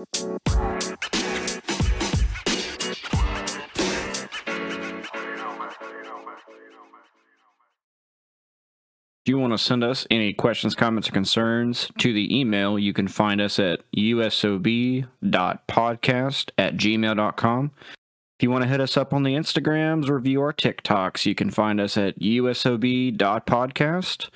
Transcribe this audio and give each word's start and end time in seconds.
If 0.00 0.08
you 9.26 9.36
want 9.38 9.52
to 9.52 9.58
send 9.58 9.84
us 9.84 10.06
any 10.10 10.32
questions, 10.32 10.74
comments, 10.74 11.10
or 11.10 11.12
concerns 11.12 11.90
to 11.98 12.14
the 12.14 12.38
email, 12.38 12.78
you 12.78 12.94
can 12.94 13.08
find 13.08 13.42
us 13.42 13.58
at 13.58 13.80
usob.podcast 13.94 15.04
at 16.56 16.76
gmail.com. 16.78 17.70
If 18.38 18.42
you 18.42 18.50
want 18.50 18.62
to 18.62 18.68
hit 18.68 18.80
us 18.80 18.96
up 18.96 19.12
on 19.12 19.22
the 19.22 19.34
Instagrams 19.34 20.08
or 20.08 20.18
view 20.18 20.40
our 20.40 20.54
TikToks, 20.54 21.26
you 21.26 21.34
can 21.34 21.50
find 21.50 21.78
us 21.78 21.98
at 21.98 22.18
usob.podcast. 22.18 24.24
If 24.24 24.30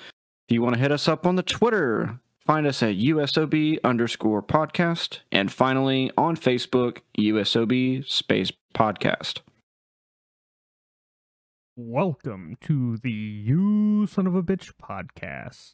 you 0.51 0.61
want 0.61 0.75
to 0.75 0.81
hit 0.81 0.93
us 0.93 1.09
up 1.09 1.27
on 1.27 1.37
the 1.37 1.43
Twitter, 1.43 2.21
find 2.47 2.67
us 2.67 2.83
at 2.83 2.97
usob 2.97 3.79
underscore 3.83 4.43
podcast. 4.43 5.21
And 5.33 5.51
finally, 5.51 6.11
on 6.17 6.37
Facebook, 6.37 6.99
usob 7.19 8.07
space 8.07 8.53
podcast. 8.75 9.41
Welcome 11.77 12.57
to 12.63 12.99
the 12.99 13.11
You 13.11 14.07
Son 14.07 14.27
of 14.27 14.35
a 14.35 14.43
Bitch 14.43 14.73
podcast. 14.83 15.73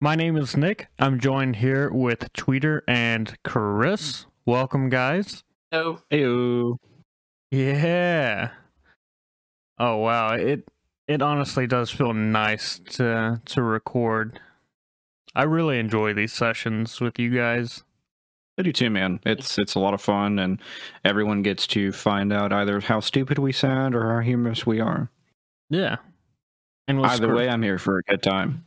My 0.00 0.14
name 0.14 0.36
is 0.36 0.56
Nick. 0.56 0.88
I'm 0.98 1.18
joined 1.18 1.56
here 1.56 1.90
with 1.90 2.32
Tweeter 2.32 2.80
and 2.86 3.36
Chris. 3.42 4.26
Welcome, 4.46 4.88
guys. 4.88 5.42
Oh, 5.72 6.00
Heyo. 6.10 6.76
Yeah. 7.50 8.50
Oh 9.78 9.96
wow, 9.96 10.34
it 10.34 10.68
it 11.08 11.22
honestly 11.22 11.66
does 11.66 11.90
feel 11.90 12.12
nice 12.12 12.78
to 12.90 13.40
to 13.46 13.62
record. 13.62 14.38
I 15.34 15.44
really 15.44 15.78
enjoy 15.78 16.12
these 16.14 16.32
sessions 16.32 17.00
with 17.00 17.18
you 17.18 17.30
guys. 17.30 17.84
I 18.58 18.62
do 18.62 18.72
too, 18.72 18.90
man. 18.90 19.20
It's 19.24 19.58
it's 19.58 19.74
a 19.74 19.78
lot 19.78 19.94
of 19.94 20.02
fun, 20.02 20.38
and 20.38 20.60
everyone 21.04 21.42
gets 21.42 21.66
to 21.68 21.92
find 21.92 22.32
out 22.32 22.52
either 22.52 22.80
how 22.80 23.00
stupid 23.00 23.38
we 23.38 23.52
sound 23.52 23.94
or 23.94 24.12
how 24.14 24.20
humorous 24.20 24.66
we 24.66 24.80
are. 24.80 25.10
Yeah. 25.70 25.96
And 26.88 26.98
we'll 27.00 27.06
Either 27.10 27.28
scr- 27.28 27.34
way, 27.36 27.48
I'm 27.48 27.62
here 27.62 27.78
for 27.78 27.98
a 27.98 28.02
good 28.02 28.22
time. 28.22 28.64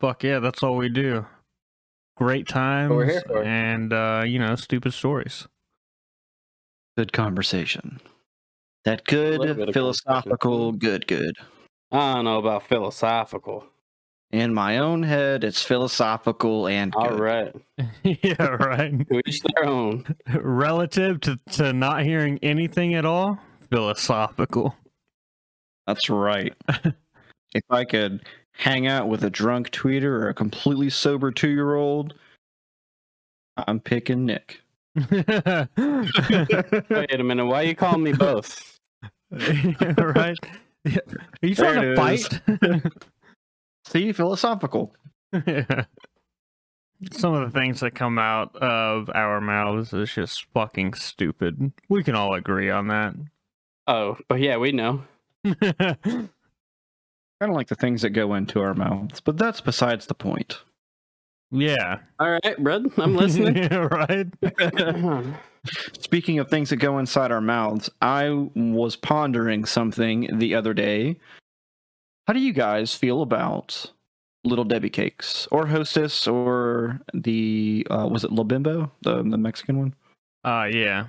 fuck 0.00 0.24
yeah, 0.24 0.38
that's 0.38 0.62
all 0.62 0.76
we 0.76 0.88
do. 0.88 1.26
Great 2.16 2.48
times 2.48 2.90
we're 2.90 3.04
here 3.04 3.22
for. 3.26 3.42
and 3.44 3.92
uh, 3.92 4.22
you 4.26 4.38
know, 4.38 4.54
stupid 4.56 4.92
stories. 4.94 5.46
Good 6.96 7.12
conversation. 7.12 8.00
That 8.84 9.04
good 9.04 9.72
philosophical, 9.72 10.72
good, 10.72 11.06
good. 11.06 11.36
I 11.92 12.14
don't 12.14 12.24
know 12.24 12.38
about 12.38 12.66
philosophical. 12.66 13.66
In 14.32 14.54
my 14.54 14.78
own 14.78 15.02
head, 15.02 15.42
it's 15.42 15.60
philosophical 15.60 16.68
and 16.68 16.92
good. 16.92 17.12
All 17.12 17.18
right, 17.18 17.52
yeah, 18.04 18.42
right. 18.44 19.08
to 19.08 19.20
each 19.26 19.40
their 19.42 19.64
own. 19.64 20.04
Relative 20.34 21.20
to, 21.22 21.38
to 21.52 21.72
not 21.72 22.04
hearing 22.04 22.38
anything 22.40 22.94
at 22.94 23.04
all, 23.04 23.40
philosophical. 23.70 24.76
That's 25.88 26.08
right. 26.08 26.54
if 27.54 27.64
I 27.70 27.84
could 27.84 28.24
hang 28.52 28.86
out 28.86 29.08
with 29.08 29.24
a 29.24 29.30
drunk 29.30 29.70
tweeter 29.70 30.04
or 30.04 30.28
a 30.28 30.34
completely 30.34 30.90
sober 30.90 31.32
two 31.32 31.48
year 31.50 31.74
old, 31.74 32.14
I'm 33.56 33.80
picking 33.80 34.24
Nick. 34.26 34.60
Wait 34.94 35.26
a 35.26 35.68
minute, 37.24 37.46
why 37.46 37.62
are 37.62 37.64
you 37.64 37.74
calling 37.74 38.04
me 38.04 38.12
both? 38.12 38.78
Yeah, 39.32 40.96
Are 41.42 41.46
you 41.46 41.54
trying 41.54 41.80
There 41.80 41.94
to 41.94 41.96
fight? 41.96 42.40
See, 43.86 44.12
philosophical. 44.12 44.94
Yeah. 45.32 45.84
Some 47.12 47.32
of 47.32 47.50
the 47.50 47.58
things 47.58 47.80
that 47.80 47.94
come 47.94 48.18
out 48.18 48.54
of 48.56 49.08
our 49.14 49.40
mouths 49.40 49.94
is 49.94 50.12
just 50.12 50.44
fucking 50.52 50.92
stupid. 50.94 51.72
We 51.88 52.02
can 52.04 52.14
all 52.14 52.34
agree 52.34 52.68
on 52.68 52.88
that. 52.88 53.14
Oh, 53.86 54.18
but 54.28 54.40
yeah, 54.40 54.58
we 54.58 54.72
know. 54.72 55.02
Kind 55.44 56.28
of 57.40 57.50
like 57.50 57.68
the 57.68 57.74
things 57.74 58.02
that 58.02 58.10
go 58.10 58.34
into 58.34 58.60
our 58.60 58.74
mouths, 58.74 59.20
but 59.20 59.38
that's 59.38 59.62
besides 59.62 60.04
the 60.06 60.14
point. 60.14 60.58
yeah. 61.50 62.00
All 62.18 62.30
right, 62.30 62.62
bud, 62.62 62.92
I'm 62.98 63.16
listening. 63.16 63.56
yeah, 63.62 63.88
right. 63.90 64.26
Speaking 65.98 66.38
of 66.38 66.50
things 66.50 66.68
that 66.68 66.76
go 66.76 66.98
inside 66.98 67.32
our 67.32 67.40
mouths, 67.40 67.88
I 68.02 68.28
was 68.54 68.96
pondering 68.96 69.64
something 69.64 70.28
the 70.38 70.54
other 70.54 70.74
day. 70.74 71.16
How 72.30 72.34
do 72.34 72.38
you 72.38 72.52
guys 72.52 72.94
feel 72.94 73.22
about 73.22 73.90
Little 74.44 74.62
Debbie 74.62 74.88
cakes 74.88 75.48
or 75.50 75.66
Hostess 75.66 76.28
or 76.28 77.00
the 77.12 77.84
uh, 77.90 78.06
was 78.08 78.22
it 78.22 78.30
La 78.30 78.44
Bimbo, 78.44 78.92
the 79.02 79.24
the 79.24 79.36
Mexican 79.36 79.80
one? 79.80 79.94
Uh 80.44 80.68
yeah. 80.70 81.06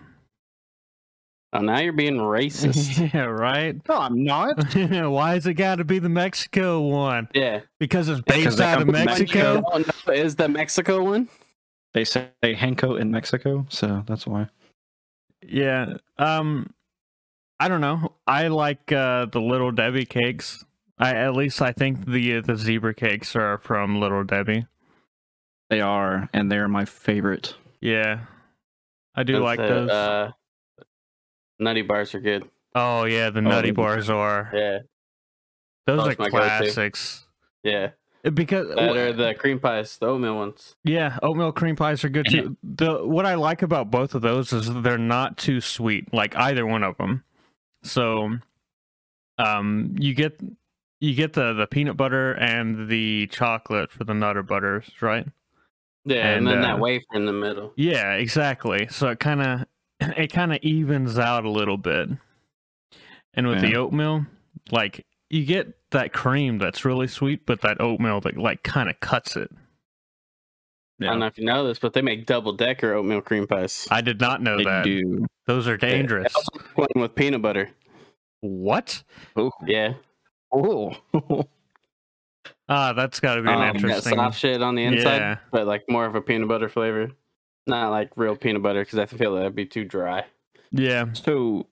oh, 1.54 1.60
now 1.60 1.78
you're 1.78 1.94
being 1.94 2.16
racist. 2.16 3.14
yeah, 3.14 3.26
right. 3.26 3.80
No, 3.88 4.00
I'm 4.00 4.24
not. 4.24 4.74
Why 4.74 5.36
is 5.36 5.46
it 5.46 5.54
got 5.54 5.76
to 5.76 5.84
be 5.84 6.00
the 6.00 6.10
Mexico 6.10 6.82
one? 6.82 7.28
yeah. 7.36 7.60
Because 7.80 8.10
it's 8.10 8.22
based 8.22 8.58
they 8.58 8.64
out 8.64 8.82
of 8.82 8.88
from 8.88 8.94
Mexico. 8.94 9.62
Oh, 9.72 9.78
no, 9.78 10.14
is 10.14 10.36
the 10.36 10.50
Mexico 10.50 11.04
one? 11.04 11.30
They 11.94 12.04
say 12.04 12.32
Henko 12.42 13.00
in 13.00 13.12
Mexico, 13.12 13.68
so 13.70 14.04
that's 14.08 14.26
why. 14.26 14.48
Yeah. 15.48 15.98
Um 16.18 16.74
I 17.60 17.68
don't 17.68 17.82
know. 17.82 18.14
I 18.26 18.48
like 18.48 18.92
uh 18.92 19.28
the 19.28 19.40
Little 19.40 19.72
Debbie 19.72 20.08
cakes. 20.08 20.66
I 21.02 21.16
at 21.16 21.34
least 21.36 21.62
I 21.62 21.72
think 21.72 22.06
the 22.06 22.38
uh, 22.38 22.42
the 22.42 22.56
zebra 22.56 22.94
cakes 22.94 23.36
are 23.36 23.58
from 23.58 24.00
Little 24.00 24.24
Debbie. 24.24 24.68
They 25.70 25.82
are, 25.82 26.30
and 26.34 26.52
they're 26.52 26.68
my 26.68 26.86
favorite. 26.86 27.56
Yeah. 27.80 28.26
I 29.16 29.24
do 29.24 29.34
That's 29.34 29.44
like 29.44 29.60
it, 29.60 29.68
those. 29.68 29.90
Uh, 29.90 30.32
nutty 31.60 31.82
bars 31.82 32.14
are 32.16 32.20
good. 32.20 32.44
oh 32.76 33.06
yeah, 33.06 33.30
the 33.30 33.42
nutty 33.42 33.70
yeah. 33.70 33.74
bars 33.74 34.10
are. 34.10 34.50
Yeah, 34.54 34.80
Those 35.88 35.98
Those 35.98 36.08
are 36.08 36.10
my 36.10 36.14
go-to. 36.16 36.30
classics. 36.30 37.26
yeah. 37.64 37.90
Because 38.24 38.68
That 38.76 38.96
or 38.96 39.14
the 39.14 39.34
cream 39.34 39.60
pies, 39.60 39.98
the 39.98 40.06
oatmeal 40.06 40.36
ones. 40.36 40.76
Yeah, 40.84 41.18
oatmeal 41.24 41.52
cream 41.52 41.76
pies 41.76 42.04
are 42.04 42.10
good 42.10 42.28
too. 42.30 42.56
The 42.64 43.00
what 43.06 43.26
I 43.26 43.34
like 43.34 43.64
about 43.64 43.90
both 43.90 44.14
of 44.14 44.22
those 44.22 44.54
is 44.54 44.72
they're 44.72 45.00
not 45.00 45.38
too 45.40 45.60
sweet, 45.60 46.14
like 46.14 46.36
either 46.38 46.68
one 46.68 46.84
of 46.84 46.98
them. 46.98 47.24
So, 47.84 48.38
um, 49.40 49.96
you 49.98 50.14
get 50.14 50.40
you 51.02 51.16
get 51.16 51.34
the 51.34 51.52
the 51.52 51.68
peanut 51.68 51.98
butter 51.98 52.34
and 52.34 52.88
the 52.88 53.28
chocolate 53.28 53.92
for 53.92 54.06
the 54.06 54.14
nutter 54.14 54.44
butters, 54.44 54.90
right? 55.02 55.28
Yeah, 56.06 56.28
And, 56.30 56.38
and, 56.38 56.48
then 56.48 56.58
uh, 56.60 56.62
that 56.76 56.80
wafer 56.80 57.06
in 57.14 57.26
the 57.26 57.34
middle. 57.34 57.74
Yeah, 57.76 58.14
exactly. 58.14 58.88
So 58.90 59.10
it 59.10 59.20
kind 59.20 59.42
of 59.42 59.66
it 60.18 60.32
kind 60.32 60.54
of 60.54 60.60
evens 60.62 61.20
out 61.20 61.44
a 61.44 61.50
little 61.50 61.78
bit. 61.78 62.10
And 63.34 63.48
with 63.48 63.62
the 63.62 63.76
oatmeal, 63.76 64.26
like 64.72 65.06
you 65.30 65.46
get 65.46 65.74
that 65.92 66.12
cream 66.14 66.58
that's 66.58 66.84
really 66.86 67.08
sweet, 67.08 67.46
but 67.46 67.62
that 67.62 67.80
oatmeal 67.80 68.20
that 68.22 68.38
like 68.38 68.64
kind 68.64 68.90
of 68.90 69.00
cuts 69.00 69.36
it. 69.36 69.50
I 71.02 71.06
don't 71.06 71.20
know 71.20 71.26
if 71.26 71.38
you 71.40 71.46
know 71.46 71.66
this, 71.66 71.80
but 71.80 71.94
they 71.94 72.02
make 72.04 72.28
double 72.28 72.54
decker 72.54 72.94
oatmeal 72.94 73.22
cream 73.22 73.48
pies. 73.48 73.88
I 73.90 74.02
did 74.02 74.20
not 74.20 74.42
know 74.44 74.58
They 74.58 74.66
that. 74.66 74.84
do. 74.84 75.26
Those 75.48 75.68
are 75.68 75.76
dangerous. 75.78 76.32
One 76.76 76.90
with 76.96 77.16
peanut 77.16 77.42
butter. 77.42 77.72
What? 78.42 79.02
Oh, 79.36 79.52
Yeah. 79.66 79.94
Oh. 80.52 80.96
Ah, 82.70 82.94
that's 82.94 83.20
got 83.20 83.36
to 83.36 83.42
be 83.42 83.50
an 83.50 83.56
Um, 83.56 83.60
got 83.60 83.76
interesting. 83.76 84.16
soft 84.16 84.40
shit 84.40 84.62
on 84.62 84.76
the 84.76 84.84
inside, 84.86 85.18
Yeah. 85.18 85.38
but 85.52 85.68
like 85.68 85.84
more 85.90 86.06
of 86.06 86.16
a 86.16 86.22
peanut 86.22 86.48
butter 86.48 86.70
flavor. 86.70 87.12
Not 87.68 87.90
like 87.92 88.12
real 88.16 88.36
peanut 88.38 88.62
butter 88.64 88.82
because 88.82 88.98
I 88.98 89.06
feel 89.06 89.36
that'd 89.36 89.56
be 89.56 89.66
too 89.66 89.84
dry. 89.84 90.24
Yeah. 90.72 91.06
So 91.14 91.68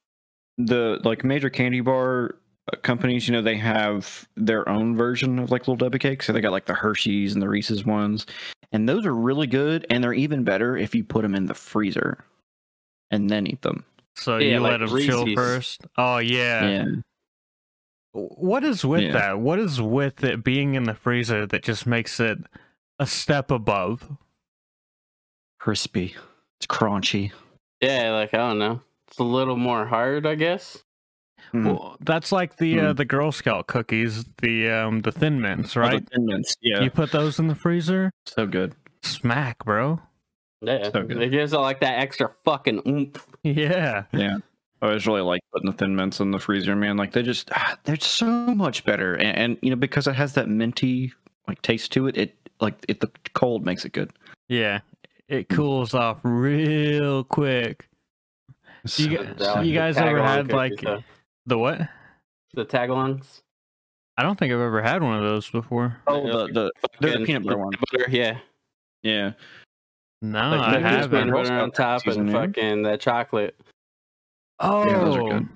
the 0.57 0.99
like 1.05 1.23
major 1.23 1.49
candy 1.49 1.79
bar 1.79 2.35
uh, 2.71 2.75
companies, 2.81 3.27
you 3.27 3.31
know, 3.31 3.41
they 3.41 3.55
have 3.55 4.27
their 4.35 4.67
own 4.67 4.97
version 4.97 5.39
of 5.39 5.51
like 5.51 5.61
little 5.61 5.77
Debbie 5.77 5.99
cakes. 5.99 6.27
So 6.27 6.33
they 6.33 6.41
got 6.41 6.51
like 6.51 6.65
the 6.65 6.73
Hershey's 6.73 7.33
and 7.33 7.41
the 7.41 7.47
Reese's 7.49 7.85
ones, 7.85 8.25
and 8.73 8.87
those 8.87 9.05
are 9.05 9.15
really 9.15 9.47
good. 9.47 9.85
And 9.89 10.03
they're 10.03 10.13
even 10.13 10.43
better 10.43 10.75
if 10.75 10.93
you 10.93 11.05
put 11.05 11.21
them 11.21 11.33
in 11.33 11.45
the 11.45 11.55
freezer 11.55 12.25
and 13.09 13.29
then 13.29 13.47
eat 13.47 13.61
them. 13.61 13.85
So 14.15 14.37
Yeah, 14.37 14.55
you 14.55 14.59
like 14.59 14.81
let 14.81 14.89
them 14.89 14.99
chill 14.99 15.33
first. 15.33 15.87
Oh 15.97 16.17
yeah. 16.17 16.67
Yeah, 16.67 16.85
What 18.11 18.63
is 18.63 18.83
with 18.85 19.01
Yeah. 19.03 19.13
that? 19.13 19.39
What 19.39 19.59
is 19.59 19.81
with 19.81 20.23
it 20.23 20.43
being 20.43 20.73
in 20.75 20.83
the 20.83 20.95
freezer 20.95 21.45
that 21.45 21.63
just 21.63 21.85
makes 21.85 22.19
it 22.19 22.39
a 22.99 23.05
step 23.07 23.51
above? 23.51 24.09
crispy. 25.59 26.15
It's 26.59 26.67
crunchy. 26.67 27.31
Yeah, 27.81 28.11
like 28.13 28.33
I 28.33 28.37
don't 28.37 28.59
know. 28.59 28.81
It's 29.07 29.17
a 29.19 29.23
little 29.23 29.57
more 29.57 29.85
hard, 29.85 30.25
I 30.25 30.35
guess. 30.35 30.77
Mm. 31.53 31.65
Well, 31.65 31.97
that's 32.01 32.31
like 32.31 32.57
the 32.57 32.79
uh, 32.79 32.87
Hmm. 32.89 32.95
the 32.95 33.05
Girl 33.05 33.31
Scout 33.31 33.67
cookies, 33.67 34.25
the 34.41 34.69
um 34.69 35.01
the 35.01 35.11
Thin 35.11 35.41
Mints, 35.41 35.75
Oh, 35.75 35.81
the 35.81 35.87
right? 35.87 36.09
Thin 36.09 36.25
Mints, 36.25 36.55
Yeah, 36.61 36.81
You 36.81 36.89
put 36.89 37.11
those 37.11 37.39
in 37.39 37.47
the 37.47 37.55
freezer, 37.55 38.11
so 38.25 38.45
good. 38.45 38.75
smack, 39.03 39.63
bro. 39.65 39.99
Yeah, 40.61 40.91
So 40.91 41.03
good. 41.03 41.21
it 41.21 41.29
gives 41.29 41.53
it 41.53 41.57
like 41.59 41.79
that 41.81 41.99
extra 41.99 42.31
fucking 42.45 42.81
oomph. 42.87 43.25
Yeah. 43.43 44.03
Yeah. 44.13 44.37
I 44.81 44.87
always 44.87 45.05
really 45.07 45.21
like 45.21 45.41
putting 45.51 45.69
the 45.69 45.75
thin 45.77 45.95
mints 45.95 46.19
in 46.19 46.31
the 46.31 46.39
freezer, 46.39 46.75
man. 46.75 46.95
Like 46.97 47.11
they 47.11 47.21
just 47.23 47.49
ah, 47.53 47.77
they're 47.83 47.99
so 47.99 48.25
much 48.25 48.83
better, 48.85 49.15
and, 49.15 49.37
and 49.37 49.57
you 49.61 49.69
know 49.69 49.75
because 49.75 50.07
it 50.07 50.15
has 50.15 50.33
that 50.35 50.47
minty 50.49 51.11
like 51.47 51.61
taste 51.61 51.91
to 51.93 52.07
it. 52.07 52.17
It 52.17 52.35
like 52.61 52.75
it 52.87 52.99
the 53.01 53.09
cold 53.33 53.65
makes 53.65 53.83
it 53.85 53.91
good. 53.91 54.11
Yeah. 54.47 54.79
it 55.27 55.49
cools 55.49 55.93
off 55.93 56.19
real 56.23 57.23
quick. 57.23 57.87
You, 58.97 59.17
The- 59.37 59.61
you 59.63 59.73
guys 59.73 59.97
ever 59.97 60.21
had 60.23 60.51
like 60.51 60.79
though. 60.81 61.03
the 61.45 61.57
what? 61.57 61.81
the 62.53 62.65
tagalongs? 62.65 63.41
I 64.17 64.23
don't 64.23 64.37
think 64.39 64.51
I've 64.53 64.59
ever 64.59 64.81
had 64.81 65.03
one 65.03 65.15
of 65.15 65.23
those 65.23 65.49
before. 65.49 65.97
Oh, 66.07 66.47
the, 66.47 66.53
the 66.53 66.71
they're 66.99 67.19
the 67.19 67.25
peanut 67.25 67.43
butter 67.43 67.57
one. 67.57 67.71
butter, 67.91 68.05
yeah. 68.09 68.37
Yeah. 69.03 69.31
No, 70.21 70.49
Like, 70.49 70.59
I 70.59 70.71
maybe 70.71 70.83
just 70.83 70.95
Just 70.97 71.09
peanut 71.11 71.11
haven't. 71.11 71.29
Girl 71.31 71.43
butter 71.43 71.59
on 71.61 71.71
top 71.71 72.03
cookies 72.03 72.17
and 72.17 72.31
fucking 72.31 72.81
that 72.83 72.99
chocolate. 72.99 73.55
Oh, 74.59 74.85
Yeah, 74.85 74.99
those 74.99 75.15
are 75.15 75.23
good. 75.39 75.49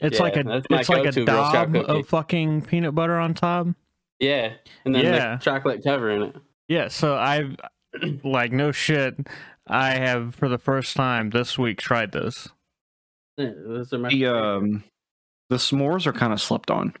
it's 0.00 0.16
Yeah, 0.18 0.22
like 0.22 0.36
a 0.36 0.62
it's 0.70 0.88
like 0.88 1.00
a 1.00 1.04
go-to 1.04 1.24
Girl 1.24 1.48
Scout 1.50 1.72
daub 1.72 1.90
of 1.90 2.08
fucking 2.08 2.62
peanut 2.62 2.94
butter 2.94 3.18
on 3.18 3.34
top. 3.34 3.68
Yeah, 4.18 4.54
and 4.84 4.94
then 4.94 5.04
Yeah. 5.04 5.36
the 5.36 5.42
chocolate 5.44 5.82
cover 5.84 6.10
in 6.10 6.22
it. 6.22 6.36
Yeah, 6.68 6.88
so 6.88 7.16
I've 7.16 7.56
like 8.24 8.52
no 8.52 8.72
shit. 8.72 9.14
I 9.68 9.92
have 9.94 10.34
for 10.34 10.48
the 10.48 10.58
first 10.58 10.96
time 10.96 11.30
this 11.30 11.58
week 11.58 11.78
tried 11.78 12.12
this. 12.12 12.48
Yeah, 13.36 13.50
those 13.66 13.92
are 13.92 13.98
my 13.98 14.08
The 14.08 14.26
um 14.26 14.84
the 15.50 15.56
s'mores 15.56 16.06
are 16.06 16.12
kind 16.12 16.32
of 16.32 16.40
slept 16.40 16.70
on. 16.70 16.94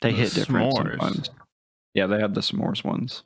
They 0.00 0.10
The 0.12 0.16
hit 0.18 0.34
different 0.34 0.72
s'mores. 0.72 0.90
sometimes. 1.00 1.30
Yeah, 1.94 2.06
they 2.06 2.20
have 2.20 2.34
the 2.34 2.40
s'mores 2.42 2.84
ones. 2.84 3.22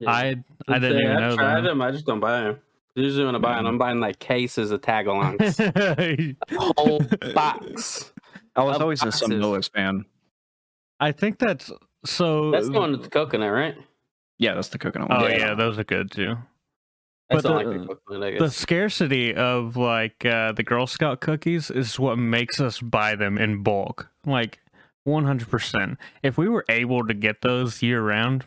Yeah. 0.00 0.10
I 0.10 0.36
I 0.68 0.78
didn't 0.78 0.98
Say, 0.98 1.04
even 1.04 1.16
I've 1.16 1.20
know 1.30 1.36
tried 1.36 1.60
that. 1.60 1.68
them. 1.68 1.82
I 1.82 1.90
just 1.92 2.06
don't 2.06 2.20
buy 2.20 2.40
them. 2.40 2.58
Usually 2.94 3.24
when 3.24 3.34
I 3.34 3.38
buy 3.38 3.56
them, 3.56 3.66
I'm 3.66 3.78
buying 3.78 4.00
like 4.00 4.18
cases 4.18 4.70
of 4.70 4.80
tagalongs, 4.82 5.56
whole 6.76 7.00
box. 7.34 8.12
I 8.54 8.62
was 8.64 8.76
Of 8.76 8.82
always 8.82 9.02
a 9.02 9.06
boxes. 9.06 9.28
Samoas 9.30 9.70
fan. 9.72 10.04
I 11.00 11.12
think 11.12 11.38
that's 11.38 11.70
so. 12.04 12.50
That's 12.50 12.66
the 12.68 12.72
one 12.78 12.92
with 12.92 13.02
the 13.04 13.08
coconut, 13.10 13.50
right? 13.52 13.76
Yeah, 14.38 14.54
that's 14.54 14.68
the 14.68 14.78
coconut 14.78 15.08
one. 15.08 15.22
Oh 15.22 15.26
Yeah. 15.26 15.38
yeah, 15.38 15.54
those 15.54 15.78
are 15.78 15.84
good 15.84 16.10
too. 16.10 16.36
I 17.30 17.34
But 17.36 17.42
the- 17.44 17.50
like 17.50 17.66
the 17.66 17.86
coconut. 17.86 18.38
The 18.38 18.50
scarcity 18.50 19.34
of 19.34 19.76
like 19.78 20.24
uh, 20.26 20.52
the 20.52 20.62
Girl 20.62 20.86
Scout 20.86 21.20
cookies 21.22 21.70
is 21.70 21.98
what 21.98 22.18
makes 22.18 22.60
us 22.60 22.78
buy 22.80 23.14
them 23.14 23.38
in 23.38 23.62
bulk. 23.62 24.10
Like 24.26 24.58
100%. 25.08 25.96
If 26.22 26.36
we 26.36 26.48
were 26.48 26.64
able 26.68 27.06
to 27.06 27.14
get 27.14 27.40
those 27.40 27.82
year 27.82 28.02
round, 28.02 28.44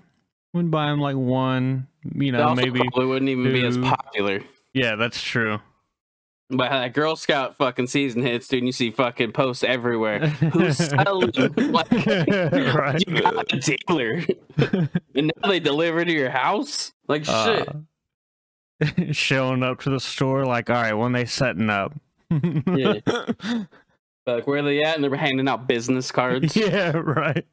we'd 0.54 0.70
buy 0.72 0.86
them 0.88 1.00
like 1.00 1.16
one, 1.18 1.88
you 2.14 2.32
know, 2.32 2.54
maybe. 2.56 2.80
probably 2.80 3.06
wouldn't 3.06 3.30
even 3.30 3.52
be 3.52 3.66
as 3.66 3.78
popular. 3.78 4.42
Yeah, 4.74 4.96
that's 4.96 5.22
true. 5.22 5.60
But 6.50 6.70
that 6.70 6.94
Girl 6.94 7.16
Scout 7.16 7.56
fucking 7.58 7.88
season 7.88 8.22
hits, 8.22 8.48
dude. 8.48 8.60
and 8.60 8.68
You 8.68 8.72
see 8.72 8.92
fucking 8.92 9.32
posts 9.32 9.64
everywhere. 9.64 10.28
Who's 10.28 10.78
selling? 10.90 11.32
like, 11.58 11.92
Right. 11.92 13.04
You 13.08 13.22
got 13.22 13.52
a 13.52 13.58
dealer, 13.60 14.22
and 15.16 15.32
now 15.42 15.50
they 15.50 15.60
deliver 15.60 16.06
to 16.06 16.12
your 16.12 16.30
house. 16.30 16.92
Like 17.08 17.26
shit. 17.26 17.68
Uh, 17.68 19.12
showing 19.12 19.64
up 19.64 19.80
to 19.82 19.90
the 19.90 20.00
store 20.00 20.46
like, 20.46 20.70
all 20.70 20.76
right, 20.76 20.94
when 20.94 21.14
they 21.14 21.26
setting 21.26 21.70
up. 21.70 21.94
Yeah. 22.30 23.00
Like 24.28 24.48
where 24.48 24.62
they 24.62 24.84
at? 24.84 24.96
And 24.96 25.04
they're 25.04 25.16
handing 25.16 25.48
out 25.48 25.68
business 25.68 26.12
cards. 26.12 26.56
yeah, 26.56 26.92
right. 26.96 27.46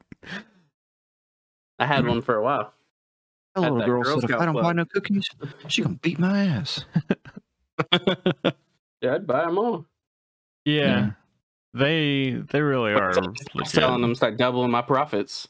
I 1.78 1.86
had 1.86 2.06
one 2.06 2.22
for 2.22 2.34
a 2.34 2.42
while. 2.42 2.72
That 3.54 3.60
little 3.62 3.78
that 3.78 3.86
girl 3.86 4.02
Girl 4.02 4.20
said, 4.20 4.30
"If 4.30 4.36
I 4.36 4.44
don't 4.46 4.54
buy 4.54 4.72
no 4.72 4.84
cookies, 4.86 5.28
she 5.68 5.82
gonna 5.82 5.96
beat 6.02 6.18
my 6.18 6.44
ass." 6.46 6.84
Yeah, 9.02 9.14
I'd 9.16 9.26
buy 9.26 9.44
them 9.46 9.58
all. 9.58 9.84
Yeah. 10.64 10.84
Yeah. 10.84 11.10
They 11.74 12.30
they 12.52 12.60
really 12.60 12.92
are 12.92 13.12
Stop 13.12 13.34
selling 13.66 14.00
them, 14.02 14.14
start 14.14 14.36
doubling 14.36 14.70
my 14.70 14.82
profits. 14.82 15.48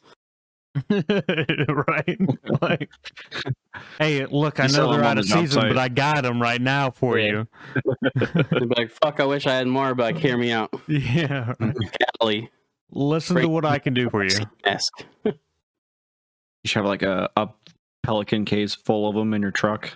right? 0.89 2.19
Like, 2.63 2.89
hey, 3.99 4.25
look, 4.25 4.59
I 4.59 4.63
You 4.65 4.69
sell 4.71 4.87
know 4.87 4.97
they're 4.97 5.05
out 5.05 5.19
of 5.19 5.27
season, 5.27 5.49
site. 5.63 5.69
but 5.69 5.77
I 5.79 5.89
got 5.89 6.23
them 6.23 6.41
right 6.41 6.63
now 6.63 6.91
for 6.93 7.19
Yeah. 7.19 7.45
you. 7.75 7.83
Be 8.15 8.67
like, 8.77 8.91
"Fuck, 8.91 9.21
I 9.21 9.27
wish 9.27 9.47
I 9.47 9.55
had 9.55 9.67
more." 9.67 9.95
But 9.95 10.15
like, 10.15 10.17
hear 10.17 10.39
me 10.39 10.51
out, 10.53 10.73
yeah. 10.89 11.53
Cali. 12.21 12.51
Listen 12.93 13.37
to 13.37 13.49
what 13.49 13.67
I 13.67 13.79
can 13.79 13.93
do 13.93 14.09
for 14.09 14.25
you. 14.25 14.31
Ask. 14.65 14.93
You 15.25 15.33
should 16.65 16.77
have 16.79 16.87
like 16.87 17.03
a, 17.03 17.29
a 17.37 17.49
pelican 18.03 18.45
case 18.45 18.75
full 18.75 19.09
of 19.09 19.15
them 19.15 19.35
in 19.35 19.43
your 19.43 19.51
truck. 19.51 19.91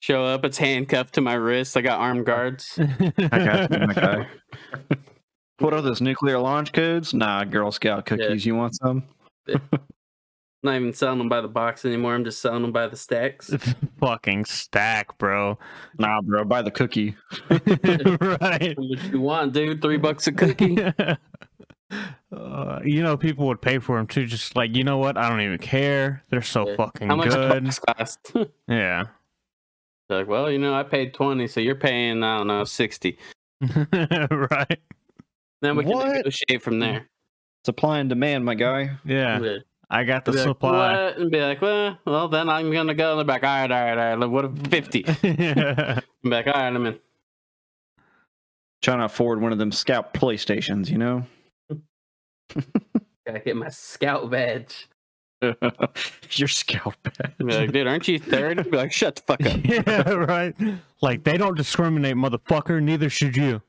Show 0.00 0.24
up, 0.24 0.44
it's 0.44 0.58
handcuffed 0.58 1.14
to 1.14 1.20
my 1.20 1.34
wrist. 1.34 1.76
I 1.76 1.80
got 1.80 1.98
armed 1.98 2.26
guards. 2.26 2.78
I 2.78 3.38
got 3.38 3.70
you, 3.70 3.86
my 3.86 3.94
guy. 3.94 4.28
What 5.60 5.72
are 5.72 5.80
those 5.80 6.00
nuclear 6.00 6.38
launch 6.38 6.72
codes? 6.72 7.14
Nah, 7.14 7.44
Girl 7.44 7.70
Scout 7.70 8.06
cookies. 8.06 8.44
You 8.44 8.56
want 8.56 8.74
some? 8.74 9.04
Not 10.64 10.76
even 10.76 10.92
selling 10.92 11.18
them 11.18 11.28
by 11.28 11.40
the 11.40 11.48
box 11.48 11.84
anymore. 11.84 12.14
I'm 12.14 12.24
just 12.24 12.40
selling 12.40 12.62
them 12.62 12.72
by 12.72 12.88
the 12.88 12.96
stacks. 12.96 13.54
Fucking 14.00 14.46
stack, 14.46 15.16
bro. 15.16 15.56
Nah, 15.98 16.22
bro. 16.22 16.44
Buy 16.44 16.62
the 16.62 16.72
cookie. 16.72 17.14
right. 17.50 18.74
What 18.76 19.12
you 19.12 19.20
want, 19.20 19.52
dude? 19.52 19.80
Three 19.80 19.96
bucks 19.96 20.26
a 20.26 20.32
cookie? 20.32 20.76
Uh, 22.34 22.80
you 22.84 23.02
know, 23.02 23.16
people 23.16 23.46
would 23.46 23.60
pay 23.62 23.78
for 23.78 23.96
them 23.96 24.06
too. 24.06 24.26
Just 24.26 24.56
like, 24.56 24.74
you 24.76 24.84
know 24.84 24.98
what? 24.98 25.16
I 25.16 25.28
don't 25.28 25.40
even 25.40 25.58
care. 25.58 26.22
They're 26.30 26.42
so 26.42 26.68
Yeah. 26.68 26.76
fucking 26.76 27.08
How 27.08 27.16
much 27.16 27.30
good. 27.30 27.70
cost? 27.96 28.32
Yeah. 28.68 29.04
They're 30.08 30.18
like, 30.18 30.28
well, 30.28 30.50
you 30.50 30.58
know, 30.58 30.74
I 30.74 30.82
paid 30.82 31.14
twenty, 31.14 31.46
so 31.46 31.60
you're 31.60 31.74
paying, 31.74 32.22
I 32.22 32.38
don't 32.38 32.46
know, 32.46 32.64
sixty. 32.64 33.18
right. 33.92 34.80
Then 35.62 35.76
we 35.76 35.84
can 35.84 35.92
What? 35.92 36.08
negotiate 36.16 36.62
from 36.62 36.78
there. 36.80 37.08
Supply 37.64 38.00
and 38.00 38.08
demand, 38.10 38.44
my 38.44 38.54
guy. 38.54 38.90
Yeah. 39.04 39.40
Yeah. 39.40 39.56
I 39.88 40.04
got 40.04 40.24
the 40.24 40.32
Be 40.32 40.38
like, 40.38 40.46
supply. 40.48 41.04
"What?" 41.04 41.18
And 41.18 41.30
be 41.30 41.40
like, 41.40 41.62
well, 41.62 41.98
well, 42.04 42.28
then 42.28 42.48
I'm 42.48 42.70
gonna 42.72 42.94
go. 42.94 43.18
And 43.18 43.28
they're 43.28 43.34
like, 43.34 43.44
all 43.44 43.48
right, 43.48 43.70
all 43.70 43.84
right, 43.96 44.12
all 44.12 44.16
right. 44.18 44.26
What 44.30 44.44
if 44.46 44.52
fifty? 44.70 45.04
yeah. 45.22 46.00
I'm 46.24 46.30
like, 46.30 46.46
all 46.46 46.52
right, 46.54 46.66
I'm 46.66 46.84
in. 46.86 46.98
Trying 48.82 48.98
to 48.98 49.04
afford 49.06 49.40
one 49.40 49.52
of 49.52 49.58
them 49.58 49.72
Scout 49.72 50.12
PlayStations, 50.12 50.90
you 50.90 50.98
know? 50.98 51.24
Gotta 53.26 53.40
get 53.40 53.56
my 53.56 53.68
scout 53.68 54.30
badge. 54.30 54.88
Your 56.32 56.48
Scout 56.48 56.94
badge. 57.02 57.32
Like, 57.38 57.72
dude, 57.72 57.86
aren't 57.86 58.08
you 58.08 58.18
third? 58.18 58.70
Be 58.70 58.76
like, 58.76 58.92
shut 58.92 59.16
the 59.16 59.22
fuck 59.22 59.44
up. 59.44 59.60
yeah, 59.64 60.10
right. 60.10 60.54
Like 61.02 61.24
they 61.24 61.36
don't 61.36 61.56
discriminate, 61.56 62.16
motherfucker. 62.16 62.82
Neither 62.82 63.10
should 63.10 63.36
you. 63.36 63.60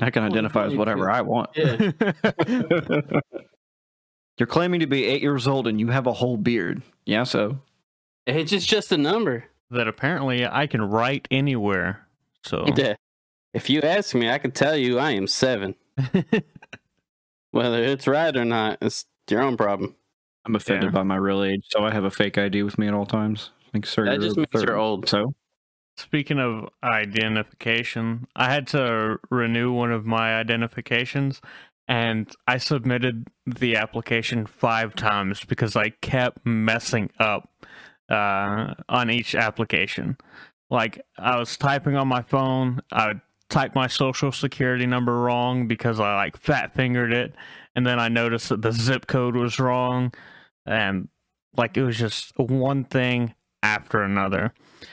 I 0.00 0.10
can 0.10 0.22
identify 0.22 0.66
as 0.66 0.74
whatever 0.74 1.10
I 1.10 1.22
want. 1.22 1.50
Yeah. 1.56 1.90
You're 4.38 4.46
claiming 4.46 4.80
to 4.80 4.86
be 4.86 5.04
eight 5.04 5.22
years 5.22 5.46
old 5.46 5.66
and 5.66 5.78
you 5.80 5.88
have 5.88 6.06
a 6.06 6.12
whole 6.12 6.36
beard. 6.36 6.82
Yeah, 7.04 7.24
so. 7.24 7.58
It's 8.26 8.50
just 8.50 8.68
just 8.68 8.92
a 8.92 8.96
number. 8.96 9.44
that 9.70 9.88
apparently 9.88 10.46
I 10.46 10.66
can 10.66 10.82
write 10.82 11.26
anywhere. 11.30 12.06
So 12.44 12.64
Yeah. 12.76 12.94
If 13.54 13.68
you 13.68 13.80
ask 13.82 14.14
me, 14.14 14.30
I 14.30 14.38
can 14.38 14.50
tell 14.52 14.76
you 14.76 14.98
I 14.98 15.10
am 15.12 15.26
seven. 15.26 15.74
Whether 17.52 17.82
it's 17.84 18.06
right 18.06 18.36
or 18.36 18.44
not, 18.44 18.78
it's 18.82 19.06
your 19.30 19.42
own 19.42 19.56
problem. 19.56 19.94
I'm 20.44 20.56
offended 20.56 20.84
Yeah. 20.84 20.90
by 20.90 21.02
my 21.04 21.16
real 21.16 21.44
age, 21.44 21.64
so 21.70 21.84
I 21.84 21.92
have 21.92 22.04
a 22.04 22.10
fake 22.10 22.36
ID 22.36 22.62
with 22.64 22.76
me 22.78 22.88
at 22.88 22.94
all 22.94 23.06
times. 23.06 23.50
Like, 23.72 23.86
sir, 23.86 24.04
That 24.06 24.20
just 24.20 24.36
means 24.36 24.48
third. 24.52 24.68
you're 24.68 24.76
old. 24.76 25.08
So, 25.08 25.34
Speaking 25.98 26.38
of 26.40 26.70
identification, 26.82 28.26
I 28.34 28.50
had 28.50 28.66
to 28.68 29.18
renew 29.30 29.72
one 29.72 29.92
of 29.92 30.06
my 30.06 30.34
identifications 30.36 31.40
and 31.86 32.34
I 32.48 32.56
submitted 32.56 33.28
the 33.46 33.76
application 33.76 34.46
five 34.46 34.94
times 34.94 35.44
because 35.44 35.76
I 35.76 35.90
kept 35.90 36.46
messing 36.46 37.10
up 37.18 37.50
uh, 38.08 38.74
on 38.88 39.10
each 39.10 39.34
application. 39.34 40.16
Like, 40.70 41.04
I 41.18 41.38
was 41.38 41.56
typing 41.58 41.96
on 41.96 42.08
my 42.08 42.22
phone, 42.22 42.80
I 42.90 43.08
would 43.08 43.20
type 43.52 43.74
my 43.74 43.86
social 43.86 44.32
security 44.32 44.86
number 44.86 45.20
wrong 45.20 45.68
because 45.68 46.00
I 46.00 46.14
like 46.16 46.36
fat 46.36 46.74
fingered 46.74 47.12
it, 47.12 47.34
and 47.76 47.86
then 47.86 48.00
I 48.00 48.08
noticed 48.08 48.48
that 48.48 48.62
the 48.62 48.72
zip 48.72 49.06
code 49.06 49.36
was 49.36 49.58
wrong, 49.60 50.12
and 50.66 51.08
like 51.56 51.76
it 51.76 51.84
was 51.84 51.98
just 51.98 52.36
one 52.38 52.84
thing 52.84 53.34
after 53.62 54.02
another. 54.02 54.52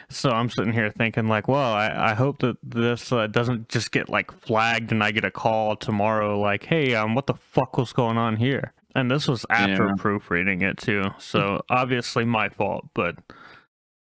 So 0.09 0.29
I'm 0.29 0.49
sitting 0.49 0.73
here 0.73 0.91
thinking, 0.91 1.27
like, 1.27 1.47
well, 1.47 1.73
I, 1.73 2.11
I 2.11 2.13
hope 2.13 2.39
that 2.39 2.57
this 2.61 3.11
uh, 3.11 3.25
doesn't 3.27 3.69
just 3.69 3.91
get 3.91 4.09
like 4.09 4.31
flagged 4.41 4.91
and 4.91 5.03
I 5.03 5.09
get 5.11 5.25
a 5.25 5.31
call 5.31 5.75
tomorrow, 5.75 6.39
like, 6.39 6.65
hey, 6.65 6.93
um, 6.93 7.15
what 7.15 7.25
the 7.25 7.33
fuck 7.33 7.77
was 7.77 7.91
going 7.93 8.17
on 8.17 8.35
here? 8.35 8.73
And 8.93 9.09
this 9.09 9.27
was 9.27 9.45
after 9.49 9.87
Yeah. 9.87 9.93
proofreading 9.97 10.61
it 10.61 10.77
too, 10.77 11.05
so 11.17 11.61
obviously 11.69 12.25
my 12.25 12.49
fault. 12.49 12.87
But 12.93 13.15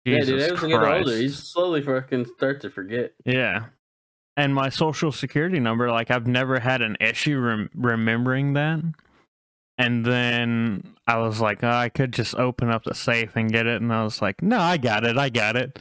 yeah, 0.03 0.19
dude, 0.23 0.39
as 0.39 0.61
you 0.61 0.67
get 0.69 0.81
older, 0.81 1.21
you 1.21 1.29
slowly 1.29 1.81
fucking 1.81 2.25
start 2.37 2.61
to 2.61 2.69
forget. 2.69 3.13
Yeah. 3.23 3.65
And 4.37 4.53
my 4.53 4.69
social 4.69 5.11
security 5.11 5.59
number, 5.59 5.91
like 5.91 6.11
I've 6.11 6.27
never 6.27 6.59
had 6.59 6.81
an 6.81 6.95
issue 7.01 7.39
rem- 7.39 7.69
remembering 7.73 8.53
that. 8.53 8.81
And 9.79 10.05
then 10.05 10.95
I 11.05 11.17
was 11.17 11.41
like, 11.41 11.63
oh, 11.63 11.69
I 11.69 11.89
could 11.89 12.13
just 12.13 12.35
open 12.35 12.69
up 12.69 12.83
the 12.83 12.95
safe 12.95 13.35
and 13.35 13.51
get 13.51 13.65
it. 13.65 13.81
And 13.81 13.91
I 13.91 14.03
was 14.03 14.21
like, 14.21 14.41
no, 14.41 14.59
I 14.59 14.77
got 14.77 15.03
it. 15.03 15.17
I 15.17 15.29
got 15.29 15.55
it. 15.55 15.79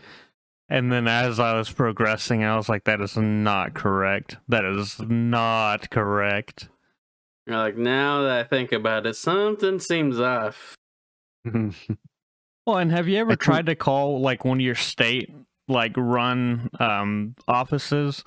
And 0.69 0.91
then 0.91 1.07
as 1.07 1.39
I 1.39 1.55
was 1.55 1.71
progressing, 1.71 2.43
I 2.43 2.57
was 2.57 2.69
like, 2.69 2.85
that 2.85 3.01
is 3.01 3.17
not 3.17 3.75
correct. 3.75 4.39
That 4.49 4.65
is 4.65 4.99
not 5.01 5.91
correct. 5.91 6.69
You're 7.47 7.59
like, 7.59 7.77
now 7.77 8.23
that 8.23 8.39
I 8.39 8.43
think 8.45 8.73
about 8.73 9.07
it, 9.07 9.15
something 9.15 9.79
seems 9.79 10.19
off. 10.19 10.75
Well, 12.67 12.79
and 12.79 12.91
have 12.91 13.07
you 13.07 13.19
ever 13.19 13.37
tried 13.37 13.67
to 13.67 13.77
call 13.77 14.21
like 14.21 14.45
one 14.45 14.59
of 14.59 14.61
your 14.61 14.75
state 14.75 15.33
like 15.69 15.93
run 15.97 16.71
um 16.79 17.35
offices 17.49 18.23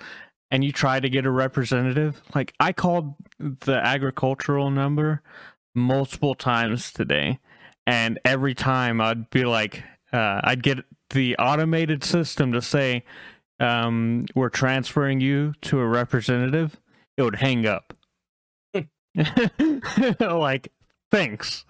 and 0.52 0.64
you 0.64 0.72
try 0.72 1.00
to 1.00 1.10
get 1.10 1.26
a 1.26 1.32
representative? 1.32 2.22
Like 2.36 2.54
I 2.60 2.74
called 2.74 3.16
the 3.40 3.76
agricultural 3.76 4.72
number 4.72 5.22
multiple 5.76 6.36
times 6.36 6.92
today 6.92 7.40
and 7.86 8.20
every 8.26 8.56
time 8.56 9.00
I'd 9.02 9.30
be 9.30 9.46
like 9.46 9.84
uh 10.12 10.42
I'd 10.44 10.64
get 10.64 10.80
the 11.12 11.36
automated 11.38 12.04
system 12.04 12.52
to 12.54 12.62
say 12.62 13.04
um 13.60 14.26
we're 14.36 14.50
transferring 14.50 15.20
you 15.20 15.54
to 15.64 15.80
a 15.80 15.88
representative. 15.88 16.80
It 17.18 17.24
would 17.24 17.36
hang 17.36 17.66
up. 17.66 17.94
like 20.20 20.72
thanks. 21.12 21.66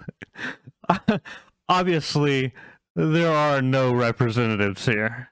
Obviously, 1.69 2.53
there 2.95 3.31
are 3.31 3.61
no 3.61 3.93
representatives 3.93 4.85
here. 4.85 5.28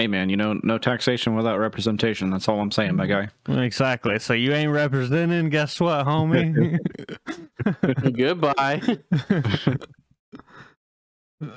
Hey 0.00 0.06
man, 0.06 0.30
you 0.30 0.36
know, 0.38 0.58
no 0.62 0.78
taxation 0.78 1.34
without 1.34 1.58
representation. 1.58 2.30
That's 2.30 2.48
all 2.48 2.58
I'm 2.58 2.70
saying, 2.70 2.96
my 2.96 3.04
guy. 3.04 3.28
Exactly. 3.50 4.18
So 4.18 4.32
you 4.32 4.54
ain't 4.54 4.70
representing. 4.70 5.50
Guess 5.50 5.78
what, 5.78 6.06
homie? 6.06 6.78
Goodbye. 8.16 8.80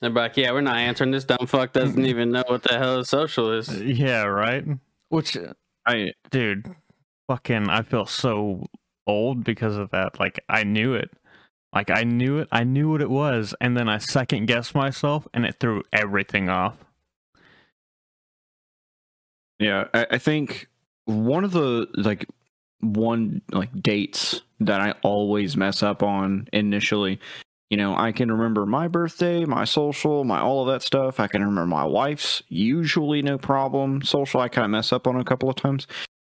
They're 0.00 0.10
like, 0.10 0.36
yeah, 0.36 0.50
we're 0.50 0.62
not 0.62 0.78
answering. 0.78 1.12
This 1.12 1.22
dumb 1.22 1.46
fuck 1.46 1.72
doesn't 1.72 2.04
even 2.04 2.32
know 2.32 2.42
what 2.48 2.64
the 2.64 2.76
hell 2.76 2.98
a 2.98 3.04
social 3.04 3.52
is. 3.52 3.80
yeah, 3.80 4.24
right. 4.24 4.64
Which, 5.10 5.36
I 5.86 6.14
dude, 6.32 6.74
fucking, 7.28 7.70
I 7.70 7.82
feel 7.82 8.06
so 8.06 8.66
old 9.06 9.44
because 9.44 9.76
of 9.76 9.90
that. 9.90 10.18
Like 10.18 10.40
I 10.48 10.64
knew 10.64 10.94
it. 10.94 11.12
Like 11.72 11.90
I 11.90 12.02
knew 12.02 12.38
it. 12.38 12.48
I 12.50 12.64
knew 12.64 12.90
what 12.90 13.02
it 13.02 13.10
was, 13.10 13.54
and 13.60 13.76
then 13.76 13.88
I 13.88 13.98
second 13.98 14.46
guessed 14.46 14.74
myself, 14.74 15.28
and 15.32 15.46
it 15.46 15.60
threw 15.60 15.84
everything 15.92 16.48
off. 16.48 16.84
Yeah, 19.58 19.88
I, 19.94 20.06
I 20.12 20.18
think 20.18 20.68
one 21.06 21.44
of 21.44 21.52
the 21.52 21.86
like 21.94 22.26
one 22.80 23.42
like 23.52 23.70
dates 23.82 24.42
that 24.60 24.80
I 24.80 24.92
always 25.02 25.56
mess 25.56 25.82
up 25.82 26.02
on 26.02 26.48
initially. 26.52 27.18
You 27.70 27.78
know, 27.78 27.96
I 27.96 28.12
can 28.12 28.30
remember 28.30 28.66
my 28.66 28.88
birthday, 28.88 29.44
my 29.44 29.64
social, 29.64 30.22
my 30.24 30.38
all 30.38 30.60
of 30.62 30.72
that 30.72 30.82
stuff. 30.82 31.18
I 31.18 31.26
can 31.26 31.42
remember 31.42 31.66
my 31.66 31.84
wife's, 31.84 32.42
usually 32.48 33.22
no 33.22 33.38
problem. 33.38 34.02
Social, 34.02 34.40
I 34.40 34.48
kind 34.48 34.64
of 34.64 34.70
mess 34.70 34.92
up 34.92 35.06
on 35.06 35.16
a 35.16 35.24
couple 35.24 35.48
of 35.48 35.56
times. 35.56 35.86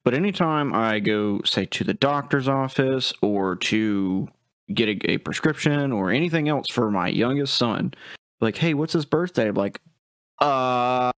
But 0.04 0.14
anytime 0.14 0.74
I 0.74 1.00
go, 1.00 1.40
say, 1.44 1.64
to 1.66 1.84
the 1.84 1.94
doctor's 1.94 2.48
office 2.48 3.12
or 3.22 3.56
to 3.56 4.28
get 4.74 4.88
a, 4.88 5.12
a 5.12 5.18
prescription 5.18 5.92
or 5.92 6.10
anything 6.10 6.48
else 6.48 6.66
for 6.70 6.90
my 6.90 7.08
youngest 7.08 7.54
son, 7.54 7.94
like, 8.40 8.56
hey, 8.56 8.74
what's 8.74 8.92
his 8.92 9.06
birthday? 9.06 9.48
I'm 9.48 9.54
like, 9.54 9.80
uh, 10.40 11.12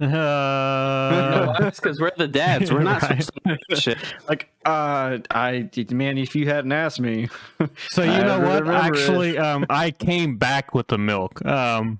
Uh, 0.00 1.46
why? 1.58 1.66
It's 1.68 1.78
because 1.80 2.00
we're 2.00 2.10
the 2.16 2.26
dads. 2.28 2.72
We're 2.72 2.82
not 2.82 3.02
Right. 3.02 3.22
supposed 3.22 3.32
to 3.34 3.40
know 3.50 3.56
that 3.68 3.78
shit. 3.78 3.98
like, 4.28 4.50
uh, 4.64 5.18
I, 5.30 5.68
man, 5.90 6.16
if 6.18 6.34
you 6.34 6.46
hadn't 6.46 6.72
asked 6.72 7.00
me, 7.00 7.28
So 7.90 8.02
you 8.02 8.10
I 8.10 8.22
know 8.22 8.40
what? 8.40 8.62
remember 8.64 8.72
it. 8.72 8.76
Actually, 8.98 9.38
um, 9.38 9.66
I 9.68 9.90
came 9.90 10.36
back 10.38 10.74
with 10.74 10.88
the 10.88 10.98
milk. 10.98 11.44
Um, 11.44 11.98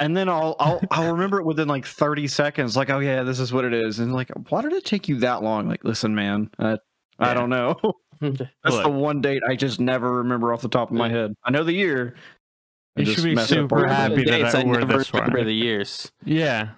and 0.00 0.16
then 0.16 0.28
I'll, 0.28 0.56
I'll, 0.60 0.80
I'll 0.90 1.12
remember 1.12 1.38
it 1.40 1.44
within 1.44 1.68
like 1.68 1.84
30 1.84 2.26
seconds. 2.28 2.76
Like, 2.76 2.90
oh 2.90 3.00
yeah, 3.00 3.22
this 3.22 3.40
is 3.40 3.52
what 3.52 3.64
it 3.64 3.74
is. 3.74 3.98
And 3.98 4.12
like, 4.12 4.30
why 4.48 4.62
did 4.62 4.72
it 4.72 4.84
take 4.84 5.08
you 5.08 5.18
that 5.20 5.42
long? 5.42 5.68
Like, 5.68 5.84
listen, 5.84 6.14
man, 6.14 6.50
uh, 6.58 6.76
I 7.18 7.28
Yeah. 7.28 7.34
don't 7.34 7.50
know. 7.50 7.76
That's 8.20 8.82
the 8.82 8.88
one 8.90 9.20
date 9.20 9.42
I 9.48 9.54
just 9.54 9.78
never 9.80 10.10
remember 10.18 10.52
off 10.52 10.60
the 10.62 10.68
top 10.68 10.90
of 10.90 10.96
my 10.96 11.08
head. 11.08 11.34
I 11.44 11.50
know 11.50 11.62
the 11.62 11.72
year. 11.72 12.16
I 12.98 13.02
You 13.02 13.14
should 13.14 13.24
be 13.24 13.36
super 13.36 13.86
happy 13.86 14.24
that 14.24 14.30
Dates, 14.30 14.54
I- 14.54 14.60
I 14.60 14.64
we're 14.64 14.84
this 14.84 15.08
far. 15.08 15.20
remember 15.22 15.44
the 15.44 15.54
years. 15.54 16.10
yeah. 16.24 16.70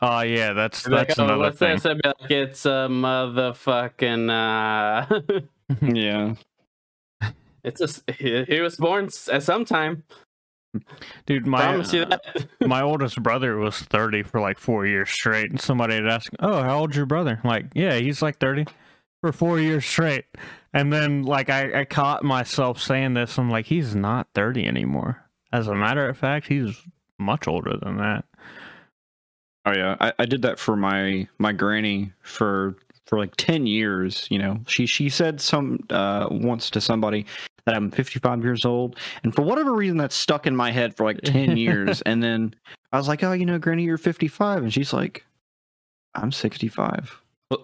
Oh 0.00 0.22
yeah, 0.22 0.52
that's 0.54 0.82
They're 0.82 0.96
like, 0.98 1.08
that's 1.08 1.20
oh, 1.20 1.24
another 1.24 1.38
what's 1.38 1.58
thing. 1.58 1.76
this? 1.76 1.86
I'd 1.86 2.02
be 2.02 2.08
like, 2.20 2.30
it's 2.32 2.66
a 2.66 2.88
motherfucking. 2.90 4.28
Uh, 4.30 5.20
Yeah. 5.82 6.34
it's 7.64 7.80
a. 7.80 7.84
s- 7.84 8.02
He 8.18 8.42
he 8.44 8.60
was 8.60 8.76
born 8.76 9.08
at 9.32 9.42
some 9.44 9.64
time. 9.64 10.02
Dude, 11.26 11.46
my 11.46 11.62
Promise 11.62 11.92
you 11.92 12.04
that. 12.06 12.46
my 12.66 12.82
oldest 12.82 13.22
brother 13.22 13.56
was 13.58 13.78
30 13.78 14.22
for 14.24 14.40
like 14.40 14.58
4 14.58 14.86
years 14.86 15.10
straight 15.10 15.50
and 15.50 15.60
somebody 15.60 15.94
had 15.94 16.06
asked, 16.08 16.30
"Oh, 16.40 16.62
how 16.62 16.80
old's 16.80 16.96
your 16.96 17.06
brother?" 17.06 17.40
I'm 17.44 17.48
like, 17.48 17.66
"Yeah, 17.74 17.94
he's 17.94 18.20
like 18.22 18.38
30 18.38 18.64
for 19.20 19.32
4 19.32 19.60
years 19.60 19.84
straight." 19.86 20.24
And 20.74 20.92
then 20.92 21.22
like 21.22 21.50
I 21.50 21.80
I 21.80 21.84
caught 21.84 22.24
myself 22.24 22.80
saying 22.80 23.14
this. 23.14 23.38
I'm 23.38 23.48
like, 23.50 23.66
"He's 23.66 23.94
not 23.94 24.26
30 24.34 24.66
anymore." 24.66 25.21
As 25.52 25.68
a 25.68 25.74
matter 25.74 26.08
of 26.08 26.16
fact, 26.16 26.46
he's 26.46 26.80
much 27.18 27.46
older 27.46 27.76
than 27.76 27.96
that. 27.98 28.24
Oh 29.64 29.72
yeah, 29.74 29.96
I, 30.00 30.12
I 30.18 30.24
did 30.26 30.42
that 30.42 30.58
for 30.58 30.76
my 30.76 31.28
my 31.38 31.52
granny 31.52 32.12
for 32.22 32.76
for 33.06 33.18
like 33.18 33.34
ten 33.36 33.66
years. 33.66 34.26
You 34.30 34.38
know, 34.38 34.60
she 34.66 34.86
she 34.86 35.08
said 35.08 35.40
some 35.40 35.78
uh 35.90 36.26
once 36.30 36.70
to 36.70 36.80
somebody 36.80 37.26
that 37.64 37.76
I'm 37.76 37.92
55 37.92 38.42
years 38.42 38.64
old, 38.64 38.98
and 39.22 39.32
for 39.32 39.42
whatever 39.42 39.72
reason 39.72 39.96
that 39.98 40.10
stuck 40.10 40.48
in 40.48 40.56
my 40.56 40.72
head 40.72 40.96
for 40.96 41.04
like 41.04 41.20
10 41.22 41.56
years. 41.56 42.02
And 42.02 42.20
then 42.20 42.56
I 42.90 42.98
was 42.98 43.06
like, 43.06 43.22
oh, 43.22 43.30
you 43.34 43.46
know, 43.46 43.56
granny, 43.56 43.84
you're 43.84 43.98
55, 43.98 44.64
and 44.64 44.74
she's 44.74 44.92
like, 44.92 45.24
I'm 46.16 46.32
65. 46.32 47.20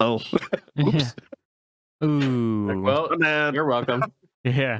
Oh, 0.00 0.20
oops. 0.80 1.14
Ooh. 2.02 2.66
Like, 2.66 2.82
well, 2.84 3.16
Man, 3.16 3.54
you're 3.54 3.64
welcome. 3.64 4.02
yeah. 4.42 4.78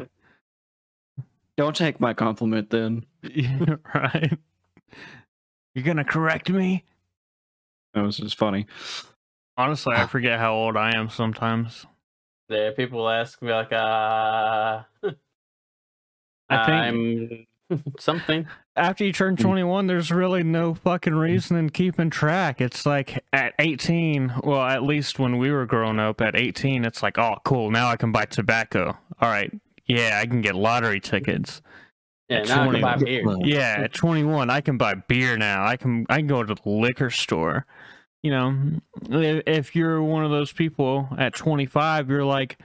Don't 1.57 1.77
take 1.77 2.01
my 2.01 2.15
compliment 2.15 2.71
then. 2.71 3.05
Yeah, 3.23 3.77
right. 3.95 4.37
You're 5.75 5.85
going 5.85 5.97
to 5.99 6.05
correct 6.05 6.51
me? 6.51 6.85
That 7.95 8.03
was 8.03 8.17
just 8.19 8.37
funny. 8.39 8.67
Honestly, 9.57 9.95
I 9.97 10.07
forget 10.07 10.39
how 10.41 10.55
old 10.55 10.77
I 10.77 10.97
am 10.97 11.09
sometimes. 11.11 11.87
Yeah, 12.49 12.71
people 12.77 13.09
ask 13.09 13.41
me 13.41 13.53
like, 13.53 13.73
uh, 13.73 14.83
I 16.51 16.67
think 16.67 17.47
I'm 17.71 17.83
something. 17.99 18.47
after 18.77 19.05
you 19.05 19.13
turn 19.13 19.37
Mm. 19.37 19.41
21, 19.41 19.87
there's 19.87 20.11
really 20.11 20.43
no 20.43 20.75
fucking 20.75 21.15
reason 21.15 21.57
in 21.57 21.71
keeping 21.71 22.11
track. 22.11 22.61
It's 22.61 22.85
like 22.85 23.25
at 23.33 23.55
18, 23.59 24.35
well, 24.45 24.63
at 24.63 24.83
least 24.83 25.19
when 25.19 25.39
we 25.39 25.51
were 25.51 25.67
growing 25.67 25.99
up, 25.99 26.21
at 26.21 26.37
18, 26.37 26.85
it's 26.85 27.03
like, 27.03 27.17
oh, 27.19 27.37
cool, 27.45 27.71
now 27.71 27.89
I 27.89 27.97
can 27.97 28.13
buy 28.13 28.27
tobacco. 28.27 28.97
All 29.21 29.31
right, 29.31 29.53
yeah, 29.87 30.19
I 30.21 30.27
can 30.27 30.41
get 30.41 30.55
lottery 30.55 31.01
tickets. 31.01 31.63
Yeah, 32.29 32.39
At 32.39 32.49
now 32.49 32.69
I 32.69 32.73
can 32.73 32.81
buy 32.81 32.97
beer. 32.97 33.37
Yeah, 33.41 33.77
at 33.81 33.93
21, 33.93 34.49
I 34.49 34.61
can 34.61 34.79
buy 34.79 34.95
beer 34.95 35.37
now. 35.37 35.67
I 35.67 35.77
can 35.77 36.07
I 36.09 36.19
can 36.19 36.27
go 36.27 36.43
to 36.43 36.55
the 36.55 36.69
liquor 36.69 37.11
store. 37.11 37.67
You 38.23 38.31
know, 38.31 38.59
if, 39.11 39.43
if 39.47 39.77
you're 39.77 40.03
one 40.03 40.25
of 40.25 40.31
those 40.31 40.51
people 40.51 41.09
at 41.19 41.35
25, 41.35 42.09
you're 42.09 42.25
like, 42.25 42.59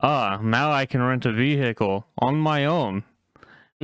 ah, 0.00 0.40
now 0.42 0.72
I 0.72 0.84
can 0.86 1.00
rent 1.00 1.24
a 1.24 1.32
vehicle 1.32 2.04
on 2.18 2.36
my 2.36 2.64
own. 2.64 3.04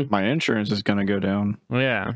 My 0.09 0.25
insurance 0.25 0.73
is 0.73 0.83
gonna 0.83 1.05
go 1.05 1.21
down. 1.21 1.59
Yeah. 1.71 2.15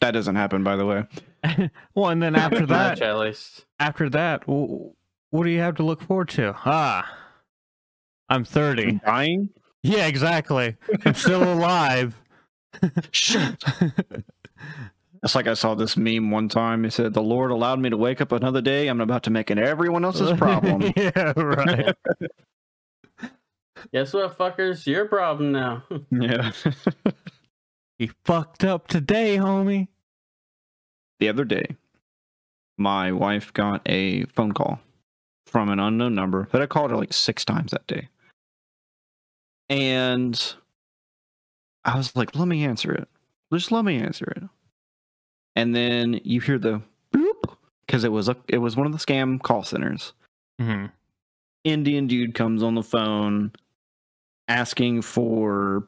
That 0.00 0.12
doesn't 0.12 0.36
happen, 0.36 0.62
by 0.62 0.76
the 0.76 0.86
way. 0.86 1.04
well, 1.94 2.10
and 2.10 2.22
then 2.22 2.36
after 2.36 2.66
that, 2.66 3.02
at 3.02 3.18
least. 3.18 3.64
after 3.80 4.08
that, 4.10 4.44
wh- 4.44 4.92
what 5.32 5.44
do 5.44 5.50
you 5.50 5.58
have 5.58 5.74
to 5.76 5.82
look 5.82 6.00
forward 6.02 6.28
to? 6.30 6.54
Ah, 6.64 7.10
I'm 8.28 8.44
30. 8.44 9.00
Dying? 9.04 9.50
Yeah, 9.82 10.06
exactly. 10.06 10.76
I'm 11.04 11.14
still 11.14 11.42
alive. 11.54 12.20
Shit. 13.10 13.62
It's 15.22 15.34
like 15.34 15.48
I 15.48 15.54
saw 15.54 15.74
this 15.74 15.96
meme 15.96 16.30
one 16.30 16.48
time. 16.48 16.84
It 16.84 16.92
said, 16.92 17.12
"The 17.12 17.22
Lord 17.22 17.50
allowed 17.50 17.80
me 17.80 17.90
to 17.90 17.96
wake 17.96 18.20
up 18.20 18.32
another 18.32 18.60
day. 18.60 18.88
I'm 18.88 19.00
about 19.00 19.24
to 19.24 19.30
make 19.30 19.50
it 19.50 19.58
everyone 19.58 20.04
else's 20.04 20.36
problem." 20.38 20.92
yeah, 20.96 21.32
right. 21.36 21.94
Guess 23.92 24.12
what, 24.12 24.36
fuckers? 24.38 24.86
Your 24.86 25.06
problem 25.06 25.52
now. 25.52 25.84
yeah. 26.10 26.52
he 27.98 28.10
fucked 28.24 28.64
up 28.64 28.86
today, 28.88 29.36
homie. 29.38 29.88
the 31.18 31.28
other 31.28 31.44
day, 31.44 31.76
my 32.76 33.10
wife 33.10 33.52
got 33.52 33.82
a 33.86 34.24
phone 34.26 34.52
call 34.52 34.80
from 35.46 35.68
an 35.68 35.80
unknown 35.80 36.14
number 36.14 36.48
that 36.52 36.62
I 36.62 36.66
called 36.66 36.90
her 36.90 36.96
like 36.96 37.12
six 37.12 37.44
times 37.44 37.72
that 37.72 37.86
day, 37.86 38.08
and 39.68 40.54
I 41.84 41.96
was 41.96 42.14
like, 42.16 42.34
"Let 42.34 42.48
me 42.48 42.64
answer 42.64 42.92
it. 42.92 43.08
Just 43.52 43.72
let 43.72 43.84
me 43.84 43.98
answer 43.98 44.32
it." 44.36 44.42
And 45.56 45.74
then 45.74 46.20
you 46.24 46.40
hear 46.40 46.58
the 46.58 46.82
bloop 47.12 47.56
because 47.86 48.04
it 48.04 48.12
was 48.12 48.28
a 48.28 48.36
it 48.48 48.58
was 48.58 48.76
one 48.76 48.86
of 48.86 48.92
the 48.92 48.98
scam 48.98 49.40
call 49.42 49.62
centers. 49.64 50.12
hmm 50.58 50.86
Indian 51.64 52.06
dude 52.06 52.34
comes 52.34 52.62
on 52.62 52.74
the 52.74 52.82
phone 52.82 53.52
asking 54.46 55.02
for 55.02 55.86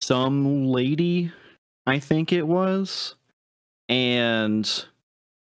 some 0.00 0.66
lady, 0.66 1.32
I 1.86 1.98
think 2.00 2.32
it 2.32 2.46
was. 2.46 3.14
And 3.88 4.68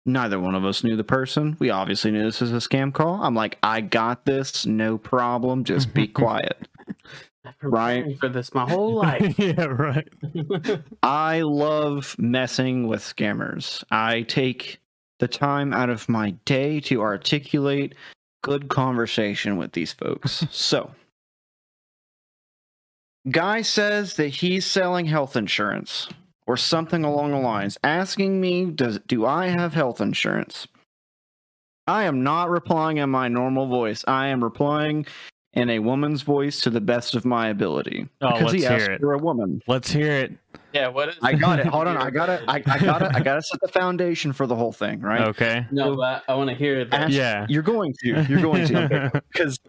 neither 0.05 0.39
one 0.39 0.55
of 0.55 0.65
us 0.65 0.83
knew 0.83 0.95
the 0.95 1.03
person. 1.03 1.57
We 1.59 1.71
obviously 1.71 2.11
knew 2.11 2.23
this 2.23 2.41
was 2.41 2.51
a 2.51 2.57
scam 2.57 2.93
call. 2.93 3.21
I'm 3.23 3.35
like, 3.35 3.57
I 3.63 3.81
got 3.81 4.25
this, 4.25 4.65
no 4.65 4.97
problem. 4.97 5.63
Just 5.63 5.93
be 5.93 6.07
quiet. 6.07 6.67
Right. 7.61 8.17
for 8.19 8.29
this 8.29 8.53
my 8.53 8.69
whole 8.69 8.93
life. 9.01 9.37
yeah, 9.37 9.65
right. 9.65 10.07
I 11.03 11.41
love 11.41 12.15
messing 12.17 12.87
with 12.87 13.01
scammers. 13.01 13.83
I 13.91 14.21
take 14.23 14.79
the 15.19 15.27
time 15.27 15.73
out 15.73 15.89
of 15.89 16.07
my 16.09 16.31
day 16.45 16.79
to 16.81 17.01
articulate 17.01 17.95
good 18.43 18.67
conversation 18.69 19.57
with 19.57 19.71
these 19.73 19.93
folks. 19.93 20.45
so, 20.51 20.91
guy 23.29 23.61
says 23.61 24.15
that 24.15 24.27
he's 24.29 24.65
selling 24.65 25.05
health 25.05 25.35
insurance 25.35 26.07
or 26.45 26.57
something 26.57 27.03
along 27.05 27.31
the 27.31 27.39
lines, 27.39 27.77
asking 27.83 28.39
me, 28.41 28.65
"Does 28.65 28.99
do 29.07 29.25
I 29.25 29.47
have 29.47 29.73
health 29.73 30.01
insurance?" 30.01 30.67
I 31.87 32.03
am 32.03 32.23
not 32.23 32.49
replying 32.49 32.97
in 32.97 33.09
my 33.09 33.27
normal 33.27 33.67
voice. 33.67 34.05
I 34.07 34.27
am 34.27 34.41
replying 34.43 35.05
in 35.53 35.69
a 35.69 35.79
woman's 35.79 36.21
voice 36.23 36.61
to 36.61 36.69
the 36.69 36.81
best 36.81 37.13
of 37.15 37.25
my 37.25 37.49
ability 37.49 38.07
Oh, 38.21 38.31
because 38.33 38.51
he 38.53 38.59
let's 38.59 38.69
hear 38.69 38.71
asked 38.81 38.89
it. 38.91 38.99
for 39.01 39.13
a 39.13 39.17
woman. 39.19 39.61
Let's 39.67 39.91
hear 39.91 40.11
it. 40.11 40.31
yeah, 40.73 40.87
what 40.87 41.09
is 41.09 41.15
I 41.21 41.33
got 41.33 41.59
it. 41.59 41.67
Hold 41.67 41.87
on. 41.87 41.97
I 41.97 42.09
got 42.09 42.25
to 42.25 42.43
I, 42.47 42.55
I 42.55 42.59
got 42.79 42.99
to 42.99 43.11
I 43.13 43.19
got 43.19 43.35
to 43.35 43.41
set 43.43 43.61
the 43.61 43.67
foundation 43.67 44.33
for 44.33 44.47
the 44.47 44.55
whole 44.55 44.71
thing, 44.71 44.99
right? 45.01 45.21
Okay. 45.27 45.65
No, 45.71 45.95
but 45.95 46.23
I 46.27 46.33
want 46.35 46.49
to 46.49 46.55
hear 46.55 46.83
that. 46.85 46.93
Ask- 47.01 47.13
Yeah. 47.13 47.45
You're 47.49 47.61
going 47.63 47.93
to. 48.03 48.25
You're 48.27 48.41
going 48.41 48.65
to. 48.67 49.21
Because 49.31 49.59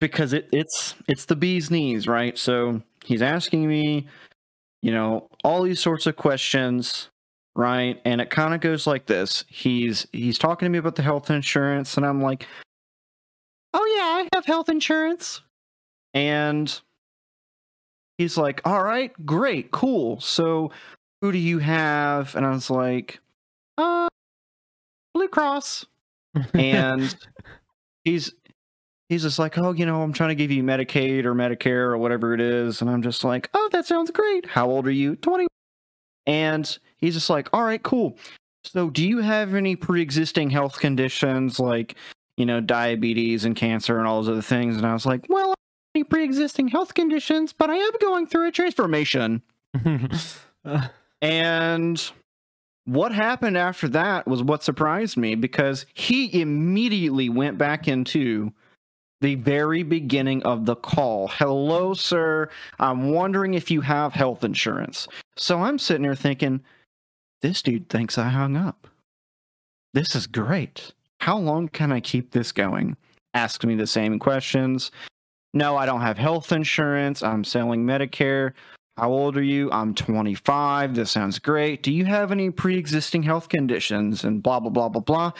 because 0.00 0.32
it, 0.32 0.48
it's 0.52 0.94
it's 1.08 1.24
the 1.26 1.36
bee's 1.36 1.70
knees, 1.70 2.06
right? 2.08 2.36
So 2.38 2.82
he's 3.04 3.22
asking 3.22 3.66
me, 3.68 4.06
you 4.82 4.90
know, 4.92 5.28
all 5.44 5.62
these 5.62 5.80
sorts 5.80 6.06
of 6.06 6.16
questions, 6.16 7.08
right? 7.54 8.00
And 8.04 8.20
it 8.20 8.30
kind 8.30 8.54
of 8.54 8.60
goes 8.60 8.86
like 8.86 9.06
this. 9.06 9.44
He's 9.48 10.06
he's 10.12 10.38
talking 10.38 10.66
to 10.66 10.70
me 10.70 10.78
about 10.78 10.96
the 10.96 11.02
health 11.02 11.30
insurance, 11.30 11.96
and 11.96 12.04
I'm 12.06 12.20
like, 12.20 12.46
Oh 13.74 13.94
yeah, 13.96 14.24
I 14.24 14.28
have 14.34 14.46
health 14.46 14.68
insurance. 14.68 15.40
And 16.14 16.80
he's 18.18 18.36
like, 18.36 18.60
All 18.64 18.82
right, 18.82 19.12
great, 19.24 19.70
cool. 19.70 20.20
So 20.20 20.70
who 21.20 21.32
do 21.32 21.38
you 21.38 21.58
have? 21.58 22.34
And 22.34 22.44
I 22.44 22.50
was 22.50 22.70
like, 22.70 23.20
uh 23.78 24.08
Blue 25.14 25.28
Cross 25.28 25.86
and 26.54 27.14
he's 28.04 28.32
he's 29.08 29.22
just 29.22 29.38
like, 29.38 29.58
oh, 29.58 29.72
you 29.72 29.86
know, 29.86 30.02
I'm 30.02 30.12
trying 30.12 30.30
to 30.30 30.34
give 30.34 30.50
you 30.50 30.62
Medicaid 30.62 31.24
or 31.24 31.34
Medicare 31.34 31.90
or 31.90 31.98
whatever 31.98 32.32
it 32.34 32.40
is, 32.40 32.80
and 32.80 32.90
I'm 32.90 33.02
just 33.02 33.24
like, 33.24 33.50
oh, 33.54 33.68
that 33.72 33.86
sounds 33.86 34.10
great. 34.10 34.46
How 34.46 34.68
old 34.68 34.86
are 34.86 34.92
you? 34.92 35.16
Twenty. 35.16 35.46
And 36.26 36.78
he's 36.96 37.14
just 37.14 37.28
like, 37.30 37.48
all 37.52 37.64
right, 37.64 37.82
cool. 37.82 38.16
So, 38.64 38.90
do 38.90 39.06
you 39.06 39.18
have 39.18 39.54
any 39.54 39.74
pre-existing 39.74 40.50
health 40.50 40.78
conditions 40.78 41.58
like, 41.58 41.96
you 42.36 42.46
know, 42.46 42.60
diabetes 42.60 43.44
and 43.44 43.54
cancer 43.56 43.98
and 43.98 44.06
all 44.06 44.22
those 44.22 44.30
other 44.30 44.42
things? 44.42 44.76
And 44.76 44.86
I 44.86 44.92
was 44.92 45.06
like, 45.06 45.26
well, 45.28 45.42
I 45.42 45.44
don't 45.44 45.50
have 45.50 45.96
any 45.96 46.04
pre-existing 46.04 46.68
health 46.68 46.94
conditions, 46.94 47.52
but 47.52 47.70
I 47.70 47.76
am 47.76 47.92
going 48.00 48.26
through 48.26 48.48
a 48.48 48.52
transformation. 48.52 49.42
Uh, 50.64 50.88
And 51.22 52.02
what 52.84 53.12
happened 53.12 53.56
after 53.56 53.88
that 53.90 54.26
was 54.26 54.42
what 54.42 54.64
surprised 54.64 55.16
me 55.16 55.36
because 55.36 55.86
he 55.94 56.40
immediately 56.40 57.28
went 57.28 57.56
back 57.56 57.86
into 57.86 58.52
the 59.20 59.36
very 59.36 59.84
beginning 59.84 60.42
of 60.42 60.66
the 60.66 60.74
call. 60.74 61.28
Hello, 61.28 61.94
sir. 61.94 62.48
I'm 62.80 63.12
wondering 63.12 63.54
if 63.54 63.70
you 63.70 63.80
have 63.82 64.12
health 64.12 64.42
insurance. 64.42 65.06
So 65.36 65.60
I'm 65.60 65.78
sitting 65.78 66.02
there 66.02 66.16
thinking, 66.16 66.60
this 67.40 67.62
dude 67.62 67.88
thinks 67.88 68.18
I 68.18 68.28
hung 68.28 68.56
up. 68.56 68.88
This 69.94 70.16
is 70.16 70.26
great. 70.26 70.92
How 71.22 71.38
long 71.38 71.68
can 71.68 71.92
I 71.92 72.00
keep 72.00 72.32
this 72.32 72.50
going? 72.50 72.96
Ask 73.32 73.62
me 73.62 73.76
the 73.76 73.86
same 73.86 74.18
questions. 74.18 74.90
No, 75.54 75.76
I 75.76 75.86
don't 75.86 76.00
have 76.00 76.18
health 76.18 76.50
insurance. 76.50 77.22
I'm 77.22 77.44
selling 77.44 77.86
Medicare. 77.86 78.54
How 78.96 79.12
old 79.12 79.36
are 79.36 79.42
you? 79.42 79.70
I'm 79.70 79.94
25. 79.94 80.96
This 80.96 81.12
sounds 81.12 81.38
great. 81.38 81.84
Do 81.84 81.92
you 81.92 82.04
have 82.06 82.32
any 82.32 82.50
pre 82.50 82.76
existing 82.76 83.22
health 83.22 83.48
conditions? 83.48 84.24
And 84.24 84.42
blah, 84.42 84.58
blah, 84.58 84.70
blah, 84.70 84.88
blah, 84.88 85.00
blah. 85.00 85.30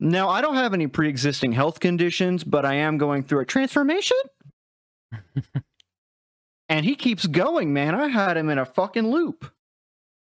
Now, 0.00 0.28
I 0.28 0.40
don't 0.40 0.56
have 0.56 0.74
any 0.74 0.88
pre 0.88 1.08
existing 1.08 1.52
health 1.52 1.78
conditions, 1.78 2.42
but 2.42 2.64
I 2.64 2.74
am 2.74 2.98
going 2.98 3.22
through 3.22 3.38
a 3.38 3.46
transformation. 3.46 4.16
and 6.68 6.84
he 6.84 6.96
keeps 6.96 7.28
going, 7.28 7.72
man. 7.72 7.94
I 7.94 8.08
had 8.08 8.36
him 8.36 8.50
in 8.50 8.58
a 8.58 8.66
fucking 8.66 9.08
loop. 9.08 9.48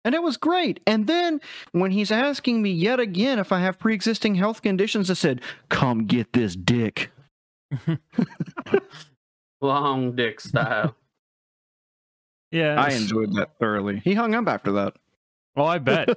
And 0.09 0.15
it 0.15 0.23
was 0.23 0.39
great. 0.39 0.81
And 0.87 1.07
then 1.07 1.39
when 1.73 1.91
he's 1.91 2.11
asking 2.11 2.63
me 2.63 2.71
yet 2.71 2.99
again 2.99 3.39
if 3.39 3.53
I 3.53 3.61
have 3.61 3.79
pre 3.79 3.93
existing 3.93 4.37
health 4.37 4.63
conditions, 4.63 5.11
I 5.11 5.15
said, 5.15 5.43
Come 5.69 6.07
get 6.07 6.33
this 6.33 6.57
dick. 6.57 7.11
Long 9.61 10.17
dick 10.17 10.41
style. 10.41 10.97
yeah. 12.51 12.83
I 12.83 12.93
enjoyed 12.93 13.35
that 13.35 13.59
thoroughly. 13.61 14.01
He 14.03 14.15
hung 14.15 14.35
up 14.35 14.49
after 14.49 14.73
that. 14.73 14.95
Oh, 15.57 15.67
I 15.67 15.77
bet. 15.77 16.09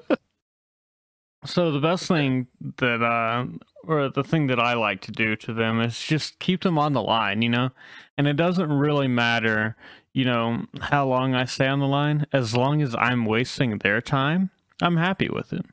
so 1.45 1.73
the 1.73 1.81
best 1.81 2.07
thing 2.07 2.47
that 2.77 3.03
uh 3.03 3.45
or 3.83 4.07
the 4.07 4.23
thing 4.23 4.47
that 4.47 4.59
I 4.61 4.75
like 4.75 5.01
to 5.01 5.11
do 5.11 5.35
to 5.35 5.53
them 5.53 5.81
is 5.81 5.99
just 5.99 6.39
keep 6.39 6.61
them 6.61 6.77
on 6.77 6.93
the 6.93 7.01
line, 7.01 7.41
you 7.41 7.49
know? 7.49 7.71
And 8.17 8.25
it 8.25 8.37
doesn't 8.37 8.71
really 8.71 9.09
matter, 9.09 9.75
you 10.13 10.25
know, 10.25 10.65
how 10.81 11.07
long 11.07 11.33
I 11.35 11.45
stay 11.45 11.67
on 11.67 11.79
the 11.79 11.87
line 11.87 12.25
as 12.33 12.55
long 12.55 12.81
as 12.81 12.95
I'm 12.95 13.25
wasting 13.25 13.77
their 13.79 14.01
time, 14.01 14.49
I'm 14.81 14.97
happy 14.97 15.29
with 15.29 15.53
it. 15.53 15.65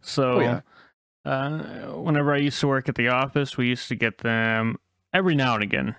So 0.00 0.34
Oh, 0.34 0.40
yeah. 0.40 0.60
uh 1.24 1.92
whenever 1.96 2.32
I 2.34 2.38
used 2.38 2.60
to 2.60 2.68
work 2.68 2.88
at 2.88 2.94
the 2.96 3.08
office, 3.08 3.56
we 3.56 3.68
used 3.68 3.88
to 3.88 3.94
get 3.94 4.18
them 4.18 4.78
every 5.12 5.34
now 5.34 5.54
and 5.54 5.62
again. 5.62 5.94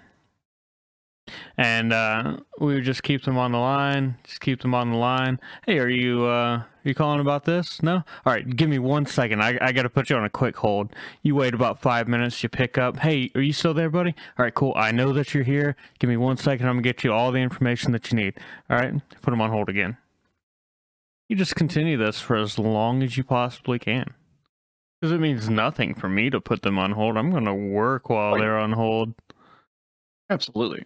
And 1.58 1.93
uh, 1.93 2.38
we 2.60 2.74
would 2.76 2.84
just 2.84 3.04
keep 3.04 3.24
them 3.24 3.38
on 3.38 3.54
the 3.54 3.58
line, 3.58 4.17
just 4.26 4.41
keep 4.41 4.62
them 4.62 4.76
on 4.76 4.91
the 4.91 4.98
line. 4.98 5.39
Hey, 5.65 5.80
are 5.80 5.88
you 5.89 6.26
uh, 6.26 6.63
you 6.84 6.93
calling 6.93 7.19
about 7.19 7.46
this? 7.46 7.82
No. 7.84 7.96
All 8.26 8.34
right, 8.34 8.56
give 8.56 8.69
me 8.69 8.80
one 8.80 9.06
second. 9.06 9.41
I 9.41 9.58
I 9.62 9.72
got 9.72 9.84
to 9.84 9.89
put 9.89 10.10
you 10.10 10.15
on 10.15 10.26
a 10.26 10.30
quick 10.30 10.56
hold. 10.58 10.91
You 11.22 11.36
wait 11.36 11.54
about 11.54 11.82
five 11.82 12.08
minutes. 12.08 12.41
You 12.43 12.50
pick 12.50 12.78
up. 12.78 12.98
Hey, 12.98 13.32
are 13.36 13.41
you 13.41 13.54
still 13.54 13.74
there, 13.74 13.89
buddy? 13.89 14.13
All 14.38 14.43
right, 14.46 14.54
cool. 14.54 14.74
I 14.76 14.91
know 14.91 15.13
that 15.13 15.34
you're 15.34 15.43
here. 15.43 15.76
Give 16.00 16.10
me 16.10 16.17
one 16.17 16.38
second. 16.38 16.67
I'm 16.67 16.74
gonna 16.76 16.82
get 16.84 17.04
you 17.04 17.13
all 17.13 17.32
the 17.32 17.39
information 17.39 17.91
that 17.93 18.12
you 18.12 18.17
need. 18.17 18.36
All 18.69 18.78
right, 18.78 18.93
put 19.22 19.32
them 19.32 19.41
on 19.41 19.50
hold 19.50 19.69
again. 19.69 19.98
You 21.30 21.36
just 21.36 21.56
continue 21.56 21.98
this 21.98 22.19
for 22.19 22.36
as 22.36 22.60
long 22.60 23.02
as 23.02 23.17
you 23.17 23.24
possibly 23.24 23.80
can. 23.80 24.13
Because 25.00 25.13
it 25.13 25.19
means 25.19 25.50
nothing 25.50 25.96
for 25.96 26.08
me 26.08 26.30
to 26.30 26.39
put 26.39 26.62
them 26.62 26.78
on 26.78 26.91
hold. 26.91 27.17
I'm 27.17 27.32
gonna 27.32 27.56
work 27.56 28.10
while 28.10 28.34
Right. 28.34 28.39
they're 28.41 28.58
on 28.58 28.74
hold. 28.74 29.13
Absolutely. 30.30 30.84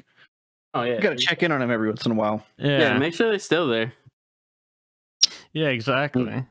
Oh 0.74 0.84
yeah. 0.84 0.96
You 0.96 1.02
got 1.02 1.12
to 1.12 1.16
check 1.16 1.42
in 1.44 1.52
on 1.52 1.60
them 1.60 1.72
every 1.72 1.88
once 1.88 2.06
in 2.06 2.12
a 2.12 2.16
while. 2.16 2.46
Yeah. 2.58 2.80
Yeah. 2.80 2.98
make 2.98 3.14
sure 3.14 3.30
they're 3.30 3.40
still 3.40 3.68
there. 3.68 3.94
Yeah, 5.54 5.68
exactly. 5.68 6.24
Mm. 6.24 6.48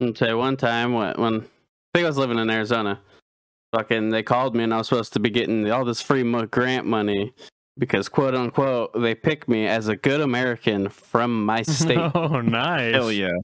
I'll 0.00 0.12
tell 0.12 0.28
you 0.28 0.38
one 0.38 0.56
time 0.56 0.92
when, 0.92 1.14
when 1.14 1.34
I 1.34 1.40
think 1.94 2.04
I 2.04 2.08
was 2.08 2.18
living 2.18 2.38
in 2.38 2.50
Arizona, 2.50 3.00
fucking 3.74 4.10
they 4.10 4.22
called 4.22 4.54
me 4.54 4.64
and 4.64 4.72
I 4.72 4.78
was 4.78 4.88
supposed 4.88 5.12
to 5.14 5.20
be 5.20 5.30
getting 5.30 5.70
all 5.70 5.84
this 5.84 6.00
free 6.00 6.22
grant 6.46 6.86
money 6.86 7.34
because 7.78 8.08
quote 8.08 8.34
unquote 8.34 8.90
they 9.00 9.14
picked 9.14 9.48
me 9.48 9.66
as 9.66 9.88
a 9.88 9.96
good 9.96 10.20
American 10.20 10.88
from 10.88 11.44
my 11.44 11.62
state. 11.62 11.98
Oh, 12.14 12.40
nice. 12.40 12.94
Hell 12.94 13.12
yeah. 13.12 13.36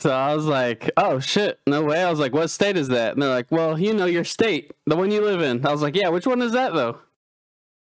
so 0.00 0.10
I 0.10 0.34
was 0.34 0.46
like, 0.46 0.90
oh 0.96 1.20
shit, 1.20 1.60
no 1.66 1.82
way. 1.84 2.02
I 2.02 2.10
was 2.10 2.18
like, 2.20 2.32
what 2.32 2.48
state 2.48 2.76
is 2.76 2.88
that? 2.88 3.12
And 3.12 3.22
they're 3.22 3.30
like, 3.30 3.50
well, 3.50 3.78
you 3.78 3.94
know 3.94 4.06
your 4.06 4.24
state, 4.24 4.72
the 4.86 4.96
one 4.96 5.10
you 5.10 5.22
live 5.22 5.42
in. 5.42 5.64
I 5.66 5.72
was 5.72 5.82
like, 5.82 5.96
yeah, 5.96 6.08
which 6.08 6.26
one 6.26 6.42
is 6.42 6.52
that 6.52 6.72
though? 6.74 6.98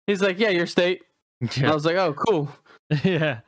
He's 0.06 0.22
like, 0.22 0.38
yeah, 0.38 0.50
your 0.50 0.66
state. 0.66 1.02
And 1.56 1.66
I 1.66 1.74
was 1.74 1.84
like, 1.84 1.96
oh 1.96 2.14
cool. 2.14 2.48
yeah. 3.04 3.40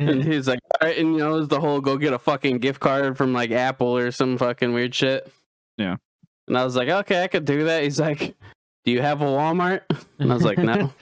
And 0.00 0.24
he's 0.32 0.48
like, 0.48 0.60
all 0.80 0.88
right, 0.88 0.98
and 0.98 1.12
you 1.12 1.18
know, 1.18 1.34
it 1.34 1.38
was 1.38 1.48
the 1.48 1.60
whole 1.60 1.80
go 1.80 1.96
get 1.96 2.12
a 2.12 2.18
fucking 2.18 2.58
gift 2.58 2.80
card 2.80 3.16
from 3.16 3.32
like 3.32 3.50
Apple 3.50 3.96
or 3.96 4.10
some 4.10 4.38
fucking 4.38 4.72
weird 4.72 4.94
shit. 4.94 5.30
Yeah. 5.76 5.96
And 6.48 6.58
I 6.58 6.64
was 6.64 6.74
like, 6.74 6.88
okay, 6.88 7.22
I 7.22 7.28
could 7.28 7.44
do 7.44 7.64
that. 7.64 7.84
He's 7.84 8.00
like, 8.00 8.34
do 8.84 8.92
you 8.92 9.02
have 9.02 9.22
a 9.22 9.26
Walmart? 9.26 9.82
And 10.18 10.32
I 10.32 10.34
was 10.34 10.44
like, 10.44 10.58
no. 10.58 10.92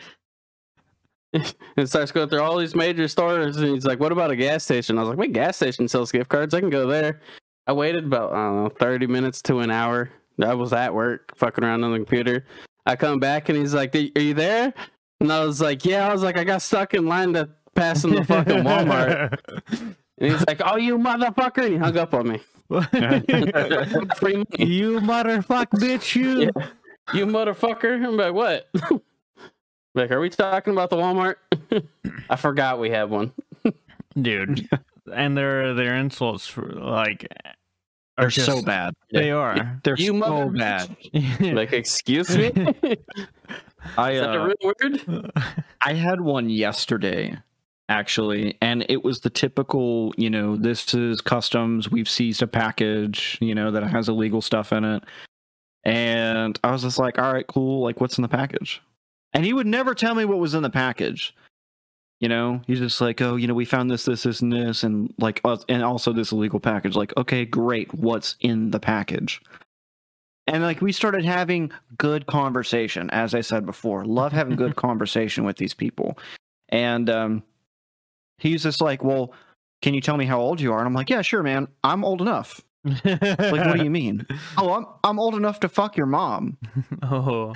and 1.33 1.89
starts 1.89 2.13
going 2.13 2.29
through 2.29 2.43
all 2.43 2.57
these 2.57 2.75
major 2.75 3.09
stores, 3.09 3.57
and 3.57 3.75
he's 3.75 3.85
like, 3.85 4.01
what 4.01 4.13
about 4.13 4.31
a 4.31 4.37
gas 4.37 4.65
station? 4.65 4.99
I 4.99 5.03
was 5.03 5.11
like, 5.11 5.19
wait, 5.19 5.33
gas 5.33 5.57
station 5.57 5.89
sells 5.89 6.13
gift 6.13 6.29
cards. 6.29 6.55
I 6.55 6.61
can 6.61 6.71
go 6.71 6.87
there. 6.87 7.21
I 7.67 7.73
waited 7.73 8.05
about, 8.05 8.33
I 8.33 8.37
don't 8.37 8.65
know, 8.65 8.69
30 8.71 9.07
minutes 9.07 9.43
to 9.43 9.61
an 9.61 9.71
hour. 9.71 10.11
I 10.43 10.55
was 10.55 10.73
at 10.73 10.93
work, 10.93 11.37
fucking 11.37 11.65
around 11.65 11.85
on 11.85 11.93
the 11.93 11.99
computer. 11.99 12.45
I 12.87 12.97
come 12.97 13.21
back, 13.21 13.49
and 13.49 13.59
he's 13.59 13.75
like, 13.75 13.95
are 13.95 14.21
you 14.21 14.35
there? 14.35 14.73
And 15.21 15.33
I 15.33 15.45
was 15.45 15.61
like, 15.61 15.85
yeah. 15.85 16.09
I 16.09 16.13
was 16.13 16.23
like, 16.23 16.39
I 16.39 16.45
got 16.45 16.63
stuck 16.63 16.95
in 16.95 17.07
line 17.07 17.33
to 17.35 17.49
pass 17.79 18.05
in 18.05 18.15
the 18.15 18.25
fucking 18.25 18.65
Walmart. 18.65 19.39
And 20.21 20.33
he's 20.33 20.45
like, 20.49 20.61
"Oh, 20.65 20.77
you 20.77 20.99
motherfucker!" 20.99 21.63
And 21.63 21.73
he 21.75 21.79
hung 21.79 21.97
up 21.97 22.13
on 22.13 22.29
me. 22.29 22.41
You 22.71 22.81
motherfuck 25.01 25.67
bitch, 25.79 26.17
you. 26.17 26.41
Yeah. 26.41 26.67
You 27.15 27.25
motherfucker! 27.27 28.05
I'm 28.05 28.17
like, 28.17 28.35
what? 28.35 28.69
like, 29.95 30.11
are 30.11 30.19
we 30.21 30.29
talking 30.29 30.73
about 30.73 30.91
the 30.91 30.97
Walmart? 30.97 31.37
I 32.29 32.35
forgot 32.37 32.79
we 32.81 32.91
had 32.91 33.09
one. 33.11 33.33
Dude. 34.21 34.69
And 35.13 35.37
their 35.39 35.73
their 35.75 35.95
insults 35.95 36.55
like 36.57 37.27
are 38.19 38.25
They're 38.25 38.31
just, 38.31 38.47
so 38.47 38.61
bad. 38.61 38.95
They 39.13 39.31
are. 39.31 39.81
They're 39.85 39.97
You 39.97 40.09
so 40.09 40.15
mother- 40.15 40.51
bad. 40.51 40.97
Like, 41.41 41.73
excuse 41.73 42.37
me? 42.37 42.51
I 43.97 44.13
Is 44.13 44.21
that 44.21 44.35
uh, 44.37 44.45
really 44.45 44.57
weird? 44.83 45.31
I 45.81 45.95
had 45.95 46.21
one 46.21 46.51
yesterday, 46.51 47.39
actually, 47.89 48.57
and 48.61 48.85
it 48.89 49.03
was 49.05 49.21
the 49.21 49.31
typical, 49.31 50.13
you 50.17 50.31
know, 50.31 50.57
this 50.57 50.95
is 50.95 51.21
customs. 51.21 51.91
We've 51.91 52.09
seized 52.09 52.43
a 52.43 52.47
package, 52.47 53.39
you 53.41 53.55
know, 53.55 53.71
that 53.71 53.83
has 53.85 54.09
illegal 54.09 54.43
stuff 54.43 54.73
in 54.73 54.85
it. 54.85 55.03
And 55.85 56.59
I 56.63 56.71
was 56.71 56.83
just 56.83 56.99
like, 56.99 57.19
all 57.19 57.33
right, 57.33 57.47
cool. 57.47 57.83
Like, 57.83 58.01
what's 58.01 58.19
in 58.19 58.23
the 58.23 58.29
package? 58.29 58.83
And 59.33 59.45
he 59.45 59.53
would 59.53 59.67
never 59.67 59.95
tell 59.95 60.15
me 60.15 60.25
what 60.25 60.39
was 60.39 60.55
in 60.55 60.63
the 60.63 60.71
package. 60.71 61.35
You 62.21 62.29
know, 62.29 62.61
he's 62.67 62.81
just 62.81 63.01
like, 63.01 63.23
oh, 63.23 63.37
you 63.37 63.47
know, 63.47 63.55
we 63.55 63.65
found 63.65 63.91
this, 63.91 64.05
this, 64.05 64.25
this, 64.25 64.41
and 64.41 64.53
this, 64.53 64.83
and 64.83 65.15
like, 65.19 65.41
uh, 65.45 65.57
and 65.69 65.85
also 65.85 66.13
this 66.13 66.33
illegal 66.33 66.59
package. 66.59 66.97
Like, 66.97 67.17
okay, 67.17 67.45
great. 67.45 67.93
What's 67.95 68.37
in 68.41 68.71
the 68.71 68.81
package? 68.81 69.41
And 70.49 70.63
like, 70.63 70.81
we 70.81 70.93
started 70.93 71.25
having 71.25 71.71
good 71.97 72.27
conversation. 72.27 73.09
As 73.11 73.35
I 73.35 73.41
said 73.41 73.65
before, 73.65 74.05
love 74.05 74.33
having 74.33 74.57
good 74.57 74.77
conversation 74.77 75.45
with 75.45 75.59
these 75.59 75.75
people. 75.75 76.19
And 76.71 77.09
um, 77.09 77.43
he's 78.39 78.63
just 78.63 78.81
like, 78.81 79.05
well, 79.05 79.33
can 79.83 79.95
you 79.95 80.01
tell 80.01 80.17
me 80.17 80.25
how 80.25 80.41
old 80.41 80.61
you 80.61 80.73
are? 80.73 80.79
And 80.79 80.87
I'm 80.87 80.95
like, 80.95 81.11
yeah, 81.11 81.23
sure, 81.23 81.43
man. 81.43 81.69
I'm 81.85 82.05
old 82.05 82.21
enough. 82.21 82.61
Like, 82.85 83.05
what 83.05 83.77
do 83.77 83.85
you 83.85 83.91
mean? 83.91 84.27
oh, 84.57 84.73
I'm 84.73 84.87
I'm 85.05 85.19
old 85.19 85.35
enough 85.35 85.61
to 85.61 85.69
fuck 85.69 85.97
your 85.97 86.07
mom. 86.07 86.57
oh, 87.03 87.55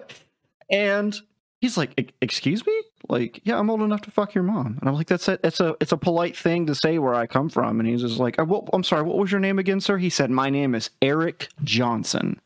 And 0.70 1.16
he's 1.60 1.76
like, 1.76 1.92
"E- 2.00 2.08
"Excuse 2.20 2.66
me? 2.66 2.72
Like, 3.08 3.40
yeah, 3.44 3.58
I'm 3.58 3.70
old 3.70 3.82
enough 3.82 4.00
to 4.02 4.10
fuck 4.10 4.34
your 4.34 4.42
mom." 4.42 4.78
And 4.80 4.88
I'm 4.88 4.94
like, 4.94 5.06
"That's 5.06 5.28
it. 5.28 5.40
it's 5.44 5.60
a 5.60 5.76
it's 5.80 5.92
a 5.92 5.96
polite 5.96 6.36
thing 6.36 6.66
to 6.66 6.74
say 6.74 6.98
where 6.98 7.14
I 7.14 7.26
come 7.26 7.48
from." 7.48 7.78
And 7.78 7.88
he's 7.88 8.00
just 8.00 8.18
like, 8.18 8.38
"Uh, 8.38 8.44
well, 8.44 8.68
"I'm 8.72 8.82
sorry, 8.82 9.02
what 9.02 9.18
was 9.18 9.30
your 9.30 9.40
name 9.40 9.58
again, 9.58 9.80
sir?" 9.80 9.96
He 9.98 10.10
said, 10.10 10.30
"My 10.30 10.50
name 10.50 10.74
is 10.74 10.90
Eric 11.02 11.48
Johnson." 11.62 12.40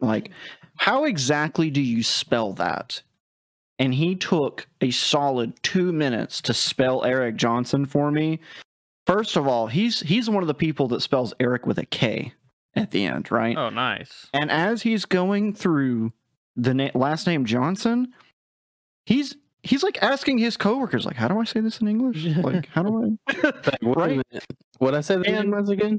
like, 0.00 0.30
how 0.76 1.04
exactly 1.04 1.70
do 1.70 1.80
you 1.80 2.02
spell 2.02 2.52
that? 2.54 3.02
And 3.78 3.92
he 3.92 4.14
took 4.14 4.66
a 4.80 4.90
solid 4.92 5.60
two 5.62 5.92
minutes 5.92 6.40
to 6.42 6.54
spell 6.54 7.04
Eric 7.04 7.36
Johnson 7.36 7.86
for 7.86 8.10
me. 8.10 8.38
First 9.06 9.36
of 9.36 9.46
all, 9.48 9.66
he's 9.66 10.00
he's 10.00 10.30
one 10.30 10.42
of 10.42 10.46
the 10.46 10.54
people 10.54 10.88
that 10.88 11.00
spells 11.00 11.34
Eric 11.40 11.66
with 11.66 11.78
a 11.78 11.84
K 11.86 12.32
at 12.76 12.90
the 12.92 13.04
end, 13.04 13.30
right? 13.30 13.56
oh, 13.56 13.70
nice. 13.70 14.28
And 14.32 14.50
as 14.50 14.82
he's 14.82 15.04
going 15.04 15.54
through 15.54 16.12
the 16.56 16.72
na- 16.74 16.90
last 16.94 17.26
name 17.26 17.44
Johnson, 17.44 18.14
he's 19.06 19.36
he's 19.62 19.82
like 19.82 20.02
asking 20.02 20.38
his 20.38 20.56
coworkers, 20.56 21.04
like, 21.04 21.16
"How 21.16 21.28
do 21.28 21.38
I 21.40 21.44
say 21.44 21.60
this 21.60 21.80
in 21.80 21.88
English? 21.88 22.24
Like, 22.36 22.68
how 22.68 22.82
do 22.84 23.16
I?" 23.28 23.32
Like, 23.42 23.78
Right. 23.82 24.20
What 24.78 24.94
I 24.94 25.00
say 25.00 25.16
the 25.16 25.26
And- 25.26 25.50
name 25.50 25.50
was 25.50 25.68
again? 25.68 25.98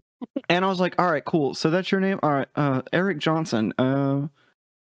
and 0.49 0.63
I 0.65 0.67
was 0.69 0.79
like, 0.79 0.95
"All 0.99 1.11
right, 1.11 1.23
cool. 1.25 1.53
So 1.53 1.69
that's 1.69 1.91
your 1.91 2.01
name, 2.01 2.19
all 2.23 2.31
right? 2.31 2.47
Uh, 2.55 2.81
Eric 2.93 3.19
Johnson. 3.19 3.73
Uh, 3.77 4.27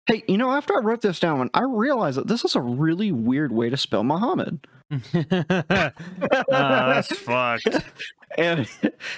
hey, 0.06 0.22
you 0.28 0.38
know, 0.38 0.50
after 0.50 0.74
I 0.74 0.80
wrote 0.80 1.02
this 1.02 1.20
down, 1.20 1.50
I 1.54 1.62
realized 1.62 2.18
that 2.18 2.28
this 2.28 2.44
is 2.44 2.56
a 2.56 2.60
really 2.60 3.12
weird 3.12 3.52
way 3.52 3.70
to 3.70 3.76
spell 3.76 4.04
Muhammad." 4.04 4.66
oh, 4.92 5.52
that's 6.50 7.16
fucked. 7.16 7.68
And 8.38 8.66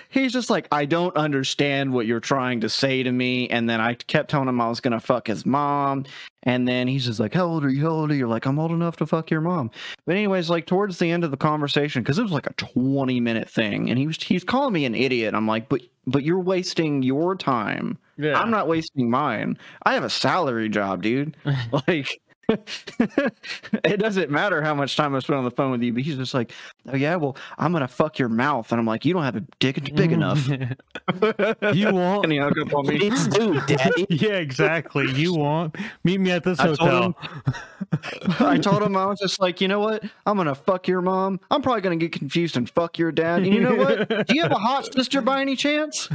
he's 0.08 0.32
just 0.32 0.50
like, 0.50 0.66
I 0.72 0.86
don't 0.86 1.16
understand 1.16 1.92
what 1.92 2.06
you're 2.06 2.20
trying 2.20 2.60
to 2.62 2.68
say 2.68 3.02
to 3.02 3.12
me. 3.12 3.48
And 3.48 3.68
then 3.68 3.80
I 3.80 3.94
kept 3.94 4.30
telling 4.30 4.48
him 4.48 4.60
I 4.60 4.68
was 4.68 4.80
gonna 4.80 5.00
fuck 5.00 5.28
his 5.28 5.46
mom. 5.46 6.04
And 6.42 6.66
then 6.66 6.88
he's 6.88 7.06
just 7.06 7.20
like, 7.20 7.34
How 7.34 7.46
old 7.46 7.64
are 7.64 7.70
you? 7.70 7.82
How 7.82 7.90
old 7.90 8.10
are 8.10 8.14
you? 8.14 8.26
Like, 8.26 8.46
I'm 8.46 8.58
old 8.58 8.72
enough 8.72 8.96
to 8.96 9.06
fuck 9.06 9.30
your 9.30 9.40
mom. 9.40 9.70
But 10.04 10.16
anyways, 10.16 10.50
like 10.50 10.66
towards 10.66 10.98
the 10.98 11.10
end 11.10 11.24
of 11.24 11.30
the 11.30 11.36
conversation, 11.36 12.02
because 12.02 12.18
it 12.18 12.22
was 12.22 12.32
like 12.32 12.48
a 12.48 12.54
20 12.54 13.20
minute 13.20 13.48
thing, 13.48 13.88
and 13.88 13.98
he 13.98 14.06
was 14.06 14.20
he's 14.22 14.44
calling 14.44 14.72
me 14.72 14.84
an 14.84 14.94
idiot. 14.94 15.34
I'm 15.34 15.46
like, 15.46 15.68
but 15.68 15.80
but 16.06 16.24
you're 16.24 16.40
wasting 16.40 17.02
your 17.02 17.34
time. 17.34 17.98
Yeah. 18.16 18.40
I'm 18.40 18.50
not 18.50 18.68
wasting 18.68 19.10
mine. 19.10 19.58
I 19.84 19.94
have 19.94 20.04
a 20.04 20.10
salary 20.10 20.68
job, 20.68 21.02
dude. 21.02 21.36
like 21.88 22.20
it 23.84 23.98
doesn't 23.98 24.30
matter 24.30 24.62
how 24.62 24.74
much 24.74 24.96
time 24.96 25.14
I 25.14 25.18
spend 25.20 25.38
on 25.38 25.44
the 25.44 25.50
phone 25.50 25.70
with 25.70 25.82
you, 25.82 25.92
but 25.92 26.02
he's 26.02 26.16
just 26.16 26.34
like, 26.34 26.52
Oh 26.86 26.96
yeah, 26.96 27.16
well, 27.16 27.36
I'm 27.58 27.72
gonna 27.72 27.88
fuck 27.88 28.18
your 28.18 28.28
mouth. 28.28 28.70
And 28.70 28.78
I'm 28.80 28.86
like, 28.86 29.04
You 29.04 29.14
don't 29.14 29.22
have 29.24 29.36
a 29.36 29.44
dick 29.58 29.82
big 29.94 30.12
enough. 30.12 30.46
you 30.48 31.92
want? 31.92 32.24
and 32.24 32.32
he 32.32 32.38
hung 32.38 32.58
up 32.60 32.74
on 32.74 32.86
me. 32.86 32.98
Please 32.98 33.28
do, 33.28 33.60
Daddy. 33.66 34.06
yeah, 34.10 34.34
exactly. 34.34 35.10
You 35.12 35.34
want? 35.34 35.76
Meet 36.04 36.20
me 36.20 36.30
at 36.30 36.44
this 36.44 36.58
I 36.60 36.66
told 36.74 36.78
hotel. 36.78 37.16
I 38.40 38.58
told 38.58 38.82
him 38.82 38.96
I 38.96 39.06
was 39.06 39.18
just 39.18 39.40
like, 39.40 39.60
you 39.60 39.68
know 39.68 39.80
what? 39.80 40.04
I'm 40.26 40.36
gonna 40.36 40.54
fuck 40.54 40.88
your 40.88 41.00
mom. 41.02 41.40
I'm 41.50 41.62
probably 41.62 41.82
gonna 41.82 41.96
get 41.96 42.12
confused 42.12 42.56
and 42.56 42.68
fuck 42.68 42.98
your 42.98 43.12
dad. 43.12 43.42
And 43.42 43.54
you 43.54 43.60
know 43.60 43.76
what? 43.76 44.08
Do 44.26 44.34
you 44.34 44.42
have 44.42 44.52
a 44.52 44.56
hot 44.56 44.92
sister 44.92 45.20
by 45.20 45.40
any 45.40 45.56
chance? 45.56 46.08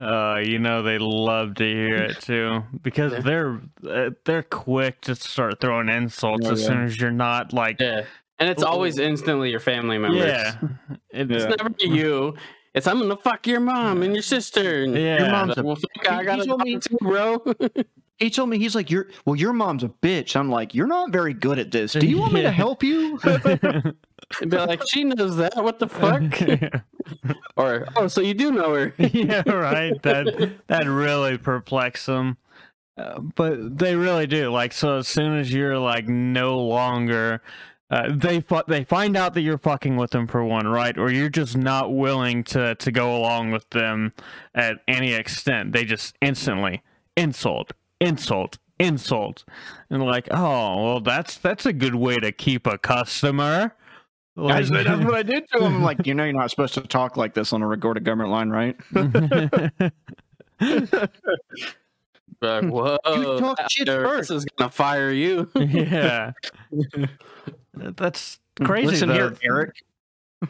Uh, 0.00 0.40
you 0.44 0.60
know 0.60 0.82
they 0.82 0.96
love 0.98 1.56
to 1.56 1.64
hear 1.64 1.96
it 1.96 2.20
too 2.20 2.62
because 2.82 3.12
they're 3.24 3.60
uh, 3.88 4.10
they're 4.24 4.44
quick 4.44 5.00
to 5.00 5.14
start 5.16 5.60
throwing 5.60 5.88
insults 5.88 6.46
Oh, 6.46 6.52
as 6.52 6.60
yeah. 6.62 6.66
soon 6.68 6.84
as 6.84 7.00
you're 7.00 7.10
not 7.10 7.52
like 7.52 7.80
Yeah. 7.80 8.04
And 8.38 8.48
it's 8.48 8.62
always 8.62 8.98
instantly 9.00 9.50
your 9.50 9.58
family 9.58 9.98
members. 9.98 10.24
yeah, 10.24 10.54
It- 11.10 11.28
It's 11.32 11.42
Yeah. 11.44 11.54
never 11.58 11.74
you. 11.80 12.36
It's 12.74 12.86
I'm 12.86 13.00
gonna 13.00 13.16
fuck 13.16 13.46
your 13.48 13.58
mom 13.58 14.02
and 14.04 14.14
your 14.14 14.22
sister. 14.22 14.84
And 14.84 14.94
Yeah. 14.94 15.18
Your 15.22 15.30
mom's 15.32 15.56
mom's 15.56 15.58
a- 15.58 15.62
well, 15.64 15.76
fuck, 15.76 16.12
I 16.12 16.22
got 16.22 16.38
he 16.38 16.46
told 16.46 16.60
me- 16.62 16.78
too, 16.78 16.96
bro. 17.00 17.42
he 18.18 18.30
told 18.30 18.48
me 18.48 18.58
he's 18.58 18.74
like, 18.74 18.90
you're 18.90 19.08
well, 19.24 19.36
your 19.36 19.52
mom's 19.52 19.84
a 19.84 19.88
bitch. 19.88 20.36
I'm 20.36 20.50
like, 20.50 20.74
you're 20.74 20.86
not 20.86 21.10
very 21.10 21.32
good 21.32 21.58
at 21.58 21.70
this. 21.70 21.92
Do 21.92 22.06
you 22.06 22.18
want 22.18 22.32
me 22.32 22.42
to 22.42 22.50
help 22.64 22.82
you? 22.82 23.18
Be 24.40 24.56
like, 24.56 24.82
she 24.86 25.04
knows 25.04 25.36
that. 25.36 25.56
What 25.56 25.78
the 25.78 25.88
fuck? 25.88 26.22
or 27.56 27.88
oh, 27.96 28.08
so 28.08 28.20
you 28.20 28.34
do 28.34 28.52
know 28.52 28.74
her? 28.74 28.92
yeah, 28.98 29.48
right. 29.48 30.00
That 30.02 30.58
that 30.66 30.86
really 30.86 31.38
perplexes 31.38 32.06
them. 32.06 32.36
Uh, 32.98 33.20
but 33.20 33.78
they 33.78 33.94
really 33.94 34.26
do. 34.26 34.50
Like, 34.50 34.72
so 34.72 34.98
as 34.98 35.08
soon 35.08 35.38
as 35.38 35.52
you're 35.52 35.78
like 35.78 36.08
no 36.08 36.58
longer, 36.58 37.40
uh, 37.90 38.10
they 38.12 38.40
fu- 38.40 38.62
they 38.66 38.84
find 38.84 39.16
out 39.16 39.34
that 39.34 39.42
you're 39.42 39.56
fucking 39.56 39.96
with 39.96 40.10
them 40.10 40.26
for 40.26 40.44
one, 40.44 40.66
right? 40.66 40.98
Or 40.98 41.10
you're 41.10 41.30
just 41.30 41.56
not 41.56 41.94
willing 41.94 42.42
to 42.44 42.74
to 42.74 42.92
go 42.92 43.16
along 43.16 43.52
with 43.52 43.70
them 43.70 44.12
at 44.54 44.78
any 44.88 45.14
extent. 45.14 45.72
They 45.72 45.84
just 45.84 46.16
instantly 46.20 46.82
insult, 47.16 47.72
insult, 48.00 48.58
insult, 48.78 49.44
and 49.90 50.02
like, 50.04 50.28
oh, 50.30 50.84
well, 50.84 51.00
that's 51.00 51.38
that's 51.38 51.66
a 51.66 51.72
good 51.72 51.94
way 51.94 52.16
to 52.16 52.32
keep 52.32 52.66
a 52.66 52.78
customer. 52.78 53.74
That's 54.36 54.70
what, 54.70 54.84
that's 54.84 55.04
what 55.04 55.14
I 55.14 55.22
did 55.24 55.48
to 55.52 55.58
him. 55.58 55.76
I'm 55.76 55.82
like, 55.82 55.98
you 56.06 56.14
know, 56.14 56.24
you're 56.24 56.32
not 56.32 56.50
supposed 56.50 56.74
to 56.74 56.80
talk 56.82 57.16
like 57.16 57.34
this 57.34 57.52
on 57.52 57.62
a 57.62 57.66
recorded 57.66 58.04
government 58.04 58.30
line, 58.30 58.50
right? 58.50 58.76
Be 62.40 62.46
like, 62.46 62.64
whoa, 62.64 62.98
You 63.06 63.38
talk 63.40 63.58
shit 63.70 63.88
first. 63.88 64.30
Is 64.30 64.44
gonna 64.56 64.70
fire 64.70 65.10
you. 65.10 65.50
yeah. 65.56 66.32
That's 67.74 68.38
crazy. 68.62 68.86
Listen 68.86 69.10
here. 69.10 69.36
Eric. 69.42 69.74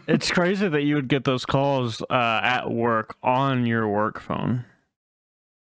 It's 0.06 0.30
crazy 0.30 0.68
that 0.68 0.82
you 0.82 0.96
would 0.96 1.08
get 1.08 1.24
those 1.24 1.46
calls 1.46 2.02
uh, 2.10 2.40
at 2.42 2.70
work 2.70 3.16
on 3.22 3.64
your 3.64 3.88
work 3.88 4.20
phone. 4.20 4.66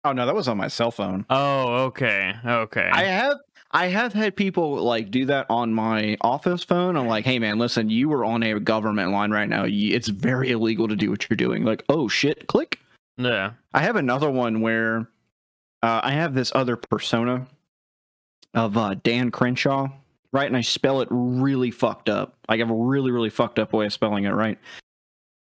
Oh 0.05 0.13
no, 0.13 0.27
that 0.27 0.35
was 0.35 0.49
on 0.49 0.57
my 0.57 0.69
cell 0.69 0.91
phone. 0.91 1.27
Oh, 1.29 1.85
okay. 1.85 2.35
Okay. 2.45 2.89
I 2.93 3.05
have 3.05 3.37
I 3.73 3.87
have 3.87 4.13
had 4.13 4.35
people 4.35 4.83
like 4.83 5.11
do 5.11 5.27
that 5.27 5.47
on 5.51 5.73
my 5.73 6.17
office 6.23 6.65
phone. 6.65 6.97
I'm 6.97 7.07
like, 7.07 7.25
hey 7.25 7.39
man, 7.39 7.59
listen, 7.59 7.91
you 7.91 8.09
were 8.09 8.25
on 8.25 8.43
a 8.43 8.59
government 8.59 9.13
line 9.13 9.31
right 9.31 9.49
now. 9.49 9.65
It's 9.67 10.09
very 10.09 10.51
illegal 10.51 10.89
to 10.89 10.97
do 10.97 11.11
what 11.11 11.29
you're 11.29 11.37
doing. 11.37 11.65
Like, 11.65 11.85
oh 11.89 12.09
shit, 12.09 12.47
click. 12.49 12.81
yeah. 13.17 13.53
I 13.75 13.83
have 13.83 13.97
another 13.97 14.31
one 14.31 14.61
where 14.61 15.09
uh, 15.83 16.01
I 16.03 16.13
have 16.13 16.35
this 16.35 16.51
other 16.55 16.77
persona 16.77 17.47
of 18.55 18.77
uh, 18.77 18.95
Dan 19.03 19.31
Crenshaw, 19.31 19.89
right? 20.33 20.47
And 20.47 20.57
I 20.57 20.63
spell 20.63 21.01
it 21.03 21.09
really 21.11 21.71
fucked 21.71 22.09
up. 22.09 22.35
Like 22.49 22.57
I 22.59 22.63
have 22.63 22.71
a 22.71 22.75
really, 22.75 23.11
really 23.11 23.31
fucked 23.31 23.59
up 23.59 23.73
way 23.73 23.87
of 23.87 23.93
spelling 23.93 24.25
it, 24.25 24.31
right? 24.31 24.59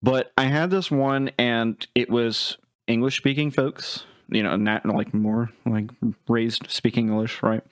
But 0.02 0.32
I 0.38 0.46
had 0.46 0.70
this 0.70 0.92
one, 0.92 1.32
and 1.38 1.86
it 1.96 2.10
was 2.10 2.58
English 2.88 3.18
speaking 3.18 3.52
folks, 3.52 4.06
you 4.30 4.44
know, 4.44 4.56
not 4.56 4.86
like 4.86 5.14
more 5.14 5.50
like 5.66 5.90
raised 6.28 6.70
speaking 6.70 7.08
English, 7.08 7.42
right? 7.44 7.64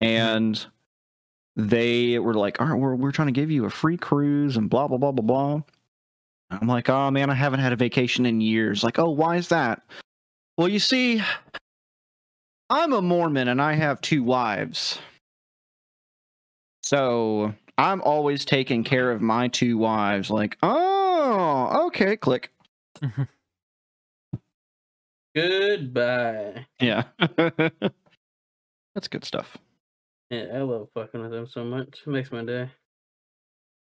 And 0.00 0.64
they 1.56 2.18
were 2.18 2.34
like, 2.34 2.60
"All 2.60 2.68
right, 2.68 2.78
we're 2.78 2.94
we're 2.94 3.12
trying 3.12 3.28
to 3.28 3.32
give 3.32 3.50
you 3.50 3.64
a 3.64 3.70
free 3.70 3.96
cruise 3.96 4.56
and 4.56 4.70
blah 4.70 4.88
blah 4.88 4.98
blah 4.98 5.12
blah 5.12 5.24
blah." 5.24 5.62
I'm 6.50 6.68
like, 6.68 6.88
"Oh 6.88 7.10
man, 7.10 7.30
I 7.30 7.34
haven't 7.34 7.60
had 7.60 7.72
a 7.72 7.76
vacation 7.76 8.26
in 8.26 8.40
years." 8.40 8.84
Like, 8.84 8.98
"Oh, 8.98 9.10
why 9.10 9.36
is 9.36 9.48
that?" 9.48 9.82
Well, 10.56 10.68
you 10.68 10.80
see, 10.80 11.22
I'm 12.70 12.92
a 12.92 13.00
Mormon 13.00 13.48
and 13.48 13.62
I 13.62 13.74
have 13.74 14.00
two 14.00 14.22
wives. 14.22 14.98
So 16.82 17.54
I'm 17.78 18.02
always 18.02 18.44
taking 18.44 18.82
care 18.82 19.10
of 19.10 19.22
my 19.22 19.48
two 19.48 19.78
wives. 19.78 20.30
Like, 20.30 20.58
oh, 20.62 21.86
okay, 21.86 22.16
click. 22.16 22.50
Goodbye. 25.42 26.66
Yeah. 26.80 27.04
That's 28.94 29.08
good 29.08 29.24
stuff. 29.24 29.56
Yeah, 30.30 30.46
I 30.54 30.58
love 30.58 30.88
fucking 30.94 31.20
with 31.22 31.30
them 31.30 31.46
so 31.46 31.64
much. 31.64 32.00
It 32.06 32.10
makes 32.10 32.32
my 32.32 32.44
day. 32.44 32.70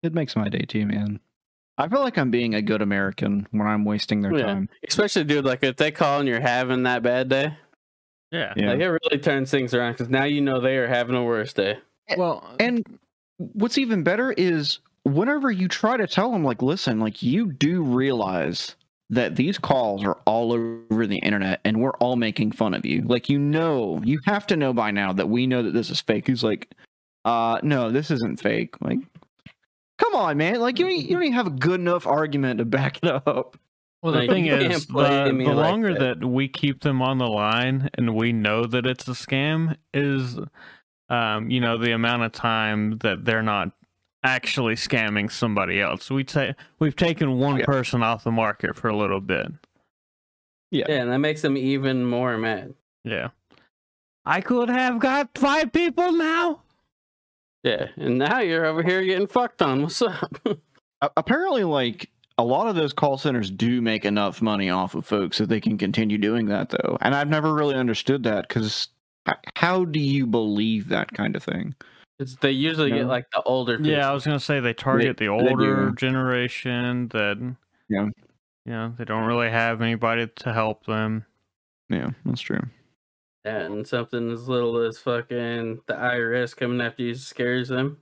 It 0.03 0.13
makes 0.13 0.35
my 0.35 0.49
day 0.49 0.59
too, 0.67 0.85
man. 0.85 1.19
I 1.77 1.87
feel 1.87 2.01
like 2.01 2.17
I'm 2.17 2.31
being 2.31 2.53
a 2.55 2.61
good 2.61 2.81
American 2.81 3.47
when 3.51 3.67
I'm 3.67 3.83
wasting 3.85 4.21
their 4.21 4.35
Yeah. 4.37 4.45
time. 4.45 4.69
Especially, 4.87 5.23
dude, 5.23 5.45
like 5.45 5.63
if 5.63 5.75
they 5.77 5.91
call 5.91 6.19
and 6.19 6.27
you're 6.29 6.39
having 6.39 6.83
that 6.83 7.03
bad 7.03 7.29
day, 7.29 7.57
Yeah. 8.31 8.53
Yeah. 8.55 8.71
Like 8.71 8.79
it 8.79 8.89
really 8.89 9.19
turns 9.19 9.49
things 9.51 9.73
around 9.73 9.93
because 9.93 10.09
now 10.09 10.23
you 10.25 10.41
know 10.41 10.59
they 10.59 10.77
are 10.77 10.87
having 10.87 11.15
a 11.15 11.23
worse 11.23 11.53
day. 11.53 11.77
Well, 12.17 12.55
And 12.59 12.99
what's 13.37 13.77
even 13.77 14.03
better 14.03 14.31
is 14.33 14.79
whenever 15.03 15.51
you 15.51 15.67
try 15.67 15.95
to 15.97 16.05
tell 16.07 16.31
them, 16.31 16.43
like, 16.43 16.61
listen, 16.61 16.99
like, 16.99 17.21
you 17.23 17.51
do 17.51 17.81
realize 17.81 18.75
that 19.09 19.35
these 19.35 19.57
calls 19.57 20.03
are 20.03 20.17
all 20.25 20.51
over 20.51 21.05
the 21.05 21.19
internet 21.19 21.61
and 21.63 21.79
we're 21.79 21.95
all 21.97 22.15
making 22.15 22.51
fun 22.51 22.73
of 22.73 22.85
you. 22.85 23.03
Like, 23.03 23.29
you 23.29 23.37
know, 23.37 24.01
you 24.03 24.19
have 24.25 24.47
to 24.47 24.57
know 24.57 24.73
by 24.73 24.91
now 24.91 25.13
that 25.13 25.29
we 25.29 25.45
know 25.45 25.61
that 25.61 25.73
this 25.73 25.89
is 25.89 26.01
fake. 26.01 26.27
He's 26.27 26.43
like, 26.43 26.71
uh, 27.23 27.59
no, 27.61 27.91
this 27.91 28.09
isn't 28.09 28.39
fake. 28.41 28.75
Like, 28.81 28.99
come 29.99 30.15
on, 30.15 30.37
man. 30.37 30.59
Like, 30.59 30.79
you, 30.79 30.87
you 30.87 31.09
don't 31.13 31.23
even 31.23 31.33
have 31.33 31.47
a 31.47 31.51
good 31.51 31.79
enough 31.79 32.07
argument 32.07 32.57
to 32.57 32.65
back 32.65 32.97
it 33.03 33.09
up. 33.09 33.57
Well, 34.01 34.13
the 34.13 34.19
Like, 34.19 34.29
thing 34.29 34.47
is, 34.47 34.85
play 34.85 35.25
the, 35.25 35.33
me 35.33 35.45
the 35.45 35.53
like 35.53 35.71
longer 35.71 35.93
that. 35.93 36.19
that. 36.19 36.27
we 36.27 36.47
keep 36.47 36.81
them 36.81 37.01
on 37.01 37.17
the 37.17 37.27
line 37.27 37.89
and 37.95 38.15
we 38.15 38.33
know 38.33 38.65
that 38.65 38.85
it's 38.85 39.07
a 39.07 39.11
scam, 39.11 39.75
is, 39.93 40.37
um, 41.09 41.49
you 41.49 41.59
know, 41.59 41.77
the 41.77 41.91
amount 41.91 42.23
of 42.23 42.31
time 42.31 42.97
that 42.99 43.25
they're 43.25 43.43
not 43.43 43.71
actually 44.25 44.75
scamming 44.75 45.31
somebody 45.31 45.79
else. 45.79 46.09
We 46.09 46.23
take 46.23 46.55
we've 46.79 46.95
taken 46.95 47.37
one 47.39 47.57
Yeah. 47.59 47.65
person 47.65 48.01
off 48.03 48.23
the 48.23 48.31
market 48.31 48.75
for 48.75 48.87
a 48.89 48.97
little 48.97 49.21
bit. 49.21 49.47
Yeah, 50.71 50.85
yeah, 50.89 51.01
and 51.03 51.11
that 51.11 51.19
makes 51.19 51.41
them 51.41 51.55
even 51.55 52.03
more 52.05 52.37
mad. 52.37 52.73
Yeah, 53.03 53.29
I 54.25 54.41
could 54.41 54.69
have 54.69 54.99
got 54.99 55.37
five 55.37 55.71
people 55.71 56.11
now. 56.11 56.61
Yeah, 57.63 57.87
and 57.97 58.17
now 58.17 58.39
you're 58.39 58.65
over 58.65 58.83
here 58.83 59.03
getting 59.03 59.27
fucked 59.27 59.61
on. 59.61 59.83
What's 59.83 60.01
up? 60.01 60.35
Apparently, 61.17 61.63
like, 61.63 62.09
a 62.37 62.43
lot 62.43 62.67
of 62.67 62.75
those 62.75 62.93
call 62.93 63.17
centers 63.17 63.49
do 63.51 63.81
make 63.81 64.05
enough 64.05 64.41
money 64.41 64.69
off 64.69 64.95
of 64.95 65.05
folks 65.05 65.37
that 65.37 65.49
they 65.49 65.61
can 65.61 65.77
continue 65.77 66.17
doing 66.17 66.47
that, 66.47 66.69
though. 66.69 66.97
And 67.01 67.15
I've 67.15 67.29
never 67.29 67.53
really 67.53 67.75
understood 67.75 68.23
that 68.23 68.47
because 68.47 68.89
how 69.55 69.85
do 69.85 69.99
you 69.99 70.25
believe 70.27 70.89
that 70.89 71.11
kind 71.13 71.35
of 71.35 71.43
thing? 71.43 71.75
It's, 72.19 72.35
they 72.37 72.51
usually 72.51 72.91
get 72.91 73.07
like 73.07 73.29
the 73.31 73.41
older. 73.43 73.77
People. 73.77 73.91
Yeah, 73.91 74.09
I 74.09 74.13
was 74.13 74.23
gonna 74.25 74.39
say 74.39 74.59
they 74.59 74.73
target 74.73 75.17
the 75.17 75.27
older 75.27 75.87
do. 75.89 75.95
generation 75.95 77.09
that, 77.09 77.37
Yeah. 77.89 78.05
you 78.65 78.71
know, 78.71 78.93
they 78.97 79.03
don't 79.05 79.25
really 79.25 79.49
have 79.49 79.81
anybody 79.81 80.27
to 80.27 80.53
help 80.53 80.85
them. 80.85 81.25
Yeah, 81.89 82.11
that's 82.25 82.41
true. 82.41 82.61
And 83.43 83.85
something 83.85 84.31
as 84.31 84.47
little 84.47 84.77
as 84.77 84.97
fucking 84.97 85.81
the 85.87 85.93
IRS 85.93 86.55
coming 86.55 86.81
after 86.81 87.03
you 87.03 87.13
scares 87.15 87.67
them. 87.67 87.97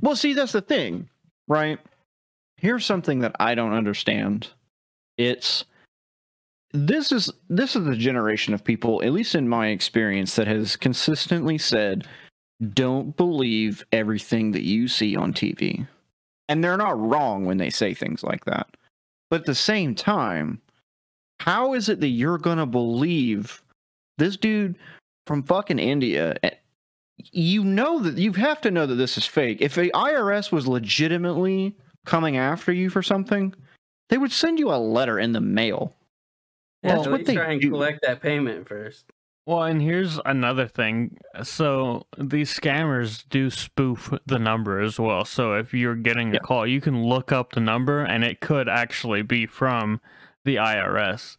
Well, 0.00 0.16
see, 0.16 0.32
that's 0.32 0.52
the 0.52 0.62
thing, 0.62 1.10
right? 1.48 1.78
Here's 2.56 2.86
something 2.86 3.18
that 3.18 3.34
I 3.40 3.54
don't 3.56 3.72
understand. 3.74 4.48
It's 5.18 5.64
this 6.72 7.12
is 7.12 7.30
this 7.50 7.76
is 7.76 7.84
the 7.84 7.96
generation 7.96 8.54
of 8.54 8.64
people, 8.64 9.02
at 9.02 9.12
least 9.12 9.34
in 9.34 9.48
my 9.48 9.66
experience, 9.68 10.36
that 10.36 10.46
has 10.46 10.76
consistently 10.76 11.58
said, 11.58 12.06
"Don't 12.74 13.16
believe 13.16 13.84
everything 13.92 14.52
that 14.52 14.62
you 14.62 14.88
see 14.88 15.16
on 15.16 15.32
TV," 15.32 15.86
and 16.48 16.62
they're 16.62 16.76
not 16.76 16.98
wrong 17.00 17.44
when 17.44 17.56
they 17.58 17.70
say 17.70 17.94
things 17.94 18.22
like 18.22 18.44
that. 18.44 18.68
But 19.30 19.40
at 19.40 19.46
the 19.46 19.54
same 19.54 19.94
time, 19.94 20.60
how 21.40 21.74
is 21.74 21.88
it 21.88 22.00
that 22.00 22.08
you're 22.08 22.38
gonna 22.38 22.66
believe 22.66 23.62
this 24.18 24.36
dude 24.36 24.76
from 25.26 25.42
fucking 25.42 25.78
India? 25.78 26.36
eh, 26.42 26.50
You 27.32 27.62
know 27.64 27.98
that 28.00 28.18
you 28.18 28.32
have 28.32 28.60
to 28.62 28.70
know 28.70 28.84
that 28.86 28.96
this 28.96 29.16
is 29.16 29.26
fake. 29.26 29.58
If 29.60 29.74
the 29.74 29.90
IRS 29.94 30.50
was 30.50 30.66
legitimately 30.66 31.76
coming 32.04 32.36
after 32.36 32.72
you 32.72 32.90
for 32.90 33.02
something, 33.02 33.54
they 34.08 34.18
would 34.18 34.32
send 34.32 34.58
you 34.58 34.72
a 34.72 34.76
letter 34.76 35.18
in 35.18 35.32
the 35.32 35.40
mail. 35.40 35.94
Yeah, 36.82 36.96
That's 36.96 37.08
what 37.08 37.24
they 37.24 37.34
try 37.36 37.52
and 37.52 37.60
do. 37.60 37.70
collect 37.70 38.02
that 38.02 38.20
payment 38.20 38.66
first. 38.68 39.04
Well, 39.44 39.64
and 39.64 39.82
here's 39.82 40.20
another 40.24 40.68
thing. 40.68 41.18
So 41.42 42.06
these 42.16 42.54
scammers 42.54 43.24
do 43.28 43.50
spoof 43.50 44.12
the 44.24 44.38
number 44.38 44.80
as 44.80 45.00
well. 45.00 45.24
So 45.24 45.54
if 45.54 45.74
you're 45.74 45.96
getting 45.96 46.30
a 46.30 46.34
Yeah. 46.34 46.38
call, 46.40 46.66
you 46.66 46.80
can 46.80 47.02
look 47.04 47.32
up 47.32 47.52
the 47.52 47.60
number 47.60 48.02
and 48.04 48.22
it 48.22 48.40
could 48.40 48.68
actually 48.68 49.22
be 49.22 49.46
from 49.46 50.00
the 50.44 50.58
IRS. 50.58 51.36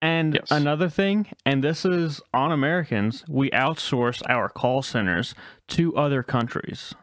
And 0.00 0.34
Yes. 0.34 0.50
another 0.50 0.88
thing, 0.88 1.26
and 1.44 1.62
this 1.62 1.84
is 1.84 2.20
on 2.32 2.50
Americans, 2.50 3.24
we 3.28 3.50
outsource 3.50 4.22
our 4.28 4.48
call 4.48 4.82
centers 4.82 5.34
to 5.68 5.94
other 5.96 6.22
countries. 6.22 6.94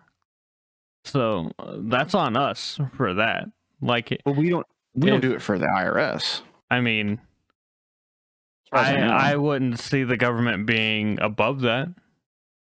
So 1.04 1.52
that's 1.78 2.14
on 2.16 2.36
us 2.36 2.80
for 2.96 3.14
that. 3.14 3.46
Like, 3.80 4.22
But 4.26 4.36
we 4.36 4.50
don't 4.50 4.66
we 4.94 5.08
If- 5.08 5.14
don't 5.14 5.22
do 5.22 5.34
it 5.34 5.42
for 5.42 5.58
the 5.58 5.68
IRS. 5.68 6.42
I 6.70 6.82
mean, 6.82 7.22
I 8.72 8.96
I, 9.32 9.36
wouldn't 9.36 9.80
see 9.80 10.04
the 10.04 10.16
government 10.18 10.66
being 10.66 11.20
above 11.22 11.62
that. 11.62 11.90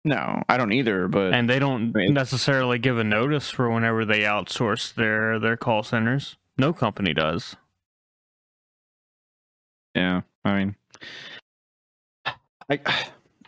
No, 0.04 0.42
I 0.48 0.56
don't 0.56 0.72
either. 0.72 1.08
But 1.08 1.34
and 1.34 1.48
they 1.48 1.58
don't 1.58 1.92
Right. 1.92 2.08
necessarily 2.10 2.78
give 2.78 2.98
a 2.98 3.04
notice 3.04 3.50
for 3.50 3.70
whenever 3.70 4.04
they 4.06 4.20
outsource 4.20 4.94
their 4.94 5.38
their 5.38 5.56
call 5.58 5.82
centers. 5.82 6.36
No 6.56 6.72
company 6.72 7.12
does. 7.12 7.56
yeah, 9.94 10.22
I 10.44 10.54
mean, 10.58 10.76
I 12.70 12.80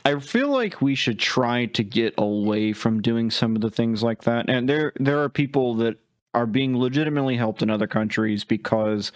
I 0.04 0.18
feel 0.18 0.48
like 0.48 0.82
we 0.82 0.94
should 0.94 1.18
try 1.18 1.66
to 1.66 1.84
get 1.84 2.14
away 2.18 2.72
from 2.72 3.00
doing 3.00 3.30
some 3.30 3.54
of 3.54 3.62
the 3.62 3.70
things 3.70 4.02
like 4.02 4.22
that. 4.24 4.50
And 4.50 4.68
there 4.68 4.92
there 4.96 5.22
are 5.22 5.28
people 5.28 5.74
that 5.76 5.96
are 6.34 6.46
being 6.46 6.76
legitimately 6.78 7.36
helped 7.36 7.62
in 7.62 7.70
other 7.70 7.86
countries 7.86 8.42
because 8.44 9.12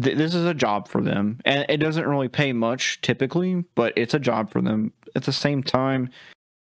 th- 0.00 0.16
this 0.16 0.34
is 0.34 0.44
a 0.44 0.54
job 0.54 0.88
for 0.88 1.00
them, 1.00 1.40
and 1.44 1.64
it 1.68 1.78
doesn't 1.78 2.06
really 2.06 2.28
pay 2.28 2.52
much 2.52 3.00
typically, 3.00 3.64
but 3.74 3.92
it's 3.96 4.14
a 4.14 4.18
job 4.18 4.50
for 4.50 4.60
them. 4.60 4.92
At 5.14 5.24
the 5.24 5.32
same 5.32 5.62
time, 5.62 6.10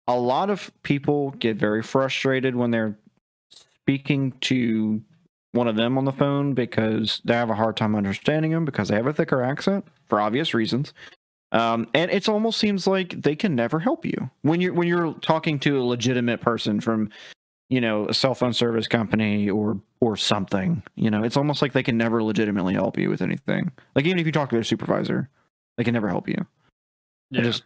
a 0.06 0.18
lot 0.18 0.50
of 0.50 0.70
people 0.82 1.30
get 1.32 1.56
very 1.56 1.82
frustrated 1.82 2.56
when 2.56 2.70
they're 2.70 2.98
speaking 3.82 4.32
to 4.42 5.02
one 5.52 5.68
of 5.68 5.76
them 5.76 5.98
on 5.98 6.04
the 6.04 6.12
phone 6.12 6.54
because 6.54 7.20
they 7.24 7.34
have 7.34 7.50
a 7.50 7.54
hard 7.54 7.76
time 7.76 7.94
understanding 7.94 8.50
them 8.50 8.64
because 8.64 8.88
they 8.88 8.96
have 8.96 9.06
a 9.06 9.12
thicker 9.12 9.42
accent 9.42 9.86
for 10.08 10.20
obvious 10.20 10.54
reasons. 10.54 10.92
Um, 11.52 11.86
and 11.92 12.10
it 12.10 12.28
almost 12.28 12.58
seems 12.58 12.86
like 12.86 13.20
they 13.20 13.36
can 13.36 13.54
never 13.54 13.78
help 13.78 14.06
you 14.06 14.30
when 14.40 14.62
you're 14.62 14.72
when 14.72 14.88
you're 14.88 15.12
talking 15.20 15.58
to 15.60 15.78
a 15.78 15.84
legitimate 15.84 16.40
person 16.40 16.80
from, 16.80 17.10
you 17.72 17.80
know, 17.80 18.06
a 18.06 18.12
cell 18.12 18.34
phone 18.34 18.52
service 18.52 18.86
company 18.86 19.48
or 19.48 19.80
or 20.00 20.14
something. 20.14 20.82
You 20.94 21.10
know, 21.10 21.24
it's 21.24 21.38
almost 21.38 21.62
like 21.62 21.72
they 21.72 21.82
can 21.82 21.96
never 21.96 22.22
legitimately 22.22 22.74
help 22.74 22.98
you 22.98 23.08
with 23.08 23.22
anything. 23.22 23.72
Like 23.94 24.04
even 24.04 24.18
if 24.18 24.26
you 24.26 24.32
talk 24.32 24.50
to 24.50 24.56
their 24.56 24.62
supervisor, 24.62 25.30
they 25.78 25.84
can 25.84 25.94
never 25.94 26.08
help 26.08 26.28
you. 26.28 26.46
I 27.34 27.40
just 27.40 27.62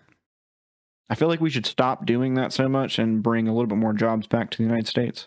I 1.10 1.16
feel 1.16 1.26
like 1.26 1.40
we 1.40 1.50
should 1.50 1.66
stop 1.66 2.06
doing 2.06 2.34
that 2.34 2.52
so 2.52 2.68
much 2.68 3.00
and 3.00 3.20
bring 3.20 3.48
a 3.48 3.52
little 3.52 3.66
bit 3.66 3.78
more 3.78 3.92
jobs 3.92 4.28
back 4.28 4.52
to 4.52 4.58
the 4.58 4.62
United 4.62 4.86
States. 4.86 5.26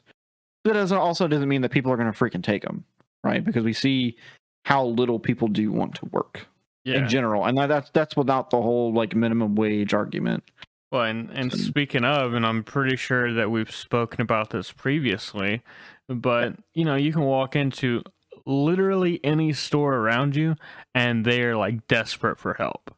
That 0.63 0.73
doesn't 0.73 0.97
also 0.97 1.27
doesn't 1.27 1.49
mean 1.49 1.61
that 1.63 1.71
people 1.71 1.91
are 1.91 1.97
going 1.97 2.11
to 2.11 2.17
freaking 2.17 2.43
take 2.43 2.63
them, 2.63 2.85
right? 3.21 3.43
Because 3.43 3.65
we 3.65 3.73
see 3.73 4.15
how 4.63 4.85
little 4.85 5.19
people 5.19 5.49
do 5.49 5.73
want 5.73 5.95
to 5.95 6.05
work 6.05 6.47
yeah. 6.85 6.99
in 6.99 7.09
general, 7.09 7.43
and 7.43 7.57
that, 7.57 7.67
that's 7.67 7.89
that's 7.89 8.15
without 8.15 8.49
the 8.49 8.61
whole 8.61 8.93
like 8.93 9.13
minimum 9.13 9.55
wage 9.55 9.93
argument. 9.93 10.41
Well, 10.91 11.03
and, 11.03 11.29
and 11.31 11.53
speaking 11.53 12.03
of, 12.03 12.33
and 12.33 12.45
I'm 12.45 12.63
pretty 12.63 12.95
sure 12.95 13.33
that 13.35 13.51
we've 13.51 13.69
spoken 13.71 14.21
about 14.21 14.49
this 14.49 14.71
previously, 14.71 15.61
but 16.07 16.55
you 16.73 16.83
know, 16.85 16.95
you 16.95 17.13
can 17.13 17.21
walk 17.21 17.55
into 17.55 18.01
literally 18.45 19.19
any 19.23 19.53
store 19.53 19.95
around 19.95 20.35
you 20.35 20.55
and 20.95 21.23
they're 21.23 21.55
like 21.55 21.87
desperate 21.87 22.39
for 22.39 22.55
help. 22.55 22.93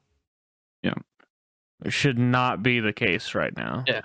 Yeah. 0.82 0.94
It 1.84 1.92
should 1.92 2.18
not 2.18 2.64
be 2.64 2.80
the 2.80 2.94
case 2.94 3.36
right 3.36 3.56
now. 3.58 3.84
Yeah. 3.88 4.02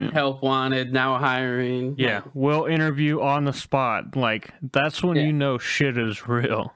Yeah. 0.00 0.10
Help 0.12 0.42
wanted, 0.42 0.92
now 0.92 1.18
hiring. 1.18 1.96
Yeah, 1.98 2.20
we'll 2.32 2.66
interview 2.66 3.20
on 3.20 3.44
the 3.44 3.52
spot. 3.52 4.14
Like 4.14 4.52
that's 4.72 5.02
when 5.02 5.16
Yeah. 5.16 5.22
you 5.24 5.32
know 5.32 5.58
shit 5.58 5.98
is 5.98 6.28
real. 6.28 6.72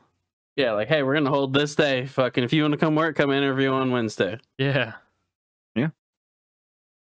Yeah, 0.57 0.73
like, 0.73 0.89
hey, 0.89 1.03
we're 1.03 1.15
gonna 1.15 1.31
hold 1.31 1.55
this 1.55 1.75
day. 1.77 2.07
Fucking 2.07 2.43
if 2.43 2.53
you 2.53 2.63
want 2.63 2.73
to 2.73 2.79
come 2.79 2.97
work, 2.97 3.17
come 3.17 3.31
interview 3.31 3.71
on 3.71 3.91
Wednesday. 3.93 4.39
Yeah. 4.59 4.95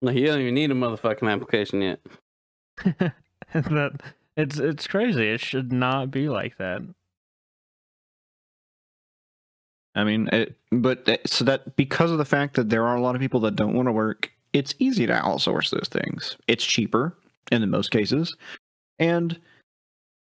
Like 0.01 0.15
you 0.17 0.27
don't 0.27 0.41
even 0.41 0.53
need 0.53 0.71
a 0.71 0.75
motherfucking 0.75 1.31
application 1.31 1.81
yet. 1.81 1.99
that 3.53 4.01
it's 4.38 4.60
it's 4.60 4.88
crazy. 4.88 5.29
It 5.29 5.39
should 5.39 5.71
not 5.71 6.12
be 6.12 6.29
like 6.29 6.58
that. 6.58 6.81
I 9.95 10.03
mean, 10.03 10.27
it, 10.34 10.55
but 10.71 11.05
that- 11.05 11.27
so 11.29 11.45
that 11.45 11.75
because 11.75 12.12
of 12.12 12.17
the 12.17 12.25
fact 12.25 12.55
that 12.55 12.69
there 12.69 12.86
are 12.86 12.95
a 12.95 13.01
lot 13.01 13.15
of 13.15 13.21
people 13.21 13.39
that 13.41 13.55
don't 13.55 13.73
want 13.73 13.88
to 13.88 13.91
work, 13.93 14.31
it's 14.53 14.75
easy 14.79 15.05
to 15.08 15.13
outsource 15.13 15.69
those 15.69 15.88
things. 15.89 16.36
It's 16.47 16.65
cheaper 16.65 17.15
in 17.51 17.62
the 17.62 17.67
most 17.67 17.91
cases, 17.91 18.36
and 18.99 19.39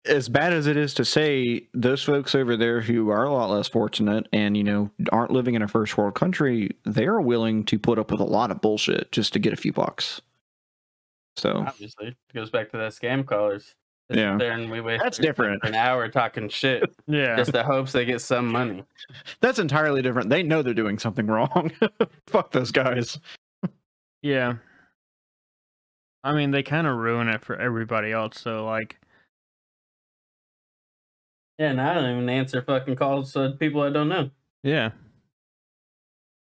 as 0.06 0.28
bad 0.28 0.52
as 0.52 0.66
it 0.66 0.76
is 0.76 0.92
to 0.94 1.04
say, 1.04 1.66
those 1.72 2.02
folks 2.02 2.34
over 2.34 2.56
there 2.56 2.80
who 2.80 3.08
are 3.10 3.24
a 3.24 3.32
lot 3.32 3.50
less 3.50 3.68
fortunate 3.68 4.26
and 4.32 4.56
you 4.56 4.62
know 4.64 4.90
aren't 5.12 5.30
living 5.30 5.54
in 5.54 5.62
a 5.62 5.68
first 5.68 5.96
world 5.96 6.14
country, 6.14 6.70
they 6.84 7.06
are 7.06 7.20
willing 7.20 7.64
to 7.64 7.78
put 7.78 7.98
up 7.98 8.10
with 8.10 8.20
a 8.20 8.24
lot 8.24 8.50
of 8.50 8.60
bullshit 8.60 9.10
just 9.12 9.32
to 9.32 9.38
get 9.38 9.52
a 9.52 9.56
few 9.56 9.72
bucks. 9.72 10.20
So 11.36 11.64
Obviously, 11.66 12.08
it 12.08 12.16
goes 12.34 12.50
back 12.50 12.70
to 12.72 12.76
that 12.78 12.92
scam 12.92 13.26
callers. 13.26 13.74
Just 14.10 14.18
Yeah. 14.20 14.36
There 14.36 14.52
and 14.52 14.70
we 14.70 14.80
wait 14.80 15.00
That's 15.02 15.16
for 15.16 15.22
different. 15.22 15.64
An 15.64 15.74
hour 15.74 16.08
talking 16.08 16.48
shit, 16.48 16.94
Yeah. 17.06 17.36
just 17.36 17.54
in 17.54 17.64
hopes 17.64 17.92
they 17.92 18.04
get 18.04 18.20
some 18.20 18.46
money. 18.46 18.84
That's 19.40 19.58
entirely 19.58 20.02
different. 20.02 20.28
They 20.30 20.42
know 20.42 20.62
they're 20.62 20.74
doing 20.74 20.98
something 20.98 21.26
wrong. 21.26 21.72
Fuck 22.26 22.52
those 22.52 22.70
guys. 22.70 23.18
Yeah. 24.22 24.54
I 26.22 26.34
mean, 26.34 26.50
they 26.52 26.62
kind 26.62 26.86
of 26.86 26.96
ruin 26.96 27.28
it 27.28 27.42
for 27.42 27.56
everybody 27.56 28.12
else. 28.12 28.40
So, 28.40 28.64
like, 28.64 28.98
Yeah, 31.58 31.70
and 31.70 31.80
I 31.80 31.94
don't 31.94 32.10
even 32.10 32.28
answer 32.28 32.62
fucking 32.62 32.96
calls 32.96 33.32
to 33.34 33.50
people 33.58 33.82
I 33.82 33.90
don't 33.90 34.08
know. 34.08 34.30
yeah. 34.62 34.90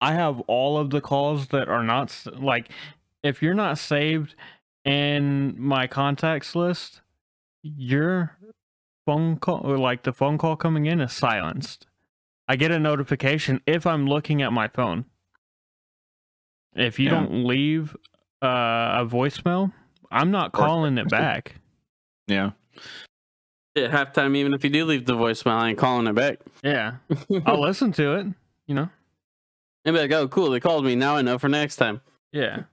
I 0.04 0.14
have 0.14 0.40
all 0.48 0.78
of 0.80 0.90
the 0.90 1.00
calls 1.00 1.50
that 1.50 1.68
are 1.70 1.84
not 1.84 2.26
like, 2.40 2.70
if 3.22 3.44
you're 3.44 3.54
not 3.54 3.78
saved 3.78 4.34
in 4.84 5.54
my 5.60 5.86
contacts 5.86 6.56
list, 6.56 7.02
your 7.62 8.36
phone 9.06 9.38
call, 9.38 9.60
or 9.64 9.78
like 9.78 10.02
the 10.02 10.12
phone 10.12 10.40
call 10.40 10.56
coming 10.56 10.88
in, 10.88 11.02
is 11.02 11.14
silenced. 11.14 11.86
I 12.48 12.56
get 12.56 12.72
a 12.72 12.80
notification 12.80 13.62
if 13.68 13.86
I'm 13.86 14.08
looking 14.08 14.42
at 14.42 14.52
my 14.52 14.68
phone. 14.68 15.06
If 16.76 16.98
you 16.98 17.06
Yeah. 17.06 17.12
don't 17.20 17.46
leave 17.46 17.96
uh, 18.42 18.48
a 19.02 19.06
voicemail, 19.08 19.72
I'm 20.10 20.32
not 20.32 20.52
calling 20.52 20.98
it 20.98 21.10
back. 21.10 21.58
Yeah. 22.28 22.52
At 23.76 23.92
halftime, 23.92 24.36
even 24.36 24.54
if 24.54 24.64
you 24.64 24.70
do 24.70 24.86
leave 24.86 25.06
the 25.06 25.14
voicemail, 25.14 25.54
I 25.54 25.70
ain't 25.70 25.78
calling 25.78 26.08
it 26.08 26.14
back. 26.14 26.40
Yeah, 26.64 26.96
I'll 27.46 27.62
listen 27.62 27.92
to 27.94 28.16
it. 28.16 28.28
You 28.68 28.76
know. 28.76 28.90
And 29.86 29.96
be 29.96 30.02
like, 30.02 30.12
oh, 30.12 30.28
cool, 30.28 30.52
they 30.52 30.60
called 30.60 30.86
me. 30.86 30.96
Now 30.96 31.16
I 31.16 31.22
know 31.22 31.40
for 31.40 31.50
next 31.50 31.78
time. 31.78 32.02
Yeah. 32.32 32.64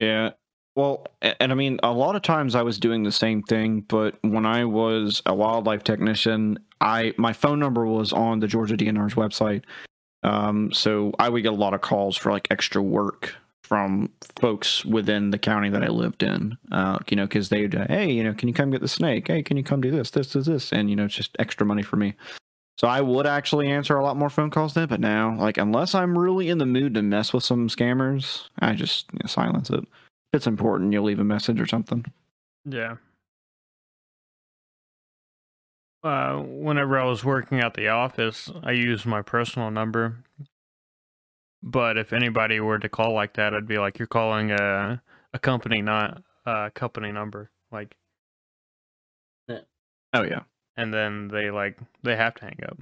Yeah. 0.00 0.30
Well, 0.74 1.06
and 1.22 1.52
I 1.52 1.54
mean, 1.54 1.80
a 1.82 1.92
lot 1.92 2.16
of 2.16 2.22
times 2.22 2.54
I 2.54 2.62
was 2.62 2.78
doing 2.78 3.02
the 3.02 3.12
same 3.12 3.42
thing, 3.42 3.80
but 3.82 4.16
when 4.22 4.44
I 4.44 4.64
was 4.64 5.22
a 5.24 5.34
wildlife 5.34 5.84
technician, 5.84 6.58
I 6.80 7.14
my 7.16 7.32
phone 7.32 7.58
number 7.58 7.86
was 7.86 8.12
on 8.12 8.40
the 8.40 8.46
Georgia 8.46 8.76
DNR's 8.76 9.14
website. 9.14 9.62
Um, 10.22 10.72
so 10.72 11.12
I 11.18 11.28
would 11.28 11.42
get 11.42 11.52
a 11.52 11.56
lot 11.56 11.72
of 11.72 11.80
calls 11.80 12.16
for 12.16 12.30
like 12.30 12.48
extra 12.50 12.82
work 12.82 13.34
from 13.66 14.10
folks 14.38 14.84
within 14.84 15.30
the 15.30 15.38
county 15.38 15.68
that 15.70 15.82
I 15.82 15.88
lived 15.88 16.22
in. 16.22 16.56
Uh, 16.70 16.98
you 17.08 17.16
know, 17.16 17.26
because 17.26 17.48
they'd, 17.48 17.74
uh, 17.74 17.86
hey, 17.88 18.10
you 18.10 18.22
know, 18.22 18.32
can 18.32 18.46
you 18.46 18.54
come 18.54 18.70
get 18.70 18.80
the 18.80 18.88
snake? 18.88 19.26
Hey, 19.26 19.42
can 19.42 19.56
you 19.56 19.64
come 19.64 19.80
do 19.80 19.90
this, 19.90 20.10
this, 20.10 20.32
this, 20.32 20.46
this? 20.46 20.72
And 20.72 20.88
you 20.88 20.94
know, 20.94 21.06
it's 21.06 21.14
just 21.14 21.36
extra 21.38 21.66
money 21.66 21.82
for 21.82 21.96
me. 21.96 22.14
So 22.78 22.86
I 22.86 23.00
would 23.00 23.26
actually 23.26 23.68
answer 23.68 23.96
a 23.96 24.04
lot 24.04 24.16
more 24.16 24.30
phone 24.30 24.50
calls 24.50 24.74
then, 24.74 24.86
but 24.86 25.00
now, 25.00 25.34
like, 25.38 25.56
unless 25.56 25.94
I'm 25.94 26.16
really 26.16 26.50
in 26.50 26.58
the 26.58 26.66
mood 26.66 26.94
to 26.94 27.02
mess 27.02 27.32
with 27.32 27.42
some 27.42 27.68
scammers, 27.68 28.48
I 28.60 28.74
just 28.74 29.06
you 29.12 29.18
know, 29.22 29.26
silence 29.26 29.70
it. 29.70 29.80
If 29.80 30.34
it's 30.34 30.46
important, 30.46 30.92
you'll 30.92 31.04
leave 31.04 31.18
a 31.18 31.24
message 31.24 31.60
or 31.60 31.66
something. 31.66 32.04
Yeah. 32.64 32.96
Uh, 36.04 36.36
whenever 36.36 36.98
I 36.98 37.04
was 37.04 37.24
working 37.24 37.60
at 37.60 37.74
the 37.74 37.88
office, 37.88 38.50
I 38.62 38.72
used 38.72 39.06
my 39.06 39.22
personal 39.22 39.70
number. 39.70 40.18
But 41.62 41.96
if 41.98 42.12
anybody 42.12 42.60
were 42.60 42.78
to 42.78 42.88
call 42.88 43.12
like 43.12 43.34
that, 43.34 43.54
I'd 43.54 43.66
be 43.66 43.78
like, 43.78 43.98
"You're 43.98 44.06
calling 44.06 44.50
a 44.52 45.02
a 45.32 45.38
company, 45.38 45.82
not 45.82 46.22
a 46.46 46.70
company 46.74 47.12
number." 47.12 47.50
Like, 47.72 47.96
eh. 49.48 49.60
Oh 50.12 50.22
yeah. 50.22 50.42
and 50.76 50.92
then 50.92 51.28
they 51.28 51.50
like 51.50 51.78
they 52.02 52.16
have 52.16 52.34
to 52.36 52.44
hang 52.44 52.60
up. 52.68 52.78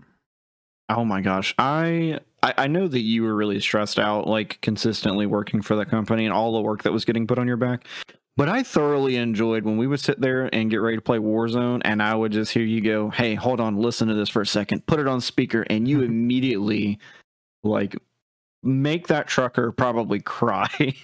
Oh 0.91 1.05
my 1.05 1.21
gosh. 1.23 1.55
I, 1.59 2.21
I 2.43 2.55
I 2.59 2.67
know 2.67 2.89
that 2.89 3.01
you 3.01 3.23
were 3.23 3.35
really 3.35 3.61
stressed 3.61 3.99
out, 3.99 4.27
like 4.27 4.61
consistently 4.61 5.27
working 5.27 5.63
for 5.63 5.77
the 5.77 5.87
company 5.87 6.25
and 6.27 6.35
all 6.35 6.53
the 6.53 6.61
work 6.61 6.83
that 6.83 6.93
was 6.93 7.05
getting 7.05 7.27
put 7.27 7.39
on 7.39 7.47
your 7.47 7.57
back. 7.57 7.87
But 8.37 8.49
I 8.49 8.65
thoroughly 8.65 9.17
enjoyed 9.17 9.65
when 9.65 9.77
we 9.79 9.87
would 9.87 10.01
sit 10.01 10.21
there 10.21 10.51
and 10.53 10.69
get 10.71 10.79
ready 10.79 10.97
to 10.97 11.01
play 11.03 11.19
Warzone, 11.19 11.83
and 11.85 12.03
I 12.03 12.15
would 12.17 12.33
just 12.33 12.53
hear 12.53 12.65
you 12.65 12.81
go, 12.81 13.09
"Hey, 13.11 13.35
hold 13.37 13.61
on, 13.61 13.77
listen 13.77 14.09
to 14.09 14.15
this 14.15 14.29
for 14.29 14.43
a 14.43 14.47
second. 14.47 14.87
Put 14.87 14.99
it 15.01 15.07
on 15.07 15.21
speaker," 15.21 15.63
and 15.71 15.87
you 15.89 16.03
immediately, 16.11 16.99
like, 17.63 17.97
make 18.65 19.09
that 19.09 19.27
trucker 19.27 19.73
probably 19.73 20.21
cry. 20.21 20.95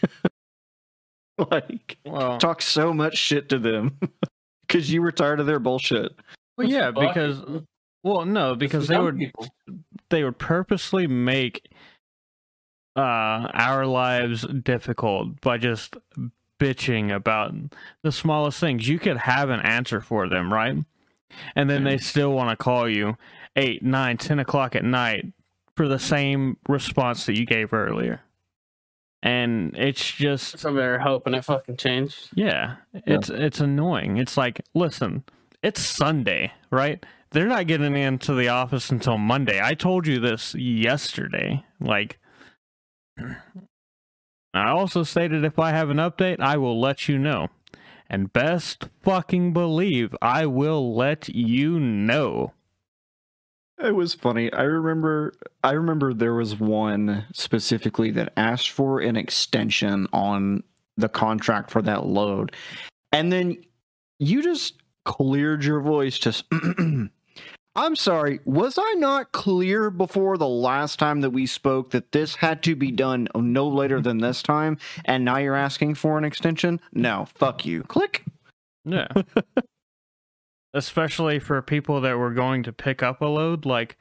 like, 1.51 1.99
Well, 2.05 2.39
talk 2.39 2.63
so 2.63 2.93
much 2.93 3.17
shit 3.17 3.49
to 3.51 3.59
them 3.59 3.99
because 4.67 4.93
you 4.93 5.03
were 5.03 5.13
tired 5.13 5.41
of 5.41 5.47
their 5.47 5.59
bullshit. 5.59 6.13
well 6.57 6.69
yeah, 6.69 6.91
because 6.91 7.43
well, 8.03 8.25
no, 8.25 8.55
because 8.55 8.89
they 8.89 8.99
would 8.99 9.19
people. 9.19 9.47
they 10.09 10.25
would 10.25 10.39
purposely 10.39 11.07
make 11.07 11.71
uh 12.97 13.47
our 13.55 13.87
lives 13.87 14.45
difficult 14.63 15.41
by 15.41 15.57
just 15.57 15.97
bitching 16.59 17.15
about 17.15 17.55
the 18.03 18.11
smallest 18.13 18.59
things 18.59 18.89
you 18.89 18.99
could 18.99 19.17
have 19.17 19.49
an 19.49 19.61
answer 19.61 20.01
for 20.01 20.29
them 20.29 20.53
right 20.53 20.77
and 21.55 21.71
then 21.71 21.85
they 21.85 21.97
still 21.97 22.33
want 22.33 22.51
to 22.51 22.57
call 22.57 22.89
you 22.89 23.17
eight 23.55 23.83
nine 23.83 24.17
ten 24.19 24.41
o'clock 24.41 24.75
at 24.75 24.85
night 24.85 25.25
for 25.81 25.89
the 25.89 25.99
same 25.99 26.59
response 26.69 27.25
that 27.25 27.39
you 27.39 27.47
gave 27.47 27.73
earlier 27.73 28.21
and 29.23 29.75
it's 29.79 30.13
just 30.13 30.59
So 30.59 30.75
they're 30.75 30.99
hoping 30.99 31.33
it 31.33 31.43
fucking 31.43 31.79
changed. 31.79 32.29
yeah, 32.35 32.77
it's 32.93 33.31
it's 33.31 33.61
annoying. 33.61 34.19
It's 34.19 34.37
like, 34.37 34.61
listen, 34.75 35.25
it's 35.63 35.81
Sunday, 35.81 36.53
right? 36.71 37.03
They're 37.31 37.47
not 37.47 37.67
getting 37.67 37.97
into 37.97 38.35
the 38.35 38.49
office 38.49 38.91
until 38.91 39.17
Monday. 39.17 39.59
I 39.63 39.73
told 39.73 40.07
you 40.07 40.21
this 40.21 40.55
yesterday. 40.55 41.65
Like 41.81 42.19
I 43.19 44.69
also 44.69 45.03
stated 45.03 45.47
if 45.47 45.59
I 45.59 45.71
have 45.71 45.89
an 45.89 45.97
update, 45.97 46.41
I 46.41 46.59
will 46.59 46.79
let 46.79 47.09
you 47.09 47.19
know. 47.19 47.49
And 48.11 48.35
best 48.35 48.91
fucking 49.03 49.55
believe 49.55 50.15
I 50.21 50.45
will 50.45 50.95
let 50.95 51.31
you 51.31 51.81
know. 51.81 52.53
It 53.83 53.95
was 53.95 54.15
funny. 54.15 54.53
I 54.53 54.63
remember 54.63 55.33
I 55.65 55.73
remember 55.73 56.13
there 56.13 56.35
was 56.35 56.59
one 56.59 57.25
specifically 57.33 58.11
that 58.13 58.33
asked 58.37 58.71
for 58.71 59.01
an 59.01 59.17
extension 59.17 60.07
on 60.13 60.63
the 60.97 61.09
contract 61.09 61.71
for 61.71 61.81
that 61.83 62.07
load. 62.07 62.55
And 63.13 63.33
then 63.33 63.57
you 64.19 64.43
just 64.43 64.75
cleared 65.05 65.65
your 65.65 65.81
voice 65.81 66.19
just 66.19 66.45
I'm 67.77 67.97
sorry, 67.97 68.41
was 68.45 68.79
I 68.79 68.95
not 68.99 69.33
clear 69.33 69.91
before 69.91 70.37
the 70.37 70.49
last 70.49 70.99
time 70.99 71.21
that 71.23 71.31
we 71.31 71.47
spoke 71.47 71.91
that 71.93 72.13
this 72.13 72.35
had 72.35 72.63
to 72.65 72.75
be 72.75 72.91
done 72.91 73.29
no 73.35 73.69
later 73.69 74.01
than 74.01 74.19
this 74.19 74.43
time 74.43 74.77
and 75.05 75.25
now 75.25 75.39
you're 75.39 75.55
asking 75.55 75.95
for 75.95 76.19
an 76.19 76.25
extension? 76.25 76.81
No, 76.93 77.27
fuck 77.35 77.65
you. 77.65 77.83
Click. 77.85 78.25
Yeah. 78.85 79.09
Especially 80.73 81.39
for 81.39 81.61
people 81.63 82.01
that 82.01 82.17
were 82.17 82.33
going 82.33 82.63
to 82.63 82.73
pick 82.73 83.03
up 83.03 83.21
a 83.21 83.27
load, 83.27 83.67
like 83.67 83.97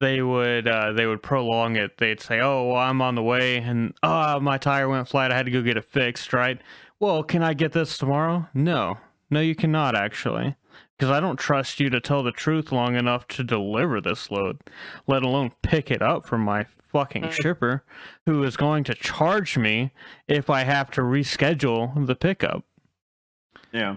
they 0.00 0.22
would 0.22 0.68
uh 0.68 0.92
they 0.92 1.06
would 1.06 1.22
prolong 1.22 1.76
it. 1.76 1.98
They'd 1.98 2.20
say, 2.20 2.40
"Oh, 2.40 2.68
well, 2.68 2.76
I'm 2.76 3.02
on 3.02 3.14
the 3.14 3.22
way 3.22 3.56
and 3.56 3.94
oh, 4.02 4.38
my 4.40 4.58
tire 4.58 4.88
went 4.88 5.08
flat. 5.08 5.32
I 5.32 5.36
had 5.36 5.46
to 5.46 5.52
go 5.52 5.62
get 5.62 5.76
it 5.76 5.84
fixed, 5.84 6.32
right?" 6.32 6.60
Well, 7.00 7.22
can 7.22 7.42
I 7.42 7.54
get 7.54 7.72
this 7.72 7.98
tomorrow? 7.98 8.48
No. 8.54 8.98
No, 9.30 9.40
you 9.40 9.54
cannot 9.54 9.96
actually. 9.96 10.56
Because 10.96 11.10
I 11.10 11.20
don't 11.20 11.38
trust 11.38 11.78
you 11.78 11.90
to 11.90 12.00
tell 12.00 12.22
the 12.22 12.32
truth 12.32 12.72
long 12.72 12.94
enough 12.94 13.28
to 13.28 13.44
deliver 13.44 14.00
this 14.00 14.30
load, 14.30 14.60
let 15.06 15.22
alone 15.22 15.52
pick 15.62 15.90
it 15.90 16.00
up 16.00 16.24
from 16.24 16.40
my 16.40 16.64
fucking 16.90 17.30
shipper, 17.30 17.84
who 18.24 18.42
is 18.42 18.56
going 18.56 18.82
to 18.84 18.94
charge 18.94 19.58
me 19.58 19.92
if 20.26 20.48
I 20.48 20.64
have 20.64 20.90
to 20.92 21.02
reschedule 21.02 22.06
the 22.06 22.14
pickup. 22.14 22.64
Yeah. 23.72 23.96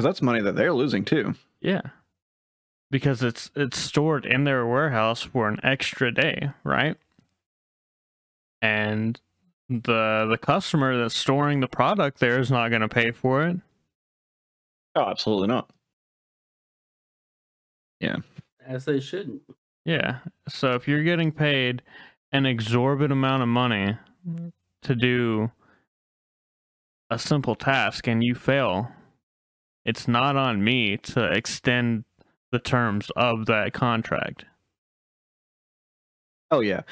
Cuz 0.00 0.04
that's 0.04 0.22
money 0.22 0.40
that 0.40 0.56
they're 0.56 0.72
losing 0.72 1.04
too. 1.04 1.34
Yeah. 1.60 1.82
Because 2.90 3.22
it's 3.22 3.50
it's 3.54 3.76
stored 3.76 4.24
in 4.24 4.44
their 4.44 4.66
warehouse 4.66 5.20
for 5.20 5.46
an 5.46 5.60
extra 5.62 6.10
day, 6.10 6.48
right? 6.64 6.96
And 8.62 9.20
the 9.68 10.26
the 10.26 10.38
customer 10.40 10.96
that's 10.96 11.14
storing 11.14 11.60
the 11.60 11.68
product 11.68 12.18
there 12.18 12.40
is 12.40 12.50
not 12.50 12.70
going 12.70 12.80
to 12.80 12.88
pay 12.88 13.10
for 13.10 13.46
it. 13.46 13.58
Oh, 14.96 15.02
absolutely 15.02 15.48
not. 15.48 15.68
Yeah. 18.00 18.16
As 18.66 18.86
they 18.86 19.00
shouldn't. 19.00 19.42
Yeah. 19.84 20.20
So 20.48 20.72
if 20.72 20.88
you're 20.88 21.02
getting 21.02 21.30
paid 21.30 21.82
an 22.32 22.46
exorbitant 22.46 23.12
amount 23.12 23.42
of 23.42 23.50
money 23.50 23.98
to 24.80 24.94
do 24.94 25.50
a 27.10 27.18
simple 27.18 27.54
task 27.54 28.06
and 28.06 28.24
you 28.24 28.34
fail, 28.34 28.90
it's 29.84 30.08
not 30.08 30.36
on 30.36 30.62
me 30.62 30.96
to 30.98 31.32
extend 31.32 32.04
the 32.52 32.58
terms 32.58 33.10
of 33.16 33.46
that 33.46 33.72
contract. 33.72 34.44
Oh 36.50 36.60
yeah, 36.60 36.82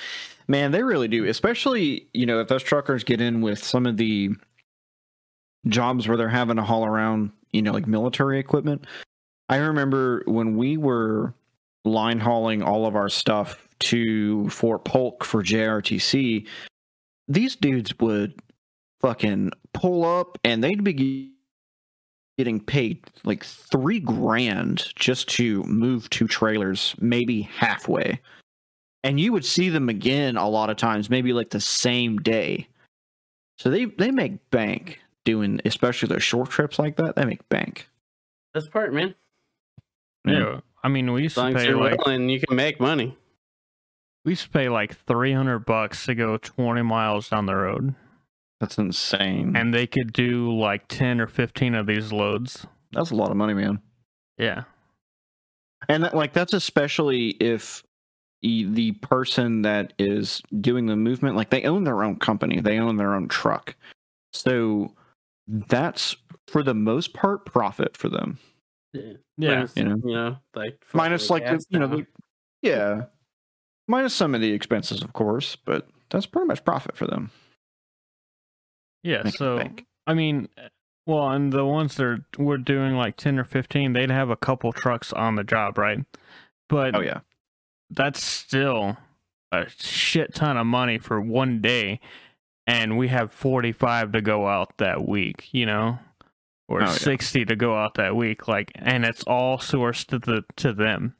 man, 0.46 0.70
they 0.70 0.82
really 0.82 1.08
do. 1.08 1.24
Especially 1.24 2.06
you 2.14 2.26
know 2.26 2.40
if 2.40 2.48
those 2.48 2.62
truckers 2.62 3.04
get 3.04 3.20
in 3.20 3.40
with 3.40 3.62
some 3.62 3.86
of 3.86 3.96
the 3.96 4.30
jobs 5.66 6.06
where 6.06 6.16
they're 6.16 6.28
having 6.28 6.56
to 6.56 6.62
haul 6.62 6.84
around, 6.84 7.30
you 7.52 7.62
know, 7.62 7.72
like 7.72 7.86
military 7.86 8.38
equipment. 8.38 8.86
I 9.48 9.56
remember 9.56 10.22
when 10.26 10.56
we 10.56 10.76
were 10.76 11.34
line 11.84 12.20
hauling 12.20 12.62
all 12.62 12.86
of 12.86 12.96
our 12.96 13.08
stuff 13.08 13.68
to 13.80 14.48
Fort 14.50 14.84
Polk 14.84 15.24
for 15.24 15.42
JRTC, 15.42 16.46
these 17.26 17.56
dudes 17.56 17.98
would 17.98 18.40
fucking 19.00 19.50
pull 19.72 20.04
up 20.04 20.38
and 20.44 20.62
they'd 20.62 20.84
be 20.84 21.32
getting 22.38 22.60
paid 22.60 23.04
like 23.24 23.44
three 23.44 24.00
grand 24.00 24.92
just 24.94 25.28
to 25.28 25.62
move 25.64 26.08
two 26.08 26.28
trailers, 26.28 26.94
maybe 27.00 27.42
halfway. 27.42 28.20
And 29.04 29.20
you 29.20 29.32
would 29.32 29.44
see 29.44 29.68
them 29.68 29.88
again 29.88 30.36
a 30.36 30.48
lot 30.48 30.70
of 30.70 30.76
times, 30.76 31.10
maybe 31.10 31.32
like 31.32 31.50
the 31.50 31.60
same 31.60 32.18
day. 32.18 32.68
So 33.58 33.70
they 33.70 33.86
they 33.86 34.10
make 34.12 34.50
bank 34.50 35.00
doing, 35.24 35.60
especially 35.64 36.08
those 36.08 36.22
short 36.22 36.48
trips 36.50 36.78
like 36.78 36.96
that. 36.96 37.16
They 37.16 37.24
make 37.24 37.46
bank. 37.48 37.88
That's 38.54 38.68
part, 38.68 38.94
man. 38.94 39.14
Yeah. 40.24 40.60
I 40.82 40.88
mean, 40.88 41.12
we 41.12 41.22
used 41.22 41.36
As 41.38 41.42
long 41.42 41.52
to 41.54 41.58
pay 41.58 41.66
you're 41.66 41.76
like 41.76 41.98
willing, 42.04 42.28
you 42.28 42.40
can 42.40 42.56
make 42.56 42.78
money. 42.80 43.16
we 44.24 44.32
used 44.32 44.44
to 44.44 44.50
pay 44.50 44.68
like 44.68 44.96
three 45.06 45.32
hundred 45.32 45.60
bucks 45.60 46.06
to 46.06 46.14
go 46.14 46.36
twenty 46.36 46.82
miles 46.82 47.28
down 47.28 47.46
the 47.46 47.56
road, 47.56 47.94
That's 48.60 48.78
insane. 48.78 49.54
and 49.56 49.72
they 49.72 49.86
could 49.86 50.12
do 50.12 50.52
like 50.56 50.88
ten 50.88 51.20
or 51.20 51.26
fifteen 51.26 51.74
of 51.74 51.86
these 51.86 52.12
loads. 52.12 52.66
that's 52.92 53.10
a 53.10 53.14
lot 53.14 53.30
of 53.30 53.36
money, 53.36 53.54
man. 53.54 53.80
Yeah, 54.36 54.64
And 55.88 56.04
that, 56.04 56.14
like 56.14 56.32
that's 56.32 56.52
especially 56.52 57.30
if 57.40 57.82
the 58.42 58.92
person 59.02 59.62
that 59.62 59.92
is 59.98 60.40
doing 60.60 60.86
the 60.86 60.94
movement, 60.96 61.34
like 61.36 61.50
they 61.50 61.64
own 61.64 61.82
their 61.84 62.04
own 62.04 62.16
company, 62.16 62.60
they 62.60 62.78
own 62.78 62.96
their 62.96 63.14
own 63.14 63.28
truck, 63.28 63.74
so 64.32 64.94
that's 65.48 66.16
for 66.46 66.62
the 66.62 66.74
most 66.74 67.14
part 67.14 67.44
profit 67.46 67.96
for 67.96 68.08
them. 68.08 68.38
Yeah. 68.92 69.12
yeah. 69.36 69.48
Minus, 69.54 69.76
You 69.76 69.84
know? 69.84 69.96
you 70.04 70.14
know, 70.14 70.36
like 70.54 70.84
Minus 70.94 71.26
fucking 71.28 71.46
like 71.48 71.58
the, 71.58 71.64
you 71.70 71.78
know, 71.78 71.86
the, 71.88 72.06
yeah, 72.62 73.02
minus 73.86 74.14
some 74.14 74.34
of 74.34 74.40
the 74.40 74.52
expenses, 74.52 75.02
of 75.02 75.12
course, 75.14 75.56
but 75.56 75.88
that's 76.10 76.26
pretty 76.26 76.46
much 76.46 76.64
profit 76.64 76.96
for 76.96 77.06
them. 77.06 77.30
Yeah, 79.02 79.28
so. 79.30 79.62
I 80.06 80.14
mean, 80.14 80.48
well, 81.06 81.30
and 81.30 81.52
the 81.52 81.64
ones 81.64 81.96
that 81.96 82.04
are, 82.04 82.26
we're 82.38 82.58
doing 82.58 82.94
like 82.96 83.16
ten 83.16 83.38
or 83.38 83.44
fifteen, 83.44 83.92
they'd 83.92 84.10
have 84.10 84.30
a 84.30 84.36
couple 84.36 84.72
trucks 84.72 85.12
on 85.12 85.36
the 85.36 85.44
job, 85.44 85.78
right? 85.78 86.00
But 86.68 86.94
Oh 86.96 87.00
yeah, 87.00 87.20
that's 87.90 88.22
still 88.22 88.96
a 89.52 89.66
shit 89.78 90.34
ton 90.34 90.56
of 90.56 90.66
money 90.66 90.98
for 90.98 91.20
one 91.20 91.60
day, 91.60 92.00
and 92.66 92.98
we 92.98 93.08
have 93.08 93.32
forty-five 93.32 94.12
to 94.12 94.20
go 94.20 94.46
out 94.46 94.76
that 94.78 95.06
week, 95.08 95.48
you 95.52 95.64
know, 95.66 95.98
or 96.68 96.82
Oh, 96.82 96.86
yeah. 96.86 96.90
sixty 96.92 97.44
to 97.46 97.56
go 97.56 97.74
out 97.76 97.94
that 97.94 98.16
week, 98.16 98.48
like, 98.48 98.72
and 98.74 99.04
it's 99.04 99.22
all 99.24 99.56
sourced 99.58 100.04
to 100.08 100.18
the 100.18 100.44
to 100.56 100.72
them. 100.72 101.14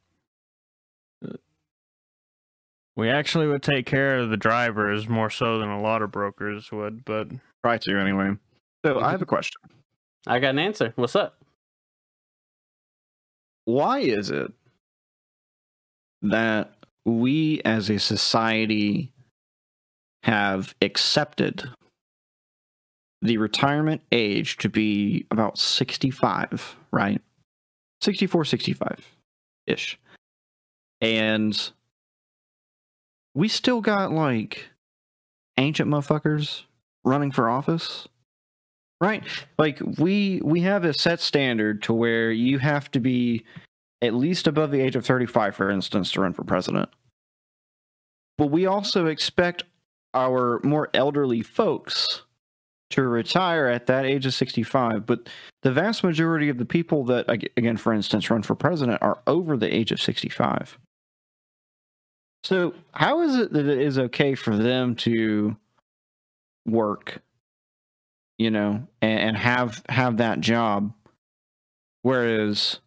We 2.97 3.09
actually 3.09 3.47
would 3.47 3.63
take 3.63 3.87
care 3.87 4.19
of 4.19 4.31
the 4.31 4.37
drivers 4.37 5.09
more 5.09 5.31
so 5.31 5.59
than 5.59 5.69
a 5.69 5.81
lot 5.81 6.03
of 6.03 6.11
brokers 6.11 6.73
would, 6.73 7.05
but 7.05 7.29
try 7.65 7.79
to 7.79 7.99
anyway. 7.99 8.37
So 8.85 9.01
I 9.01 9.11
have 9.11 9.23
a 9.23 9.27
question. 9.27 9.61
I 10.27 10.39
got 10.39 10.51
an 10.51 10.59
answer. 10.59 10.93
What's 10.97 11.17
up? 11.17 11.39
why 13.69 13.99
is 13.99 14.31
it 14.31 14.51
that 16.23 16.73
we 17.05 17.61
as 17.67 17.91
a 17.91 17.99
society 17.99 19.13
have 20.23 20.75
accepted 20.81 21.69
the 23.21 23.37
retirement 23.37 24.01
age 24.11 24.57
to 24.57 24.71
be 24.71 25.27
about 25.31 25.59
65 25.59 26.77
right 26.93 27.21
64 28.01 28.47
65 28.47 29.07
ish 29.67 29.99
and 31.03 31.71
we 33.35 33.49
still 33.49 33.83
got 33.83 34.13
like 34.13 34.67
ancient 35.59 35.91
motherfuckers 35.91 36.63
running 37.05 37.33
for 37.33 37.49
office? 37.49 38.09
Right. 39.01 39.23
Like 39.59 39.81
we 39.99 40.41
we 40.45 40.61
have 40.63 40.85
a 40.85 40.93
set 40.93 41.21
standard 41.21 41.83
to 41.85 41.93
where 41.93 42.33
you 42.33 42.59
have 42.59 42.91
to 42.93 43.01
be 43.01 43.45
at 44.03 44.15
least 44.15 44.47
above 44.47 44.71
the 44.71 44.81
age 44.81 44.97
of 44.97 45.07
35 45.07 45.55
for 45.55 45.71
instance 45.71 46.11
to 46.13 46.21
run 46.21 46.33
for 46.33 46.45
president. 46.45 46.89
But 48.37 48.49
we 48.49 48.67
also 48.67 49.07
expect 49.07 49.65
our 50.15 50.61
more 50.65 50.89
elderly 50.95 51.43
folks 51.43 52.23
to 52.91 53.03
retire 53.03 53.67
at 53.67 53.87
that 53.87 54.07
age 54.07 54.25
of 54.25 54.33
65 54.33 55.05
but 55.05 55.29
the 55.63 55.71
vast 55.71 56.03
majority 56.03 56.49
of 56.49 56.57
the 56.57 56.65
people 56.65 57.05
that 57.05 57.29
again 57.29 57.77
for 57.77 57.93
instance 57.93 58.31
run 58.31 58.43
for 58.43 58.55
president 58.55 59.01
are 59.03 59.21
over 59.27 59.57
the 59.57 59.73
age 59.73 59.93
of 59.93 60.01
65 60.01 60.79
so 62.45 62.75
how 62.93 63.21
is 63.21 63.37
it 63.37 63.53
that 63.53 63.67
it 63.67 63.79
is 63.79 63.99
okay 63.99 64.35
for 64.35 64.57
them 64.57 64.95
to 64.97 65.55
work 66.71 67.23
you 68.41 68.53
know, 68.53 68.87
and, 69.03 69.21
and 69.21 69.37
have 69.37 69.83
have 69.89 70.19
that 70.19 70.39
job. 70.41 70.93
Whereas 72.03 72.79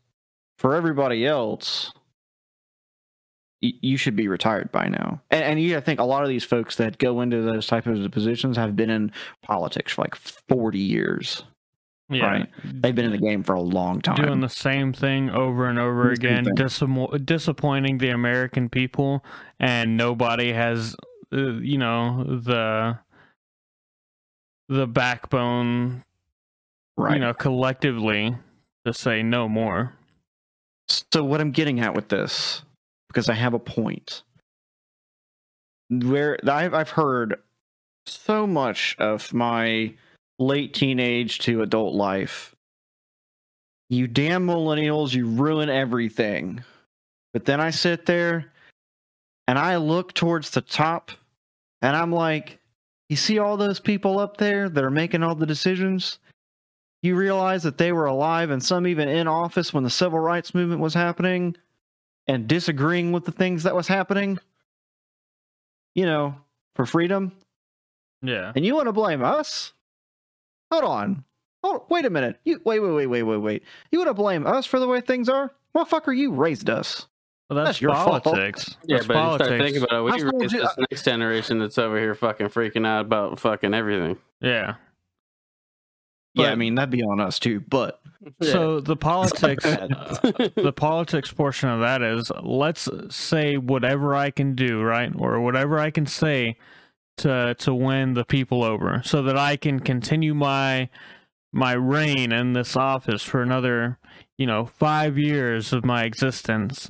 for 0.58 0.76
everybody 0.76 1.26
else, 1.26 1.92
y- 3.62 3.74
you 3.82 3.98
should 3.98 4.16
be 4.16 4.28
retired 4.30 4.72
by 4.72 4.88
now. 4.88 5.22
And, 5.30 5.44
and 5.44 5.62
you, 5.62 5.76
I 5.78 5.82
think 5.82 6.00
a 6.00 6.06
lot 6.06 6.24
of 6.24 6.30
these 6.30 6.44
folks 6.46 6.78
that 6.78 6.98
go 7.00 7.20
into 7.22 7.42
those 7.42 7.68
types 7.68 7.88
of 7.88 8.12
positions 8.12 8.56
have 8.58 8.76
been 8.78 8.90
in 8.90 9.12
politics 9.42 9.92
for 9.94 10.04
like 10.04 10.16
forty 10.16 10.80
years. 10.80 11.44
yeah, 12.10 12.26
Right. 12.26 12.50
They've 12.64 12.96
been 12.96 13.06
in 13.06 13.12
the 13.12 13.18
game 13.18 13.44
for 13.44 13.54
a 13.54 13.62
long 13.62 14.00
time. 14.02 14.16
doing 14.16 14.40
the 14.40 14.48
same 14.50 14.94
thing 14.94 15.30
over 15.32 15.68
and 15.68 15.78
over 15.80 16.06
The 16.06 16.12
again, 16.12 16.46
disamo- 16.56 17.18
disappointing 17.18 17.98
the 17.98 18.10
American 18.10 18.70
people, 18.70 19.24
and 19.60 19.98
nobody 19.98 20.54
has, 20.54 20.96
uh, 21.34 21.56
you 21.60 21.78
know, 21.78 22.24
the 22.24 23.00
the 24.72 24.88
backbone, 24.88 26.02
right. 26.96 27.16
you 27.16 27.20
know, 27.20 27.34
collectively 27.34 28.34
to 28.86 28.94
say 28.94 29.22
no 29.22 29.50
more. 29.50 29.94
So 30.88 31.24
what 31.24 31.42
I'm 31.42 31.52
getting 31.52 31.82
at 31.82 31.94
with 31.94 32.08
this, 32.08 32.62
because 33.10 33.28
I 33.28 33.34
have 33.34 33.54
a 33.54 33.60
point, 33.60 34.24
where 35.90 36.38
I've 36.50 36.74
I've 36.74 36.90
heard 36.90 37.36
so 38.06 38.48
much 38.48 38.96
of 38.98 39.34
my 39.34 39.94
late 40.40 40.74
teenage 40.74 41.40
to 41.40 41.64
adult 41.64 41.94
life. 41.94 42.56
You 43.90 44.08
damn 44.08 44.48
millennials, 44.48 45.14
you 45.14 45.28
ruin 45.28 45.70
everything. 45.70 46.64
But 47.34 47.44
then 47.44 47.60
I 47.60 47.72
sit 47.72 48.06
there 48.06 48.54
and 49.50 49.60
I 49.60 49.76
look 49.76 50.14
towards 50.14 50.52
the 50.52 50.62
top 50.62 51.12
and 51.82 51.96
I'm 51.96 52.14
like, 52.14 52.61
you 53.12 53.18
see 53.18 53.40
all 53.40 53.58
those 53.58 53.82
people 53.82 54.20
up 54.20 54.38
there 54.38 54.70
that 54.70 54.84
are 54.86 54.90
making 54.90 55.22
all 55.22 55.36
the 55.36 55.46
decisions? 55.46 56.20
You 57.04 57.18
realize 57.18 57.62
that 57.64 57.78
they 57.78 57.92
were 57.92 58.06
alive 58.06 58.52
and 58.52 58.64
some 58.64 58.88
even 58.88 59.10
in 59.10 59.28
office 59.28 59.74
when 59.74 59.84
the 59.84 59.90
civil 59.90 60.20
rights 60.20 60.56
movement 60.56 60.80
was 60.80 60.94
happening 60.94 61.58
and 62.28 62.48
disagreeing 62.48 63.12
with 63.12 63.26
the 63.26 63.34
things 63.34 63.64
that 63.64 63.76
was 63.76 63.86
happening, 63.86 64.40
you 65.94 66.06
know, 66.06 66.34
for 66.78 66.86
freedom. 66.86 67.34
Yeah, 68.22 68.54
And 68.56 68.66
you 68.66 68.76
want 68.76 68.88
to 68.88 68.94
blame 68.94 69.26
us? 69.26 69.74
Hold 70.72 70.86
on. 70.86 71.26
Hold, 71.66 71.82
wait 71.90 72.06
a 72.06 72.10
minute. 72.10 72.40
You 72.46 72.62
wait, 72.64 72.80
wait, 72.80 72.94
wait, 72.94 73.08
wait, 73.08 73.24
wait, 73.24 73.38
wait. 73.38 73.64
You 73.92 74.00
want 74.00 74.08
to 74.08 74.14
blame 74.14 74.48
us 74.48 74.66
for 74.66 74.80
the 74.80 74.88
way 74.88 75.02
things 75.02 75.28
are? 75.28 75.52
Motherfucker, 75.76 76.16
you 76.16 76.32
raised 76.32 76.70
us. 76.70 77.08
Well, 77.52 77.66
that's, 77.66 77.68
that's 77.70 77.82
your 77.82 77.94
fault. 77.94 78.24
politics. 78.24 78.78
Yeah, 78.86 78.98
That's 78.98 79.08
but 79.08 79.16
you 79.16 79.46
start 79.46 79.60
thinking 79.60 79.84
about 79.84 79.94
it. 79.94 79.98
I 79.98 80.02
We 80.16 80.22
told 80.22 80.42
raised 80.42 80.54
you- 80.54 80.62
this 80.62 80.78
next 80.90 81.06
generation 81.06 81.60
that's 81.60 81.78
over 81.78 82.00
here 82.00 82.16
fucking 82.16 82.48
freaking 82.48 82.86
out 82.88 83.02
about 83.06 83.40
fucking 83.40 83.74
everything. 83.74 84.18
Yeah. 84.40 84.76
yeah, 86.34 86.52
I 86.52 86.56
mean 86.56 86.76
that'd 86.76 86.90
be 86.90 87.04
on 87.04 87.20
us 87.20 87.40
too. 87.40 87.60
But 87.62 88.00
So 88.42 88.80
the 88.80 88.96
politics, 88.96 89.64
the 89.66 90.74
politics 90.76 91.34
portion 91.34 91.70
of 91.70 91.82
that 91.82 92.02
is 92.02 92.32
let's 92.42 92.88
say 93.10 93.58
whatever 93.58 94.16
I 94.16 94.32
can 94.32 94.56
do, 94.56 94.82
right, 94.82 95.12
or 95.18 95.42
whatever 95.42 95.78
I 95.80 95.92
can 95.92 96.06
say 96.06 96.58
to 97.18 97.56
to 97.56 97.74
win 97.74 98.14
the 98.14 98.24
people 98.26 98.64
over, 98.64 99.02
so 99.04 99.22
that 99.24 99.38
I 99.38 99.58
can 99.58 99.80
continue 99.80 100.34
my 100.34 100.90
my 101.52 101.74
reign 101.74 102.32
in 102.32 102.54
this 102.54 102.78
office 102.78 103.24
for 103.24 103.42
another, 103.42 103.98
you 104.38 104.46
know, 104.46 104.66
five 104.66 105.18
years 105.18 105.74
of 105.74 105.84
my 105.84 106.04
existence. 106.06 106.90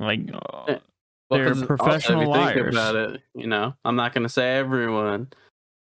Like, 0.00 0.20
uh, 0.32 0.38
Well, 0.66 1.38
They're 1.38 1.48
'cause 1.48 1.62
also, 1.62 1.66
professional 1.66 2.22
if 2.22 2.28
you 2.28 2.34
think 2.34 2.56
liars. 2.56 2.74
about 2.74 2.96
it, 2.96 3.22
you 3.34 3.46
know, 3.46 3.74
I'm 3.84 3.94
not 3.94 4.12
going 4.12 4.24
to 4.24 4.28
say 4.28 4.56
everyone, 4.56 5.28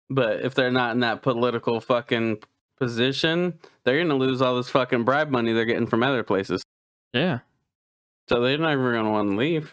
but 0.09 0.41
if 0.41 0.55
they're 0.55 0.73
not 0.73 0.91
in 0.93 1.01
that 1.01 1.23
political 1.23 1.81
fucking 1.81 2.39
position, 2.77 3.57
they're 3.85 3.99
going 3.99 4.09
to 4.09 4.15
lose 4.17 4.43
all 4.43 4.57
this 4.57 4.69
fucking 4.71 5.05
bribe 5.05 5.31
money 5.31 5.53
they're 5.53 5.65
getting 5.67 5.87
from 5.87 6.03
other 6.03 6.25
places. 6.25 6.65
yeah, 7.13 7.41
So 8.29 8.41
they're 8.41 8.59
never 8.59 8.91
going 8.93 9.05
to 9.05 9.11
want 9.11 9.31
to 9.31 9.37
leave. 9.37 9.73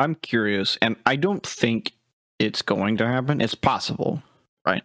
I'm 0.00 0.14
curious, 0.16 0.76
and 0.82 0.96
I 1.06 1.14
don't 1.16 1.44
think 1.46 1.92
it's 2.38 2.62
going 2.62 2.96
to 2.96 3.06
happen. 3.06 3.40
It's 3.40 3.54
possible, 3.54 4.22
right? 4.66 4.82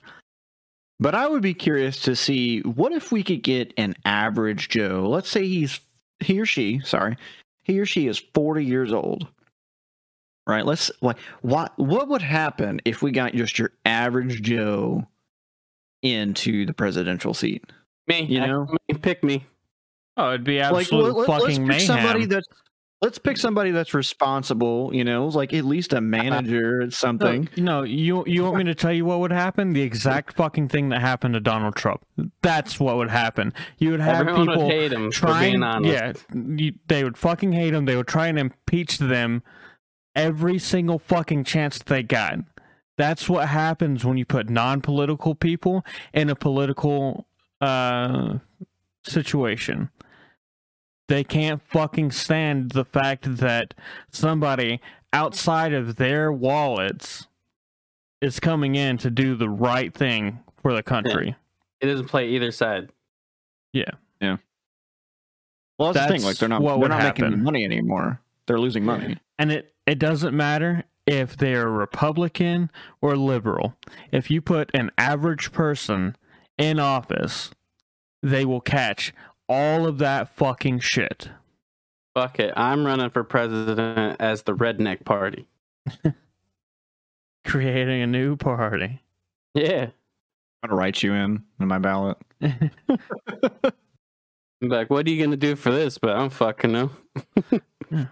But 0.99 1.15
I 1.15 1.27
would 1.27 1.41
be 1.41 1.53
curious 1.53 2.01
to 2.01 2.15
see 2.15 2.59
what 2.61 2.91
if 2.91 3.11
we 3.11 3.23
could 3.23 3.41
get 3.41 3.73
an 3.77 3.95
average 4.05 4.69
Joe. 4.69 5.07
Let's 5.09 5.29
say 5.29 5.47
he's 5.47 5.79
he 6.19 6.39
or 6.39 6.45
she, 6.45 6.79
sorry, 6.81 7.17
he 7.65 7.79
or 7.79 7.85
she 7.85 8.07
is 8.07 8.17
40 8.33 8.63
years 8.63 8.93
old. 8.93 9.27
Right? 10.47 10.65
Let's 10.65 10.91
like 11.01 11.17
what 11.41 11.77
what 11.77 12.07
would 12.07 12.21
happen 12.21 12.79
if 12.85 13.01
we 13.01 13.11
got 13.11 13.33
just 13.33 13.57
your 13.59 13.71
average 13.83 14.41
Joe 14.43 15.05
into 16.03 16.65
the 16.67 16.73
presidential 16.73 17.33
seat. 17.33 17.63
Me, 18.07 18.21
You 18.23 18.41
know? 18.41 18.65
me, 18.87 18.97
pick 18.99 19.23
me. 19.23 19.43
Oh, 20.17 20.29
it'd 20.29 20.43
be 20.43 20.59
Like, 20.59 20.83
absolute 20.85 21.15
let- 21.15 21.27
let's 21.29 21.43
fucking 21.43 21.67
pick 21.67 21.81
somebody 21.81 22.19
mayhem. 22.19 22.29
that's 22.29 22.47
let's 23.05 23.19
pick 23.19 23.37
somebody 23.37 23.69
that's 23.69 23.93
responsible. 23.93 24.93
You 24.93 25.03
know, 25.03 25.27
like 25.27 25.53
at 25.53 25.63
least 25.63 25.93
a 25.93 26.01
manager 26.01 26.81
or 26.81 26.91
something. 26.91 27.47
No, 27.55 27.81
no, 27.81 27.83
you 27.83 28.23
you 28.25 28.43
want 28.43 28.57
me 28.57 28.63
to 28.65 28.75
tell 28.75 28.91
you 28.91 29.05
what 29.05 29.19
would 29.19 29.31
happen? 29.31 29.73
The 29.73 29.81
exact 29.81 30.35
fucking 30.35 30.69
thing 30.69 30.89
that 30.89 31.01
happened 31.01 31.35
to 31.35 31.39
Donald 31.39 31.75
Trump. 31.75 32.03
That's 32.41 32.79
what 32.79 32.97
would 32.97 33.11
happen. 33.11 33.53
You 33.77 33.91
would 33.91 33.99
have 34.01 34.21
Everyone 34.27 34.47
people 34.47 34.63
would 34.63 34.71
hate 34.71 34.91
him 34.91 35.11
for 35.11 35.27
trying, 35.27 35.51
being 35.53 35.63
honest. 35.63 35.93
yeah, 35.93 36.13
you, 36.57 36.73
they 36.87 37.03
would 37.03 37.17
fucking 37.17 37.53
hate 37.53 37.73
him. 37.73 37.85
They 37.85 37.95
would 37.95 38.07
try 38.07 38.27
and 38.27 38.39
impeach 38.39 38.97
them 38.97 39.43
every 40.15 40.57
single 40.57 40.99
fucking 40.99 41.43
chance 41.43 41.79
they 41.79 42.01
got. 42.03 42.39
That's 42.97 43.29
what 43.29 43.49
happens 43.49 44.05
when 44.05 44.17
you 44.17 44.25
put 44.25 44.49
non-political 44.49 45.35
people 45.35 45.85
in 46.13 46.29
a 46.29 46.35
political 46.35 47.27
uh, 47.59 48.35
situation. 49.03 49.89
They 51.07 51.23
can't 51.23 51.61
fucking 51.61 52.11
stand 52.11 52.71
the 52.71 52.85
fact 52.85 53.37
that 53.37 53.73
somebody 54.11 54.81
outside 55.13 55.73
of 55.73 55.97
their 55.97 56.31
wallets 56.31 57.27
is 58.21 58.39
coming 58.39 58.75
in 58.75 58.97
to 58.97 59.09
do 59.09 59.35
the 59.35 59.49
right 59.49 59.93
thing 59.93 60.39
for 60.61 60.73
the 60.73 60.81
country. 60.81 61.35
It 61.79 61.87
doesn't 61.87 62.07
play 62.07 62.29
either 62.29 62.51
side. 62.51 62.89
Yeah. 63.71 63.91
Yeah. 64.19 64.37
Well, 65.77 65.93
that's, 65.93 66.07
the 66.07 66.17
thing. 66.17 66.25
Like 66.25 66.37
they're 66.37 66.49
not 66.49 66.61
what 66.61 66.71
they're 66.71 66.79
would 66.79 66.89
not 66.89 67.19
making 67.19 67.43
money 67.43 67.65
anymore. 67.65 68.21
They're 68.47 68.59
losing 68.59 68.83
money. 68.83 69.17
And 69.37 69.51
it, 69.51 69.73
it 69.85 69.99
doesn't 69.99 70.35
matter 70.35 70.85
if 71.05 71.37
they're 71.37 71.69
Republican 71.69 72.71
or 73.01 73.15
liberal. 73.15 73.75
If 74.11 74.31
you 74.31 74.41
put 74.41 74.71
an 74.73 74.91
average 74.97 75.51
person 75.51 76.15
in 76.57 76.79
office, 76.79 77.51
they 78.23 78.45
will 78.45 78.61
catch 78.61 79.13
all 79.47 79.85
of 79.87 79.97
that 79.99 80.35
fucking 80.35 80.79
shit. 80.79 81.29
Fuck 82.13 82.39
it. 82.39 82.53
I'm 82.55 82.85
running 82.85 83.09
for 83.09 83.23
president 83.23 84.17
as 84.19 84.43
the 84.43 84.55
redneck 84.55 85.03
party. 85.05 85.47
Creating 87.45 88.01
a 88.01 88.07
new 88.07 88.35
party. 88.35 89.01
Yeah. 89.53 89.87
I'm 90.63 90.69
gonna 90.69 90.79
write 90.79 91.03
you 91.03 91.13
in 91.13 91.43
in 91.59 91.67
my 91.67 91.77
ballot. 91.77 92.17
I'm 92.41 92.59
like, 94.61 94.89
what 94.89 95.05
are 95.05 95.09
you 95.09 95.23
gonna 95.23 95.37
do 95.37 95.55
for 95.55 95.71
this? 95.71 95.97
But 95.97 96.11
I 96.11 96.17
don't 96.17 96.33
fucking 96.33 96.71
know. 96.71 96.89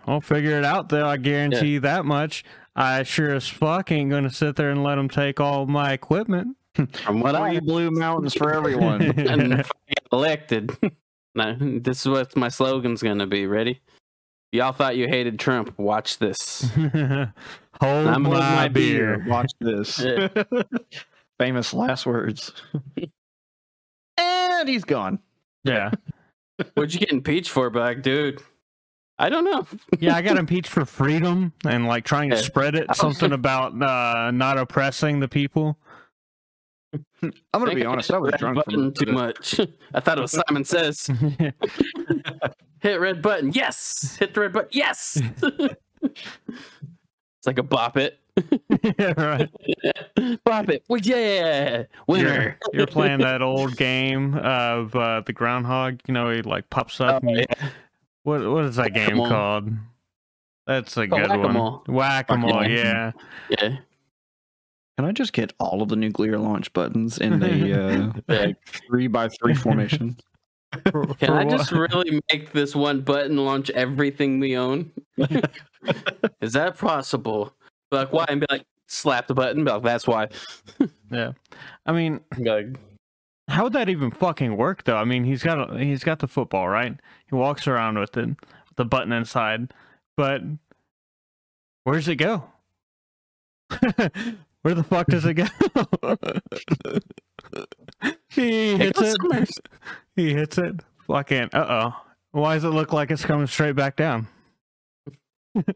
I'll 0.05 0.21
figure 0.21 0.57
it 0.57 0.65
out 0.65 0.89
though. 0.89 1.07
I 1.07 1.17
guarantee 1.17 1.69
you 1.69 1.79
that 1.79 2.05
much. 2.05 2.43
I 2.75 3.03
sure 3.03 3.34
as 3.34 3.47
fuck 3.47 3.91
ain't 3.91 4.11
gonna 4.11 4.29
sit 4.29 4.55
there 4.55 4.69
and 4.69 4.84
let 4.84 4.95
them 4.95 5.09
take 5.09 5.39
all 5.39 5.65
my 5.65 5.93
equipment. 5.93 6.57
From 6.75 7.21
what 7.21 7.36
I 7.36 7.51
Three 7.51 7.59
blue 7.61 7.91
mountains 7.91 8.34
for 8.34 8.53
everyone. 8.53 9.01
and 9.01 9.53
if 9.53 9.71
I 9.71 9.89
get 9.89 10.07
elected. 10.11 10.77
No, 11.36 11.55
this 11.59 12.01
is 12.01 12.07
what 12.07 12.36
my 12.36 12.49
slogan's 12.49 13.01
gonna 13.01 13.27
be. 13.27 13.45
Ready? 13.47 13.81
Y'all 14.51 14.71
thought 14.71 14.95
you 14.95 15.07
hated 15.07 15.39
Trump. 15.39 15.77
Watch 15.79 16.19
this. 16.19 16.69
Hold 16.75 18.07
I'm 18.07 18.21
my, 18.23 18.29
my 18.29 18.67
beer. 18.67 19.25
Watch 19.27 19.51
this. 19.59 20.05
Famous 21.39 21.73
last 21.73 22.05
words. 22.05 22.51
and 24.17 24.69
he's 24.69 24.84
gone. 24.84 25.17
Yeah, 25.63 25.91
What'd 26.75 26.93
you 26.93 26.99
get 26.99 27.11
impeached 27.11 27.49
for, 27.49 27.69
back, 27.69 28.01
dude? 28.01 28.41
I 29.17 29.29
don't 29.29 29.45
know. 29.45 29.65
yeah. 29.99 30.15
I 30.15 30.21
got 30.21 30.38
impeached 30.38 30.69
for 30.69 30.86
freedom 30.86 31.53
and 31.65 31.88
like 31.88 32.03
trying 32.03 32.29
to 32.31 32.38
spread 32.38 32.75
it. 32.75 32.93
Something 32.95 33.31
about 33.31 33.79
uh, 33.81 34.31
not 34.31 34.57
oppressing 34.57 35.19
the 35.19 35.27
people. 35.27 35.77
I'm 37.22 37.32
gonna 37.54 37.74
be 37.76 37.86
honest. 37.86 38.12
I 38.12 38.18
was 38.18 38.32
red 38.32 38.39
drunk 38.39 38.64
from 38.66 38.94
too 38.94 39.12
much. 39.12 39.60
I 39.94 40.00
thought 40.00 40.18
it 40.18 40.22
was 40.22 40.32
Simon 40.48 40.64
Says. 40.66 41.10
Hit 42.82 43.00
red 43.00 43.22
button. 43.22 43.52
Yes. 43.54 44.18
Hit 44.20 44.34
the 44.34 44.41
red 44.41 44.54
button. 44.54 44.70
Yes. 44.74 45.22
it's 46.02 47.48
like 47.48 47.58
a 47.60 47.64
bop 47.64 47.98
it. 47.98 48.20
yeah, 49.00 49.14
right. 49.18 49.50
bop 50.44 50.70
it. 50.70 50.84
Well, 50.89 51.00
yeah. 51.02 51.84
Winner. 52.08 52.58
You're, 52.74 52.80
you're 52.80 52.88
playing 52.88 53.20
that 53.20 53.41
old 53.41 53.78
game 53.78 54.36
of 54.36 54.96
uh, 54.96 55.22
the 55.26 55.34
groundhog. 55.34 56.00
You 56.08 56.14
know, 56.14 56.30
he 56.32 56.41
like 56.41 56.70
pops 56.70 57.00
Oh, 57.00 57.06
up. 57.06 57.24
and 57.24 57.32
you- 57.32 57.46
yeah. 57.50 57.70
What 58.24 58.41
what 58.50 58.64
is 58.66 58.78
that 58.78 58.94
game 58.94 59.18
Whack-a-mole. 59.18 59.28
called? 59.30 59.70
That's 60.66 60.96
a 60.98 61.02
Oh, 61.02 61.08
good 61.08 61.30
whack-a-mole. 61.30 61.84
one. 61.86 61.96
Whack 61.96 62.30
a 62.30 62.38
mole. 62.38 62.50
Whack-a-mole. 62.54 62.70
Yeah. 62.70 63.12
Yeah. 63.50 63.78
Can 64.98 65.06
I 65.06 65.12
just 65.12 65.34
get 65.34 65.54
all 65.60 65.82
of 65.82 65.89
the 65.89 65.96
nuclear 65.96 66.38
launch 66.38 66.72
buttons 66.74 67.18
in 67.18 67.39
the 67.39 68.14
uh, 68.28 68.34
like 68.34 68.58
three 68.66 69.08
by 69.08 69.28
three 69.30 69.56
formation? 69.56 70.18
For- 70.91 71.06
Can 71.06 71.28
for 71.28 71.34
I 71.39 71.44
what- 71.46 71.58
just 71.58 71.72
really 71.72 72.20
make 72.32 72.52
this 72.52 72.76
one 72.76 73.02
button 73.02 73.38
launch 73.38 73.70
everything 73.72 74.39
we 74.39 74.58
own? 74.58 74.91
Is 76.41 76.54
that 76.54 76.78
possible? 76.78 77.54
Like, 77.91 78.12
why? 78.12 78.26
And 78.28 78.39
be 78.39 78.48
like, 78.50 78.64
slap 78.88 79.28
the 79.28 79.36
button. 79.36 79.64
Be 79.64 79.72
like, 79.72 79.84
that's 79.84 80.08
why. 80.08 80.30
Yeah. 81.12 81.34
I 81.86 81.91
mean, 81.91 82.22
like, 82.39 82.80
how 83.50 83.66
would 83.66 83.74
that 83.74 83.89
even 83.89 84.10
fucking 84.10 84.58
work 84.58 84.84
though? 84.84 84.98
I 84.98 85.06
mean, 85.06 85.24
he's 85.26 85.44
got 85.44 85.72
a, 85.76 85.78
he's 85.78 86.04
got 86.04 86.18
the 86.20 86.28
football, 86.28 86.68
right? 86.68 86.98
He 87.30 87.36
walks 87.36 87.68
around 87.68 88.00
with 88.00 88.18
it, 88.18 88.30
with 88.30 88.76
the 88.78 88.86
button 88.86 89.12
inside, 89.12 89.72
but 90.18 90.41
where 91.84 91.96
does 91.96 92.08
it 92.08 92.16
go? 92.16 92.46
Where 94.64 94.74
the 94.74 94.84
fuck 94.84 95.05
does 95.07 95.26
it 95.26 95.36
go? 95.36 95.45
he 98.30 98.78
hits 98.78 98.99
go 98.99 99.14
it. 99.32 99.49
He 100.16 100.34
hits 100.34 100.57
it. 100.57 100.80
Fucking 101.07 101.49
uh 101.53 101.91
oh. 101.93 101.95
Why 102.32 102.55
does 102.55 102.64
it 102.64 102.70
look 102.70 102.91
like 102.93 103.11
it's 103.11 103.24
coming 103.26 103.45
straight 103.47 103.76
back 103.76 103.95
down? 103.95 104.28
Hit 105.53 105.76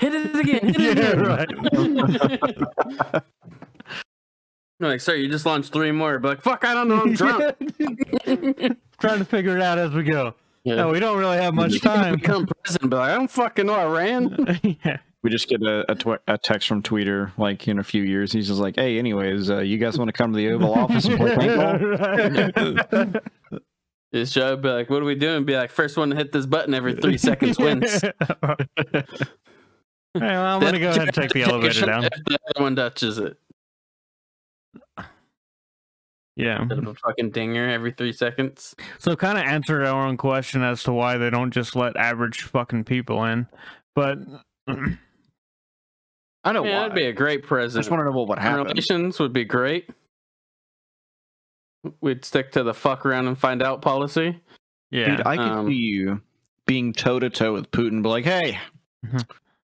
it 0.00 0.34
again. 0.34 0.74
Hit 0.74 0.80
it 0.80 0.98
Yeah, 0.98 1.10
again. 1.10 1.24
right. 3.04 3.22
No, 4.80 4.80
like, 4.88 5.00
sir, 5.00 5.14
you 5.14 5.28
just 5.28 5.46
launched 5.46 5.72
three 5.72 5.92
more. 5.92 6.18
But 6.18 6.28
like, 6.28 6.42
fuck, 6.42 6.64
I 6.64 6.74
don't 6.74 6.88
know. 6.88 7.02
I'm 7.02 7.12
drunk. 7.12 7.54
Trying 8.98 9.18
to 9.18 9.24
figure 9.24 9.54
it 9.56 9.62
out 9.62 9.78
as 9.78 9.92
we 9.92 10.02
go. 10.02 10.34
Yeah. 10.64 10.74
No, 10.76 10.88
we 10.88 10.98
don't 10.98 11.18
really 11.18 11.36
have 11.36 11.54
much 11.54 11.80
time. 11.82 12.16
Become 12.16 12.48
president. 12.64 12.90
But 12.90 13.02
I 13.02 13.14
don't 13.14 13.30
fucking 13.30 13.66
know. 13.66 13.74
I 13.74 13.84
ran. 13.86 14.58
yeah. 14.84 14.96
We 15.22 15.30
just 15.30 15.48
get 15.48 15.62
a, 15.62 15.90
a, 15.90 15.94
tw- 15.94 16.22
a 16.28 16.38
text 16.38 16.66
from 16.66 16.82
Tweeter 16.82 17.32
like 17.36 17.68
in 17.68 17.78
a 17.78 17.84
few 17.84 18.02
years. 18.02 18.32
He's 18.32 18.48
just 18.48 18.60
like, 18.60 18.76
"Hey, 18.76 18.98
anyways, 18.98 19.50
uh, 19.50 19.58
you 19.58 19.76
guys 19.76 19.98
want 19.98 20.08
to 20.08 20.12
come 20.12 20.32
to 20.32 20.36
the 20.36 20.48
Oval 20.50 20.72
Office 20.72 21.04
and 21.04 21.16
play 21.18 21.36
paintball?" 21.36 23.20
This 24.12 24.32
show 24.32 24.56
be 24.56 24.68
like, 24.68 24.90
what 24.90 25.02
are 25.02 25.04
we 25.04 25.14
doing? 25.14 25.44
Be 25.44 25.54
like, 25.54 25.70
first 25.70 25.96
one 25.96 26.10
to 26.10 26.16
hit 26.16 26.32
this 26.32 26.44
button 26.44 26.74
every 26.74 26.94
three 26.94 27.18
seconds 27.18 27.58
wins. 27.58 28.02
Hey, 30.12 30.22
well, 30.22 30.56
I'm 30.56 30.60
gonna 30.60 30.80
go 30.80 30.90
ahead 30.90 31.02
and 31.02 31.14
take 31.14 31.30
the 31.30 31.44
elevator 31.44 31.72
shot 31.72 31.86
down. 31.86 32.02
The 32.02 32.38
other 32.48 32.64
one 32.64 32.74
touches 32.74 33.18
it. 33.18 33.36
Yeah. 36.34 36.62
Instead 36.62 36.84
a 36.84 36.94
fucking 36.94 37.30
dinger 37.30 37.68
every 37.68 37.92
three 37.92 38.12
seconds. 38.12 38.74
So 38.98 39.14
kind 39.14 39.38
of 39.38 39.44
answered 39.44 39.84
our 39.84 40.04
own 40.04 40.16
question 40.16 40.64
as 40.64 40.82
to 40.82 40.92
why 40.92 41.16
they 41.16 41.30
don't 41.30 41.52
just 41.52 41.76
let 41.76 41.96
average 41.96 42.42
fucking 42.42 42.84
people 42.84 43.24
in. 43.24 43.46
But 43.94 44.18
I 46.44 46.52
know 46.52 46.64
Yeah, 46.64 46.74
why. 46.76 46.80
that'd 46.82 46.94
be 46.94 47.06
a 47.06 47.12
great 47.12 47.38
I 47.38 47.42
just 47.42 47.48
president. 47.48 47.90
want 47.90 48.00
to 48.00 48.04
know 48.06 48.12
what 48.18 48.28
would 48.28 48.38
happen. 48.38 48.64
Relations 48.66 49.18
would 49.18 49.32
be 49.32 49.44
great. 49.44 49.88
We'd 52.00 52.24
stick 52.24 52.52
to 52.52 52.62
the 52.62 52.74
fuck 52.74 53.06
around 53.06 53.26
and 53.28 53.38
find 53.38 53.62
out 53.62 53.80
policy. 53.82 54.40
yeah. 54.90 55.16
Dude, 55.16 55.26
I 55.26 55.36
could 55.36 55.46
um, 55.46 55.66
see 55.68 55.74
you 55.74 56.20
being 56.66 56.92
toe 56.92 57.18
to 57.18 57.30
toe 57.30 57.52
with 57.54 57.70
Putin, 57.70 58.02
but 58.02 58.10
like, 58.10 58.24
"Hey, 58.24 58.58
Mhm. 59.06 59.24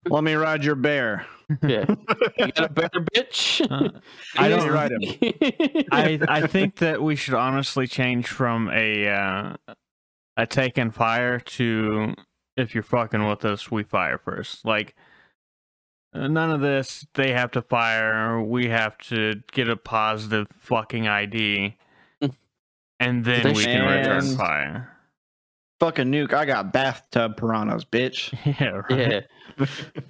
let 0.10 0.24
me 0.24 0.34
ride 0.36 0.64
your 0.64 0.76
bear." 0.76 1.26
Yeah. 1.62 1.86
you 2.40 2.52
got 2.54 2.66
a 2.66 2.70
better 2.74 3.00
bitch? 3.14 3.62
Uh, 3.70 4.00
I 4.38 4.48
don't 4.48 4.70
ride 4.72 4.92
him. 4.92 5.02
I 5.92 6.20
I 6.28 6.48
think 6.48 6.78
that 6.78 7.02
we 7.02 7.16
should 7.16 7.34
honestly 7.36 7.86
change 7.86 8.28
from 8.28 8.70
a 8.74 9.08
uh, 9.10 9.56
a 10.38 10.48
taking 10.48 10.90
fire 10.92 11.40
to 11.40 12.16
if 12.56 12.74
you're 12.74 12.84
fucking 12.84 13.28
with 13.28 13.44
us, 13.46 13.70
we 13.70 13.84
fire 13.84 14.18
first. 14.18 14.66
Like 14.66 14.96
Uh, 16.14 16.28
none 16.28 16.52
of 16.52 16.62
this. 16.62 17.06
They 17.16 17.32
have 17.32 17.52
to 17.52 17.62
fire. 17.62 18.42
We 18.42 18.68
have 18.70 18.98
to 19.10 19.42
get 19.52 19.68
a 19.70 19.76
positive 19.76 20.48
fucking 20.60 21.08
ID, 21.08 21.76
and 23.00 23.26
then 23.26 23.56
we 23.56 23.64
can 23.64 23.86
return 23.86 24.38
fire. 24.38 24.90
Fucking 25.80 26.12
nuke! 26.12 26.34
I 26.34 26.46
got 26.46 26.72
bathtub 26.72 27.38
piranhas, 27.38 27.86
bitch. 27.86 28.34
Yeah, 28.60 28.82
right. 28.90 29.26
yeah. 29.60 29.66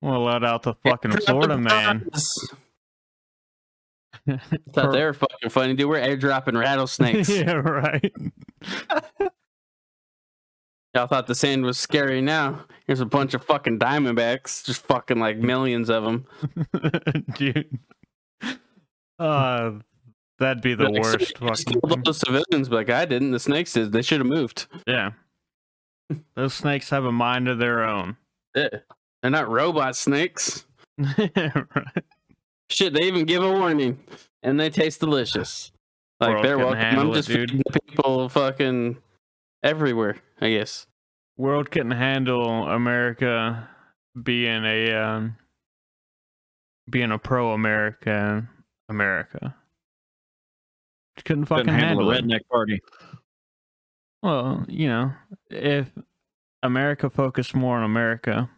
We'll 0.00 0.22
let 0.22 0.44
out 0.44 0.62
the 0.62 0.74
fucking 0.74 1.10
Florida 1.10 1.58
man. 1.58 2.08
Thought 4.72 4.92
they 4.92 5.02
were 5.02 5.12
fucking 5.12 5.50
funny, 5.50 5.74
dude. 5.74 5.88
We're 5.88 6.00
airdropping 6.00 6.56
rattlesnakes. 6.56 7.28
yeah, 7.28 7.54
right. 7.54 8.12
Y'all 10.98 11.06
thought 11.06 11.28
the 11.28 11.34
sand 11.36 11.64
was 11.64 11.78
scary. 11.78 12.20
Now 12.20 12.64
here's 12.88 12.98
a 12.98 13.06
bunch 13.06 13.32
of 13.32 13.44
fucking 13.44 13.78
diamondbacks, 13.78 14.64
just 14.64 14.82
fucking 14.82 15.20
like 15.20 15.38
millions 15.38 15.90
of 15.90 16.02
them. 16.02 16.26
Dude. 17.36 17.78
Uh, 19.16 19.74
That'd 20.40 20.60
be 20.60 20.74
the 20.74 20.88
Like, 20.88 21.00
worst 21.04 21.18
just 21.20 21.38
fucking 21.38 21.80
killed 21.80 21.92
all 21.92 22.02
the 22.04 22.12
civilians, 22.12 22.68
but 22.68 22.74
like 22.74 22.90
I 22.90 23.04
didn't. 23.04 23.30
The 23.30 23.38
snakes 23.38 23.74
did. 23.74 23.92
They 23.92 24.02
should 24.02 24.18
have 24.18 24.26
moved. 24.26 24.66
Yeah. 24.88 25.12
Those 26.34 26.54
snakes 26.54 26.90
have 26.90 27.04
a 27.04 27.12
mind 27.12 27.46
of 27.46 27.58
their 27.60 27.84
own. 27.84 28.16
Yeah. 28.56 28.68
They're 29.22 29.30
not 29.30 29.48
robot 29.48 29.94
snakes. 29.94 30.66
Right. 30.98 32.04
Shit, 32.70 32.92
they 32.92 33.04
even 33.04 33.24
give 33.24 33.44
a 33.44 33.52
warning, 33.52 34.00
and 34.42 34.58
they 34.58 34.68
taste 34.68 34.98
delicious. 34.98 35.70
Like 36.18 36.30
World 36.30 36.44
they're 36.44 36.58
welcome. 36.58 36.98
I'm 36.98 37.10
it, 37.10 37.14
just 37.14 37.28
dude. 37.28 37.50
feeding 37.50 37.62
the 37.70 37.80
people 37.86 38.28
fucking 38.28 38.96
everywhere. 39.62 40.16
I 40.40 40.50
guess. 40.50 40.86
World 41.36 41.70
couldn't 41.70 41.92
handle 41.92 42.68
America 42.68 43.68
being 44.22 44.64
a 44.64 44.92
um, 44.92 45.36
being 46.90 47.12
a 47.12 47.18
pro 47.18 47.52
American 47.52 48.48
America. 48.88 49.54
Couldn't 51.24 51.46
fucking 51.46 51.64
Couldn't 51.66 51.78
handle 51.78 52.10
handle 52.10 52.10
a 52.10 52.14
it. 52.14 52.24
redneck 52.24 52.48
party. 52.50 52.80
Well, 54.22 54.64
you 54.68 54.88
know, 54.88 55.12
if 55.50 55.90
America 56.62 57.08
focused 57.10 57.54
more 57.54 57.76
on 57.76 57.84
America, 57.84 58.50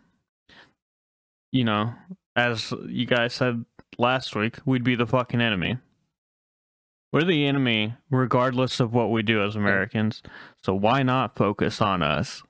you 1.53 1.65
know, 1.65 1.93
as 2.37 2.73
you 2.87 3.07
guys 3.07 3.35
said 3.35 3.65
last 3.99 4.35
week, 4.37 4.59
we'd 4.65 4.85
be 4.85 4.95
the 4.95 5.07
fucking 5.07 5.41
enemy. 5.41 5.79
We're 7.13 7.25
the 7.25 7.47
enemy 7.47 7.95
regardless 8.11 8.79
of 8.81 8.93
what 8.93 9.11
we 9.11 9.23
do 9.23 9.43
as 9.43 9.57
Americans. 9.57 10.23
So 10.65 10.75
why 10.75 11.03
not 11.03 11.37
focus 11.37 11.81
on 11.81 12.03
us? 12.03 12.43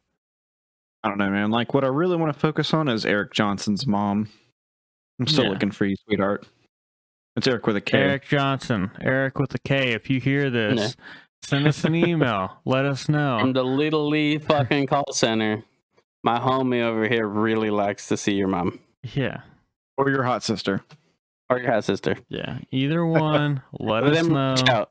I 1.03 1.09
don't 1.09 1.17
know, 1.19 1.31
man. 1.31 1.51
Like, 1.51 1.73
what 1.73 1.83
I 1.83 1.87
really 1.89 2.17
want 2.17 2.33
to 2.33 2.39
focus 2.39 2.75
on 2.75 2.87
is 2.89 3.07
Erik 3.07 3.33
Johnson's 3.33 3.87
mom. 3.87 4.29
I'm 5.19 5.27
still 5.27 5.45
Yeah. 5.45 5.51
looking 5.51 5.71
for 5.71 5.87
you, 5.87 5.97
sweetheart. 6.07 6.47
It's 7.37 7.47
Erik 7.47 7.67
with 7.67 7.77
a 7.77 7.81
K. 7.81 7.99
Erik 7.99 8.25
Johnson, 8.29 8.91
Erik 9.01 9.39
with 9.39 9.55
a 9.55 9.59
K. 9.61 9.93
If 9.93 10.11
you 10.11 10.21
hear 10.21 10.51
this, 10.51 10.95
send 11.43 11.67
us 11.67 11.85
an 11.85 11.95
email. 11.95 12.59
Let 12.67 12.85
us 12.85 13.09
know. 13.09 13.39
From 13.41 13.55
the 13.55 13.63
Little 13.65 14.09
Lee 14.09 14.37
fucking 14.39 14.89
call 14.89 15.11
center. 15.13 15.63
My 16.23 16.39
homie 16.39 16.83
over 16.83 17.09
here 17.09 17.27
really 17.27 17.71
likes 17.71 18.09
to 18.09 18.17
see 18.19 18.35
your 18.35 18.49
mom 18.49 18.79
Yeah, 19.15 19.41
Or 19.97 20.11
your 20.11 20.25
hot 20.25 20.43
sister. 20.43 20.83
Or 21.51 21.59
your 21.59 21.71
half 21.71 21.85
sister. 21.85 22.17
yeah. 22.29 22.59
Either 22.71 23.05
one. 23.05 23.61
Let 23.79 24.05
Let 24.05 24.13
us 24.13 24.23
them 24.27 24.33
know. 24.33 24.55
out. 24.69 24.89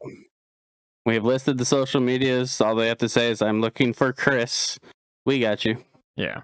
We 1.05 1.15
have 1.15 1.23
listed 1.25 1.57
the 1.57 1.65
social 1.65 2.01
medias. 2.01 2.59
All 2.61 2.75
they 2.75 2.87
have 2.87 2.97
to 2.99 3.09
say 3.09 3.31
is, 3.31 3.41
"I'm 3.41 3.61
looking 3.61 3.93
for 3.93 4.13
Chris." 4.13 4.77
We 5.25 5.39
got 5.39 5.65
you. 5.65 5.77
Yeah. 6.15 6.41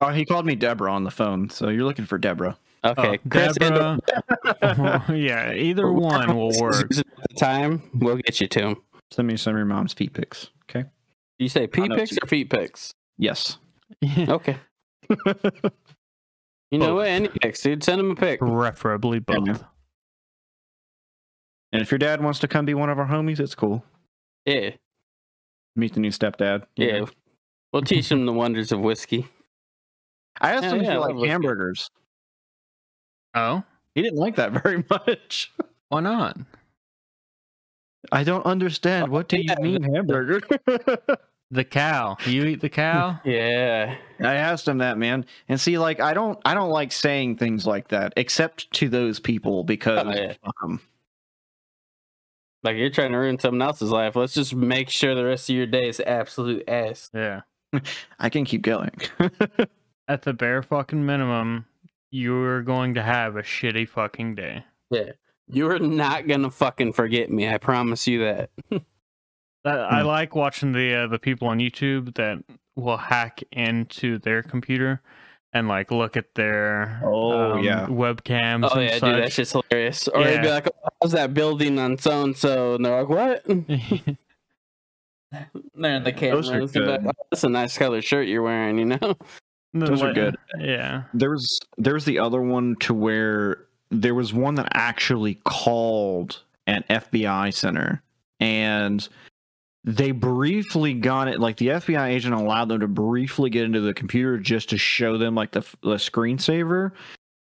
Oh, 0.00 0.08
he 0.10 0.24
called 0.24 0.46
me 0.46 0.54
Deborah 0.54 0.92
on 0.92 1.04
the 1.04 1.10
phone, 1.10 1.50
so 1.50 1.68
you're 1.68 1.84
looking 1.84 2.06
for 2.06 2.16
Deborah. 2.18 2.56
Okay, 2.84 3.18
Oh, 3.18 3.28
Chris. 3.28 3.56
and- 3.60 4.00
Deborah. 4.60 5.04
yeah, 5.16 5.52
either 5.52 5.90
one 5.92 6.36
will 6.36 6.52
work. 6.60 6.88
The 6.90 7.02
time, 7.38 7.82
we'll 7.94 8.16
get 8.16 8.40
you 8.40 8.46
to 8.46 8.60
him. 8.60 8.76
Send 9.10 9.26
me 9.28 9.36
some 9.36 9.54
of 9.54 9.58
your 9.58 9.66
mom's 9.66 9.92
feet 9.92 10.12
pics. 10.12 10.50
Okay. 10.70 10.86
You 11.38 11.48
say 11.48 11.66
pee 11.66 11.88
pics 11.88 12.16
or 12.22 12.26
feet 12.26 12.48
pics? 12.50 12.92
Yes. 13.18 13.58
Okay. 14.28 14.56
You 16.70 16.78
know 16.78 16.96
what? 16.96 17.06
Any 17.08 17.28
pics, 17.28 17.62
dude. 17.62 17.82
Send 17.84 18.00
him 18.00 18.10
a 18.10 18.14
pic. 18.16 18.40
Preferably 18.40 19.18
both. 19.20 19.46
man. 19.46 19.60
and 21.72 21.82
if 21.82 21.90
your 21.90 21.98
dad 21.98 22.20
wants 22.22 22.38
to 22.40 22.48
come 22.48 22.64
be 22.64 22.74
one 22.74 22.90
of 22.90 22.98
our 22.98 23.06
homies, 23.06 23.38
it's 23.40 23.54
cool. 23.54 23.84
Yeah, 24.44 24.70
Meet 25.76 25.94
the 25.94 26.00
new 26.00 26.10
stepdad. 26.10 26.64
yeah. 26.76 27.00
know. 27.00 27.08
We'll 27.72 27.82
teach 27.82 28.10
him 28.10 28.26
the 28.26 28.32
wonders 28.32 28.72
of 28.72 28.80
whiskey. 28.80 29.26
I 30.40 30.52
asked 30.52 30.64
Yeah, 30.64 30.70
him 30.70 30.76
if 30.80 30.84
yeah, 30.84 30.90
he 30.92 30.96
I 30.96 31.00
liked 31.06 31.26
hamburgers. 31.26 31.90
Oh, 33.34 33.62
He 33.94 34.02
didn't 34.02 34.18
like 34.18 34.36
that 34.36 34.52
very 34.62 34.84
much. 34.88 35.52
why 35.88 36.00
not? 36.00 36.36
I 38.12 38.22
don't 38.24 38.46
understand. 38.46 39.08
Oh, 39.08 39.10
what 39.12 39.28
do 39.28 39.38
you 39.40 39.54
mean 39.60 39.82
hamburger? 39.82 40.40
The 41.52 41.64
cow. 41.64 42.16
You 42.26 42.44
eat 42.46 42.60
the 42.60 42.68
cow? 42.68 43.20
Yeah. 43.24 43.96
I 44.20 44.34
asked 44.34 44.66
him 44.66 44.78
that, 44.78 44.98
man. 44.98 45.26
And 45.48 45.60
see, 45.60 45.78
like, 45.78 46.00
I 46.00 46.12
don't, 46.14 46.38
I 46.44 46.54
don't 46.54 46.70
like 46.70 46.90
saying 46.90 47.36
things 47.36 47.66
like 47.66 47.88
that, 47.88 48.12
except 48.16 48.70
to 48.72 48.88
those 48.88 49.20
people 49.20 49.62
because 49.62 50.06
Oh, 50.06 50.10
yeah. 50.10 50.32
fuck 50.44 50.54
'em. 50.64 50.80
Like 52.62 52.76
you're 52.76 52.90
trying 52.90 53.12
to 53.12 53.18
ruin 53.18 53.38
someone 53.38 53.62
else's 53.62 53.90
life. 53.90 54.16
Let's 54.16 54.34
just 54.34 54.54
make 54.54 54.90
sure 54.90 55.14
the 55.14 55.24
rest 55.24 55.48
of 55.48 55.54
your 55.56 55.66
day 55.66 55.88
is 55.88 56.00
absolute 56.00 56.64
ass. 56.68 57.10
Yeah. 57.14 57.42
I 58.18 58.28
can 58.28 58.44
keep 58.44 58.62
going. 58.62 58.90
At 60.08 60.22
the 60.22 60.32
bare 60.32 60.62
fucking 60.62 61.04
minimum, 61.04 61.66
you're 62.10 62.62
going 62.62 62.94
to 62.94 63.02
have 63.02 63.36
a 63.36 63.42
shitty 63.42 63.88
fucking 63.88 64.34
day. 64.34 64.64
Yeah. 64.90 65.12
You're 65.48 65.78
not 65.78 66.26
gonna 66.26 66.50
fucking 66.50 66.92
forget 66.94 67.30
me. 67.30 67.48
I 67.48 67.58
promise 67.58 68.08
you 68.08 68.24
that. 68.24 68.50
That, 69.66 69.80
I 69.92 70.00
Hmm. 70.00 70.06
like 70.06 70.34
watching 70.34 70.72
the 70.72 70.94
uh, 70.94 71.06
the 71.08 71.18
people 71.18 71.48
on 71.48 71.58
YouTube 71.58 72.14
that 72.14 72.38
will 72.76 72.96
hack 72.96 73.42
into 73.52 74.18
their 74.20 74.42
computer 74.42 75.02
and 75.52 75.66
like 75.68 75.90
look 75.90 76.16
at 76.16 76.34
their 76.34 77.00
Oh, 77.04 77.52
um, 77.54 77.62
yeah. 77.64 77.86
webcams 77.86 78.68
Oh 78.72 78.78
and 78.78 78.82
yeah, 78.90 78.98
such. 78.98 79.02
dude, 79.14 79.22
that 79.24 79.32
shit's 79.32 79.52
hilarious. 79.52 80.08
Or 80.08 80.22
they'd 80.24 80.40
be 80.42 80.48
like, 80.50 80.68
oh, 80.68 80.88
"How's 81.02 81.12
that 81.12 81.34
building 81.34 81.78
on 81.78 81.98
so 81.98 82.22
and 82.22 82.36
so?" 82.36 82.74
And 82.76 82.84
they're 82.84 83.02
like, 83.02 83.08
"What?" 83.08 83.44
They're 85.74 85.96
in 85.96 86.04
the 86.04 86.12
camera. 86.12 86.36
Those 86.36 86.50
are 86.50 86.60
It's 86.60 86.74
like, 86.76 87.00
"Oh, 87.04 87.10
That's 87.30 87.44
a 87.44 87.48
nice 87.48 87.76
color 87.76 88.00
shirt 88.00 88.28
you're 88.28 88.42
wearing, 88.42 88.78
you 88.78 88.84
know. 88.86 89.16
Those 89.74 90.02
are 90.02 90.12
good. 90.12 90.36
Yeah. 90.58 91.02
there 91.12 91.30
was, 91.30 91.58
there 91.76 91.92
was 91.94 92.04
the 92.06 92.18
other 92.18 92.40
one 92.40 92.76
to 92.80 92.94
where 92.94 93.64
there 93.90 94.14
was 94.14 94.32
one 94.32 94.54
that 94.54 94.68
actually 94.72 95.34
called 95.44 96.42
an 96.66 96.82
FBI 96.88 97.52
center 97.52 98.02
and 98.40 99.06
they 99.86 100.10
briefly 100.10 100.94
got 100.94 101.28
it 101.28 101.38
like 101.38 101.56
the 101.56 101.68
FBI 101.68 102.08
agent 102.08 102.34
allowed 102.34 102.68
them 102.68 102.80
to 102.80 102.88
briefly 102.88 103.48
get 103.50 103.64
into 103.64 103.80
the 103.80 103.94
computer 103.94 104.36
just 104.36 104.68
to 104.70 104.78
show 104.78 105.16
them 105.16 105.36
like 105.36 105.52
the, 105.52 105.60
the 105.82 105.94
screensaver 105.94 106.90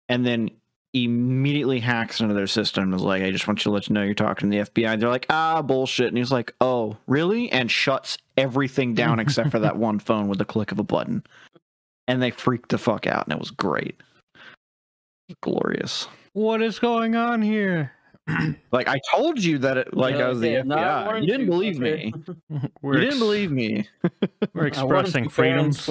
and 0.08 0.24
then 0.26 0.50
immediately 0.94 1.78
hacks 1.78 2.20
into 2.20 2.34
their 2.34 2.46
system 2.46 2.92
is 2.94 3.02
like, 3.02 3.22
I 3.22 3.30
just 3.30 3.46
want 3.46 3.60
you 3.60 3.64
to 3.64 3.70
let 3.70 3.88
you 3.88 3.94
know 3.94 4.02
you're 4.02 4.14
talking 4.14 4.50
to 4.50 4.56
the 4.56 4.70
FBI. 4.70 4.98
They're 4.98 5.08
like, 5.10 5.26
ah, 5.30 5.60
bullshit. 5.62 6.08
And 6.08 6.16
he's 6.16 6.32
like, 6.32 6.54
oh, 6.60 6.96
really? 7.06 7.52
And 7.52 7.70
shuts 7.70 8.16
everything 8.36 8.94
down 8.94 9.20
except 9.20 9.50
for 9.50 9.58
that 9.60 9.76
one 9.78 9.98
phone 9.98 10.28
with 10.28 10.38
the 10.38 10.44
click 10.44 10.72
of 10.72 10.78
a 10.78 10.84
button. 10.84 11.22
And 12.08 12.22
they 12.22 12.30
freaked 12.30 12.70
the 12.70 12.78
fuck 12.78 13.06
out 13.06 13.26
and 13.26 13.34
it 13.34 13.38
was 13.38 13.50
great. 13.50 14.02
Glorious. 15.42 16.08
What 16.32 16.62
is 16.62 16.78
going 16.78 17.14
on 17.14 17.42
here? 17.42 17.92
Like 18.72 18.88
I 18.88 18.98
told 19.12 19.42
you 19.42 19.58
that 19.58 19.76
it 19.76 19.94
like 19.94 20.14
I 20.14 20.28
was 20.28 20.40
the 20.40 20.50
Yeah, 20.50 20.62
FBI. 20.62 21.20
You 21.20 21.26
didn't 21.26 21.40
you, 21.46 21.50
believe 21.50 21.78
me. 21.78 22.14
You 22.48 22.92
didn't 22.92 23.18
believe 23.18 23.50
me. 23.50 23.86
We're 24.54 24.66
expressing 24.66 25.28
freedoms. 25.28 25.86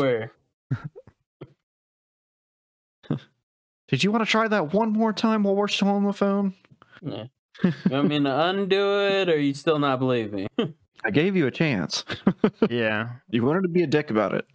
Did 3.87 4.03
you 4.03 4.11
want 4.11 4.23
to 4.25 4.29
try 4.31 4.47
that 4.47 4.73
one 4.73 4.93
more 4.93 5.11
time 5.11 5.43
while 5.43 5.55
we're 5.55 5.67
still 5.67 5.89
on 5.89 6.05
the 6.05 6.13
phone? 6.13 6.53
Yeah. 7.01 7.25
You 7.63 7.73
want 7.89 8.07
me 8.07 8.19
to 8.23 8.41
undo 8.45 9.01
it, 9.01 9.27
or 9.27 9.37
you 9.37 9.53
still 9.53 9.79
not 9.79 9.99
believe 9.99 10.31
me? 10.31 10.47
I 11.03 11.11
gave 11.11 11.35
you 11.35 11.45
a 11.47 11.51
chance. 11.51 12.05
Yeah. 12.69 13.09
You 13.29 13.43
wanted 13.43 13.63
to 13.63 13.67
be 13.67 13.83
a 13.83 13.87
dick 13.87 14.09
about 14.09 14.33
it. 14.33 14.45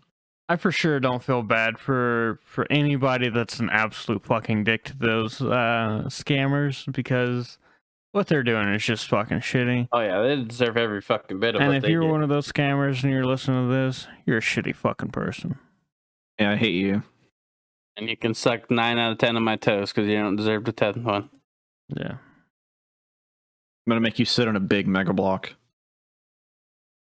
I 0.49 0.57
for 0.57 0.73
sure 0.73 1.01
don't 1.01 1.23
feel 1.23 1.43
bad 1.43 1.79
for 1.79 2.41
for 2.45 2.67
anybody 2.71 3.29
that's 3.29 3.59
an 3.59 3.69
absolute 3.69 4.25
fucking 4.25 4.65
dick 4.65 4.85
to 4.85 4.97
those 4.97 5.43
uh 5.43 6.05
scammers 6.07 6.91
because 6.93 7.59
what 8.17 8.27
they're 8.27 8.43
doing 8.43 8.69
is 8.75 8.85
just 8.85 9.07
fucking 9.09 9.39
shitty. 9.39 9.89
Oh 9.93 10.01
yeah, 10.01 10.21
they 10.23 10.43
deserve 10.43 10.77
every 10.77 11.01
fucking 11.01 11.39
bit 11.39 11.55
of 11.55 11.61
And 11.61 11.69
what 11.69 11.77
if 11.77 11.83
they 11.85 11.91
you're 11.91 12.03
get. 12.03 12.11
one 12.11 12.23
of 12.25 12.29
those 12.29 12.51
scammers 12.51 13.03
and 13.05 13.13
you're 13.13 13.25
listening 13.25 13.69
to 13.69 13.75
this, 13.75 14.09
you're 14.25 14.39
a 14.39 14.41
shitty 14.41 14.75
fucking 14.75 15.11
person. 15.11 15.59
Yeah, 16.39 16.51
I 16.53 16.57
hate 16.57 16.75
you. 16.75 17.03
and 17.97 18.09
you 18.11 18.17
can 18.17 18.35
suck 18.35 18.71
nine 18.71 18.99
out 18.99 19.13
of 19.13 19.19
ten 19.19 19.37
of 19.37 19.43
my 19.43 19.57
toes 19.57 19.93
because 19.93 20.09
you 20.09 20.17
don't 20.17 20.37
deserve 20.37 20.65
the 20.65 20.73
tenth 20.73 20.97
one. 20.99 21.31
Yeah. 21.89 22.13
I'm 22.15 23.91
gonna 23.91 24.01
make 24.01 24.19
you 24.19 24.25
sit 24.25 24.49
on 24.49 24.57
a 24.57 24.61
big 24.61 24.89
mega 24.89 25.13
block. 25.13 25.55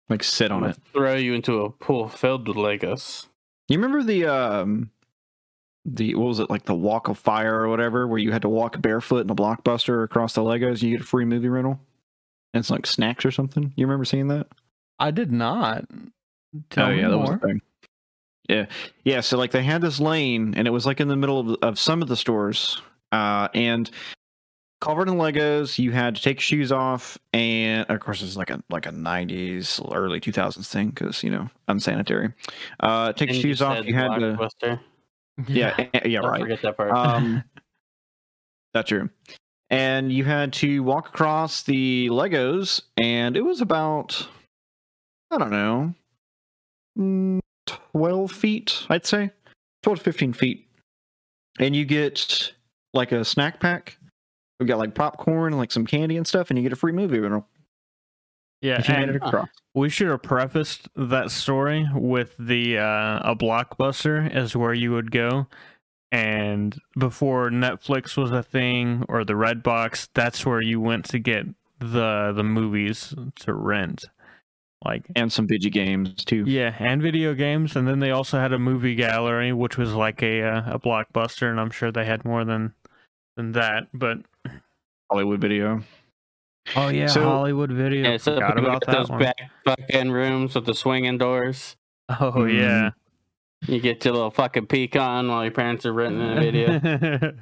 Like 0.09 0.23
sit 0.23 0.51
I'm 0.51 0.63
on 0.63 0.69
it. 0.71 0.77
throw 0.93 1.15
you 1.15 1.33
into 1.33 1.61
a 1.61 1.69
pool 1.69 2.09
filled 2.09 2.47
with 2.47 2.57
Legos. 2.57 3.27
You 3.69 3.77
remember 3.77 4.03
the 4.03 4.25
um 4.25 4.89
the 5.85 6.15
what 6.15 6.27
was 6.27 6.39
it 6.39 6.49
like 6.49 6.65
the 6.65 6.75
walk 6.75 7.09
of 7.09 7.17
fire 7.17 7.59
or 7.59 7.67
whatever 7.67 8.07
where 8.07 8.19
you 8.19 8.31
had 8.31 8.41
to 8.43 8.49
walk 8.49 8.81
barefoot 8.81 9.25
in 9.25 9.29
a 9.29 9.35
blockbuster 9.35 10.03
across 10.03 10.33
the 10.33 10.41
Legos 10.41 10.81
you 10.81 10.91
get 10.91 11.01
a 11.01 11.05
free 11.05 11.25
movie 11.25 11.49
rental? 11.49 11.79
And 12.53 12.59
it's 12.61 12.69
like 12.69 12.85
snacks 12.85 13.25
or 13.25 13.31
something. 13.31 13.73
You 13.75 13.85
remember 13.85 14.05
seeing 14.05 14.27
that? 14.27 14.47
I 14.99 15.11
did 15.11 15.31
not. 15.31 15.85
Tell 16.69 16.87
oh 16.87 16.91
me 16.91 17.01
yeah, 17.01 17.09
that 17.09 17.17
was 17.17 17.29
more. 17.29 17.39
the 17.39 17.47
thing. 17.47 17.61
Yeah, 18.47 18.65
yeah. 19.03 19.21
So 19.21 19.37
like 19.37 19.51
they 19.51 19.63
had 19.63 19.81
this 19.81 19.99
lane, 19.99 20.53
and 20.55 20.67
it 20.67 20.71
was 20.71 20.85
like 20.85 20.99
in 20.99 21.07
the 21.07 21.15
middle 21.15 21.39
of, 21.39 21.57
of 21.61 21.79
some 21.79 22.01
of 22.01 22.07
the 22.07 22.15
stores, 22.15 22.81
uh, 23.11 23.47
and 23.53 23.89
covered 24.81 25.07
in 25.07 25.15
Legos. 25.15 25.79
You 25.79 25.91
had 25.91 26.15
to 26.15 26.21
take 26.21 26.39
shoes 26.39 26.71
off, 26.71 27.17
and 27.31 27.89
of 27.89 27.99
course 28.01 28.21
it's 28.21 28.35
like 28.35 28.49
a 28.49 28.61
like 28.69 28.85
a 28.85 28.91
'90s, 28.91 29.81
early 29.95 30.19
2000s 30.19 30.67
thing 30.67 30.89
because 30.89 31.23
you 31.23 31.31
know 31.31 31.49
unsanitary. 31.67 32.33
Uh, 32.79 33.13
take 33.13 33.29
your 33.29 33.35
And 33.35 33.41
shoes 33.41 33.61
off. 33.61 33.85
You 33.85 33.95
had 33.95 34.09
to, 34.09 34.37
Blockbuster. 34.37 34.79
Yeah, 35.47 35.73
eh, 35.93 36.01
yeah, 36.05 36.21
Don't 36.21 36.31
right. 36.31 36.41
forget 36.41 36.61
that 36.61 36.77
part. 36.77 36.91
Um, 36.91 37.43
that's 38.73 38.89
true. 38.89 39.09
and 39.69 40.11
you 40.11 40.23
had 40.23 40.53
to 40.53 40.81
walk 40.83 41.09
across 41.09 41.63
the 41.63 42.07
Legos, 42.09 42.81
and 42.97 43.35
it 43.37 43.41
was 43.41 43.61
about 43.61 44.27
I 45.31 45.37
don't 45.37 45.51
know, 45.51 45.93
mm, 46.97 47.39
twelve 47.65 48.31
feet, 48.31 48.85
I'd 48.89 49.05
say, 49.05 49.31
twelve 49.81 49.99
to 49.99 50.03
fifteen 50.03 50.33
feet, 50.33 50.67
and 51.59 51.75
you 51.75 51.85
get 51.85 52.53
like 52.93 53.11
a 53.11 53.25
snack 53.25 53.59
pack. 53.59 53.97
We 54.59 54.67
got 54.67 54.77
like 54.77 54.93
popcorn, 54.93 55.57
like 55.57 55.71
some 55.71 55.85
candy 55.85 56.17
and 56.17 56.27
stuff, 56.27 56.49
and 56.51 56.57
you 56.57 56.63
get 56.63 56.71
a 56.71 56.75
free 56.77 56.91
movie 56.91 57.19
rental 57.19 57.47
Yeah, 58.63 58.79
if 58.79 58.87
you 58.87 58.95
made 58.95 59.09
and 59.09 59.49
we 59.73 59.89
should 59.89 60.07
have 60.07 60.23
prefaced 60.23 60.87
that 60.95 61.31
story 61.31 61.85
with 61.93 62.33
the 62.39 62.77
uh, 62.77 63.19
a 63.19 63.35
blockbuster 63.35 64.33
is 64.33 64.55
where 64.55 64.73
you 64.73 64.93
would 64.93 65.11
go, 65.11 65.47
and 66.13 66.79
before 66.97 67.49
Netflix 67.49 68.15
was 68.15 68.31
a 68.31 68.41
thing 68.41 69.03
or 69.09 69.25
the 69.25 69.33
Redbox, 69.33 70.07
that's 70.13 70.45
where 70.45 70.61
you 70.61 70.79
went 70.79 71.03
to 71.09 71.19
get 71.19 71.45
the 71.79 72.31
the 72.33 72.43
movies 72.43 73.13
to 73.41 73.53
rent. 73.53 74.05
Like 74.85 75.03
and 75.13 75.31
some 75.31 75.45
video 75.45 75.69
games 75.69 76.23
too. 76.23 76.45
yeah, 76.47 76.73
and 76.79 77.01
video 77.01 77.33
games, 77.33 77.75
and 77.75 77.85
then 77.85 77.99
they 77.99 78.11
also 78.11 78.39
had 78.39 78.53
a 78.53 78.59
movie 78.59 78.95
gallery, 78.95 79.51
which 79.51 79.77
was 79.77 79.93
like 79.93 80.23
a 80.23 80.41
uh, 80.41 80.75
a 80.75 80.79
blockbuster, 80.79 81.49
and 81.49 81.59
I'm 81.59 81.69
sure 81.69 81.91
they 81.91 82.05
had 82.05 82.23
more 82.23 82.45
than 82.45 82.73
than 83.35 83.51
that. 83.53 83.87
But 83.93 84.19
Hollywood 85.11 85.41
Video. 85.41 85.83
Oh 86.75 86.89
yeah, 86.89 87.07
So- 87.07 87.23
Hollywood 87.23 87.71
Video. 87.71 88.11
Yeah, 88.11 88.17
so 88.17 88.35
Forgot 88.35 88.55
we 88.55 88.61
about 88.61 88.85
got 88.85 88.91
that 88.91 88.97
those 88.99 89.09
one. 89.09 89.19
back 89.19 89.35
fucking 89.65 90.11
rooms 90.11 90.55
with 90.55 90.65
the 90.65 90.73
swinging 90.73 91.17
doors. 91.17 91.75
Oh 92.19 92.45
yeah. 92.45 92.91
You 93.67 93.79
get 93.79 94.03
your 94.03 94.13
little 94.13 94.31
fucking 94.31 94.67
peek 94.67 94.95
on 94.97 95.29
while 95.29 95.43
your 95.43 95.51
parents 95.53 95.85
are 95.85 95.93
renting 95.93 96.21
a 96.21 96.35
video. 96.41 97.33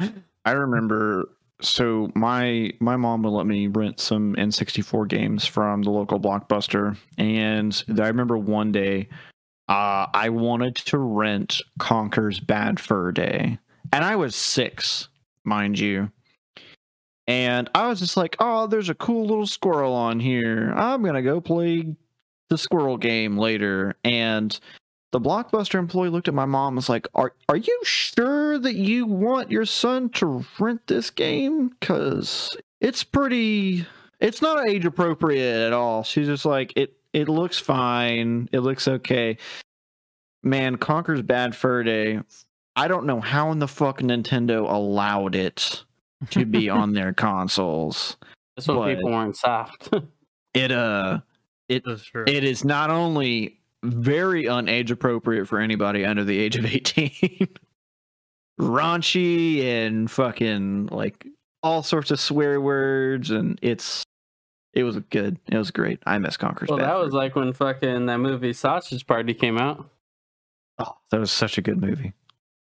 I 0.44 0.50
remember 0.52 1.28
so 1.60 2.10
my 2.14 2.72
my 2.80 2.96
mom 2.96 3.22
would 3.22 3.30
let 3.30 3.46
me 3.46 3.66
rent 3.68 4.00
some 4.00 4.34
N64 4.36 5.08
games 5.08 5.44
from 5.46 5.82
the 5.82 5.90
local 5.90 6.18
blockbuster 6.20 6.96
and 7.16 7.84
I 7.88 8.06
remember 8.08 8.38
one 8.38 8.70
day 8.72 9.08
uh 9.68 10.06
I 10.14 10.28
wanted 10.30 10.76
to 10.76 10.98
rent 10.98 11.60
Conker's 11.78 12.40
Bad 12.40 12.78
Fur 12.80 13.12
Day 13.12 13.58
and 13.92 14.04
I 14.04 14.16
was 14.16 14.34
6 14.36 15.08
mind 15.44 15.78
you 15.78 16.10
and 17.28 17.70
I 17.74 17.86
was 17.86 18.00
just 18.00 18.16
like 18.16 18.34
oh 18.40 18.66
there's 18.66 18.88
a 18.88 18.94
cool 18.94 19.26
little 19.26 19.46
squirrel 19.46 19.94
on 19.94 20.18
here. 20.18 20.72
I'm 20.74 21.02
going 21.02 21.14
to 21.14 21.22
go 21.22 21.40
play 21.40 21.94
the 22.48 22.58
squirrel 22.58 22.96
game 22.96 23.36
later. 23.36 23.94
And 24.02 24.58
the 25.12 25.20
blockbuster 25.20 25.78
employee 25.78 26.08
looked 26.08 26.28
at 26.28 26.34
my 26.34 26.46
mom 26.46 26.68
and 26.68 26.76
was 26.76 26.88
like 26.88 27.06
are 27.14 27.34
are 27.48 27.56
you 27.56 27.80
sure 27.84 28.58
that 28.58 28.74
you 28.74 29.06
want 29.06 29.50
your 29.50 29.66
son 29.66 30.08
to 30.10 30.44
rent 30.58 30.86
this 30.86 31.10
game? 31.10 31.70
Cuz 31.80 32.56
it's 32.80 33.04
pretty 33.04 33.86
it's 34.20 34.42
not 34.42 34.68
age 34.68 34.86
appropriate 34.86 35.66
at 35.66 35.72
all. 35.72 36.02
She's 36.02 36.26
just 36.26 36.46
like 36.46 36.72
it 36.76 36.94
it 37.12 37.28
looks 37.28 37.58
fine. 37.58 38.48
It 38.52 38.60
looks 38.60 38.88
okay. 38.88 39.36
Man 40.42 40.76
Conker's 40.76 41.22
Bad 41.22 41.54
Fur 41.54 41.82
Day 41.84 42.20
i 42.76 42.86
don't 42.86 43.06
know 43.06 43.20
how 43.20 43.50
in 43.50 43.58
the 43.58 43.66
fuck 43.66 43.98
nintendo 43.98 44.72
allowed 44.72 45.34
it 45.34 45.82
to 46.30 46.44
be 46.44 46.68
on 46.68 46.92
their 46.92 47.12
consoles 47.12 48.16
That's 48.56 48.68
when 48.68 48.76
But- 48.78 48.96
people 48.96 49.10
weren't 49.10 49.36
soft. 49.36 49.90
it 50.54 50.72
uh 50.72 51.20
That's 51.68 52.04
true. 52.04 52.24
it 52.26 52.44
is 52.44 52.64
not 52.64 52.90
only 52.90 53.60
very 53.84 54.44
unage 54.44 54.90
appropriate 54.90 55.46
for 55.46 55.60
anybody 55.60 56.04
under 56.04 56.24
the 56.24 56.36
age 56.38 56.56
of 56.56 56.66
18 56.66 57.10
raunchy 58.60 59.62
and 59.62 60.10
fucking 60.10 60.86
like 60.86 61.26
all 61.62 61.82
sorts 61.82 62.10
of 62.10 62.18
swear 62.18 62.60
words 62.60 63.30
and 63.30 63.58
it's 63.62 64.02
it 64.74 64.82
was 64.82 64.96
good 65.10 65.38
it 65.48 65.56
was 65.56 65.70
great 65.70 66.00
i 66.06 66.18
miss 66.18 66.36
Conker's 66.36 66.68
well, 66.68 66.78
Bad 66.78 66.86
that 66.88 66.92
Fur 66.94 67.04
was 67.04 67.12
like 67.14 67.36
when 67.36 67.52
fucking 67.52 68.06
that 68.06 68.18
movie 68.18 68.52
Sausage 68.52 69.06
Party 69.06 69.32
came 69.34 69.58
out. 69.58 69.88
oh, 70.78 70.96
that 71.10 71.20
was 71.20 71.30
such 71.30 71.56
a 71.58 71.62
good 71.62 71.80
movie 71.80 72.12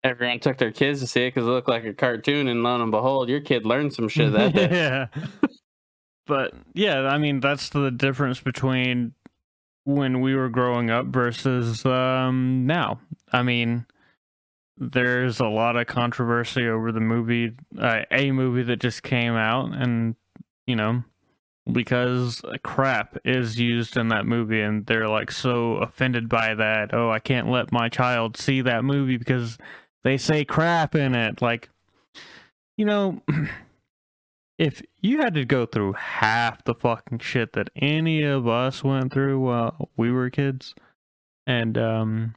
Everyone 0.04 0.40
took 0.40 0.58
their 0.58 0.72
kids 0.72 1.00
to 1.02 1.08
see 1.08 1.26
it 1.26 1.36
because 1.36 1.48
it 1.48 1.52
looked 1.52 1.70
like 1.70 1.86
a 1.86 1.94
cartoon, 1.94 2.48
and 2.48 2.64
lo 2.64 2.82
and 2.82 2.92
behold, 2.92 3.30
your 3.30 3.42
kid 3.42 3.66
learned 3.66 3.94
some 3.94 4.08
shit 4.08 4.32
that 4.34 4.54
day. 4.54 4.70
yeah. 4.72 5.08
But 6.28 6.54
yeah, 6.74 7.02
I 7.02 7.18
mean 7.18 7.40
that's 7.40 7.70
the 7.70 7.92
difference 7.92 8.40
between 8.40 9.14
when 9.84 10.22
we 10.22 10.36
were 10.36 10.50
growing 10.50 10.90
up 10.90 11.08
versus 11.08 11.86
um 11.86 12.66
now. 12.66 13.00
I 13.32 13.44
mean 13.44 13.86
there's 14.78 15.40
a 15.40 15.48
lot 15.48 15.76
of 15.76 15.88
controversy 15.88 16.68
over 16.68 16.92
the 16.92 17.00
movie 17.00 17.54
uh, 17.78 18.02
a 18.10 18.32
movie 18.32 18.64
that 18.64 18.80
just 18.80 19.04
came 19.04 19.34
out 19.34 19.74
and 19.74 20.16
you 20.66 20.76
know 20.76 21.04
because 21.72 22.42
crap 22.64 23.18
is 23.24 23.60
used 23.60 23.96
in 23.98 24.08
that 24.08 24.26
movie 24.26 24.62
and 24.62 24.86
they're 24.86 25.08
like 25.08 25.32
so 25.32 25.74
offended 25.76 26.28
by 26.28 26.56
that. 26.56 26.94
Oh, 26.94 27.12
I 27.12 27.20
can't 27.20 27.50
let 27.50 27.72
my 27.72 27.90
child 27.90 28.38
see 28.38 28.62
that 28.62 28.84
movie 28.84 29.18
because 29.18 29.58
they 30.04 30.18
say 30.18 30.44
crap 30.46 30.96
in 30.96 31.16
it 31.16 31.42
like 31.42 31.70
you 32.78 32.86
know 32.86 33.22
if 34.58 34.82
you 35.02 35.20
had 35.20 35.34
to 35.34 35.46
go 35.46 35.66
through 35.66 35.94
half 35.94 36.64
the 36.64 36.76
fucking 36.76 37.20
shit 37.20 37.54
that 37.54 37.70
any 37.76 38.24
of 38.24 38.48
us 38.48 38.84
went 38.84 39.14
through 39.14 39.40
while 39.40 39.90
we 39.98 40.12
were 40.12 40.30
kids 40.30 40.74
and 41.48 41.78
um 41.78 42.36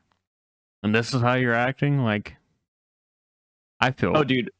and 0.82 0.94
this 0.94 1.14
is 1.14 1.22
how 1.22 1.34
you're 1.34 1.54
acting 1.54 1.98
like 2.02 2.36
i 3.80 3.90
feel 3.90 4.16
oh 4.16 4.24
dude. 4.24 4.50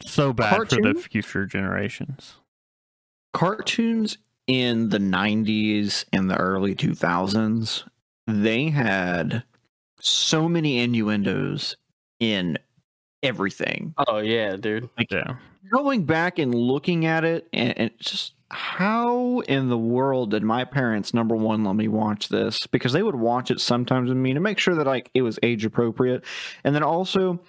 so 0.00 0.32
bad 0.32 0.68
for 0.70 0.80
the 0.80 0.94
future 0.94 1.46
generations. 1.46 2.36
Cartoons 3.32 4.18
in 4.46 4.90
the 4.90 4.98
90s 4.98 6.04
and 6.12 6.28
the 6.28 6.36
early 6.36 6.74
2000s 6.74 7.84
they 8.26 8.68
had 8.68 9.42
so 10.00 10.48
many 10.48 10.80
innuendos 10.80 11.76
in 12.22 12.56
everything. 13.24 13.94
Oh 14.06 14.18
yeah, 14.18 14.54
dude. 14.56 14.88
yeah. 15.10 15.34
going 15.72 16.04
back 16.04 16.38
and 16.38 16.54
looking 16.54 17.04
at 17.04 17.24
it 17.24 17.48
and, 17.52 17.76
and 17.76 17.90
just 17.98 18.34
how 18.48 19.40
in 19.40 19.68
the 19.68 19.78
world 19.78 20.30
did 20.30 20.44
my 20.44 20.64
parents 20.64 21.12
number 21.12 21.34
one 21.34 21.64
let 21.64 21.74
me 21.74 21.88
watch 21.88 22.28
this? 22.28 22.68
Because 22.68 22.92
they 22.92 23.02
would 23.02 23.16
watch 23.16 23.50
it 23.50 23.60
sometimes 23.60 24.08
with 24.08 24.18
me 24.18 24.34
to 24.34 24.40
make 24.40 24.60
sure 24.60 24.76
that 24.76 24.86
like 24.86 25.10
it 25.14 25.22
was 25.22 25.36
age 25.42 25.64
appropriate. 25.64 26.24
And 26.62 26.74
then 26.74 26.84
also 26.84 27.40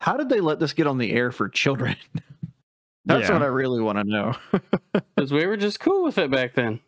how 0.00 0.16
did 0.16 0.30
they 0.30 0.40
let 0.40 0.60
this 0.60 0.72
get 0.72 0.86
on 0.86 0.96
the 0.96 1.12
air 1.12 1.30
for 1.30 1.48
children? 1.50 1.96
That's 3.04 3.28
yeah. 3.28 3.34
what 3.34 3.42
i 3.42 3.46
really 3.46 3.80
want 3.82 3.98
to 3.98 4.04
know. 4.04 4.34
Because 5.14 5.32
we 5.32 5.46
were 5.46 5.56
just 5.58 5.80
cool 5.80 6.04
with 6.04 6.16
it 6.16 6.30
back 6.30 6.54
then. 6.54 6.80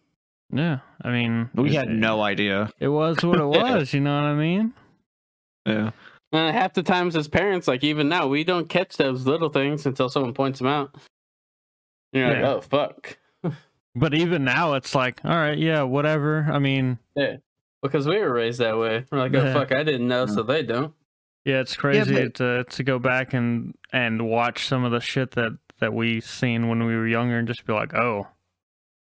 yeah 0.51 0.79
i 1.03 1.11
mean 1.11 1.51
we 1.55 1.71
it- 1.71 1.75
had 1.75 1.89
no 1.91 2.23
idea. 2.23 2.71
it 2.79 2.89
was 2.89 3.23
what 3.23 3.39
it 3.39 3.45
was 3.61 3.93
you 3.93 4.01
know 4.01 4.15
what 4.15 4.29
i 4.29 4.35
mean? 4.35 4.73
Yeah 5.67 5.91
And 6.33 6.55
half 6.57 6.75
the 6.75 6.83
times 6.83 7.17
as 7.17 7.27
parents, 7.27 7.67
like 7.67 7.83
even 7.83 8.09
now, 8.09 8.29
we 8.29 8.45
don't 8.45 8.69
catch 8.69 8.97
those 8.97 9.27
little 9.27 9.49
things 9.49 9.85
until 9.87 10.09
someone 10.09 10.33
points 10.35 10.59
them 10.61 10.69
out. 10.69 10.95
You're 12.13 12.29
like, 12.29 12.39
Yeah. 12.39 12.53
oh 12.55 12.61
fuck, 12.61 13.19
but 13.95 14.15
even 14.15 14.45
now 14.45 14.75
it's 14.75 14.95
like 14.95 15.21
all 15.25 15.31
right 15.35 15.59
yeah 15.59 15.83
whatever 15.83 16.47
i 16.53 16.59
mean 16.59 16.99
yeah, 17.17 17.37
because 17.83 18.07
we 18.07 18.19
were 18.19 18.33
raised 18.33 18.61
that 18.61 18.79
way. 18.79 19.05
We're 19.11 19.19
like, 19.19 19.35
oh 19.35 19.45
Yeah. 19.45 19.53
fuck, 19.53 19.73
I 19.73 19.83
didn't 19.83 20.07
know, 20.09 20.27
so 20.27 20.43
mm. 20.43 20.47
they 20.47 20.63
don't. 20.63 20.93
Yeah, 21.45 21.61
it's 21.61 21.77
crazy 21.77 22.15
but- 22.15 22.35
to 22.35 22.65
to 22.65 22.83
go 22.83 22.99
back 22.99 23.33
and 23.35 23.75
and 23.93 24.29
watch 24.29 24.67
some 24.67 24.85
of 24.85 24.93
the 24.93 25.01
shit 25.01 25.33
that 25.33 25.57
that 25.81 25.95
we 25.95 26.21
seen 26.21 26.69
when 26.69 26.85
we 26.85 26.95
were 26.95 27.07
younger 27.09 27.39
and 27.39 27.49
just 27.49 27.65
be 27.65 27.73
like, 27.73 27.95
oh, 27.95 28.29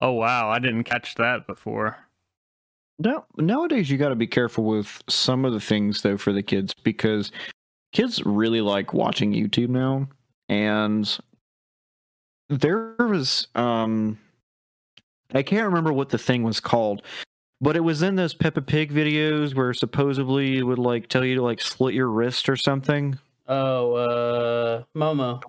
oh 0.00 0.12
wow, 0.12 0.48
I 0.48 0.58
didn't 0.58 0.84
catch 0.84 1.14
that 1.16 1.46
before. 1.46 1.98
No, 3.02 3.24
nowadays 3.38 3.90
you 3.90 3.96
got 3.96 4.10
to 4.10 4.14
be 4.14 4.26
careful 4.26 4.64
with 4.64 5.02
some 5.08 5.46
of 5.46 5.54
the 5.54 5.60
things 5.60 6.02
though 6.02 6.18
for 6.18 6.34
the 6.34 6.42
kids 6.42 6.74
because 6.74 7.32
kids 7.94 8.22
really 8.26 8.60
like 8.60 8.92
watching 8.92 9.32
YouTube 9.32 9.70
now, 9.70 10.06
and 10.50 11.18
there 12.50 12.94
was 12.98 13.48
um, 13.54 14.18
I 15.32 15.42
can't 15.42 15.64
remember 15.64 15.94
what 15.94 16.10
the 16.10 16.18
thing 16.18 16.42
was 16.42 16.60
called, 16.60 17.00
but 17.62 17.74
it 17.74 17.80
was 17.80 18.02
in 18.02 18.16
those 18.16 18.34
Peppa 18.34 18.60
Pig 18.60 18.92
videos 18.92 19.54
where 19.54 19.72
supposedly 19.72 20.58
it 20.58 20.62
would 20.62 20.78
like 20.78 21.08
tell 21.08 21.24
you 21.24 21.36
to 21.36 21.42
like 21.42 21.62
slit 21.62 21.94
your 21.94 22.08
wrist 22.08 22.50
or 22.50 22.56
something. 22.56 23.18
Oh, 23.52 23.94
uh, 23.94 24.82
Momo. 24.96 25.42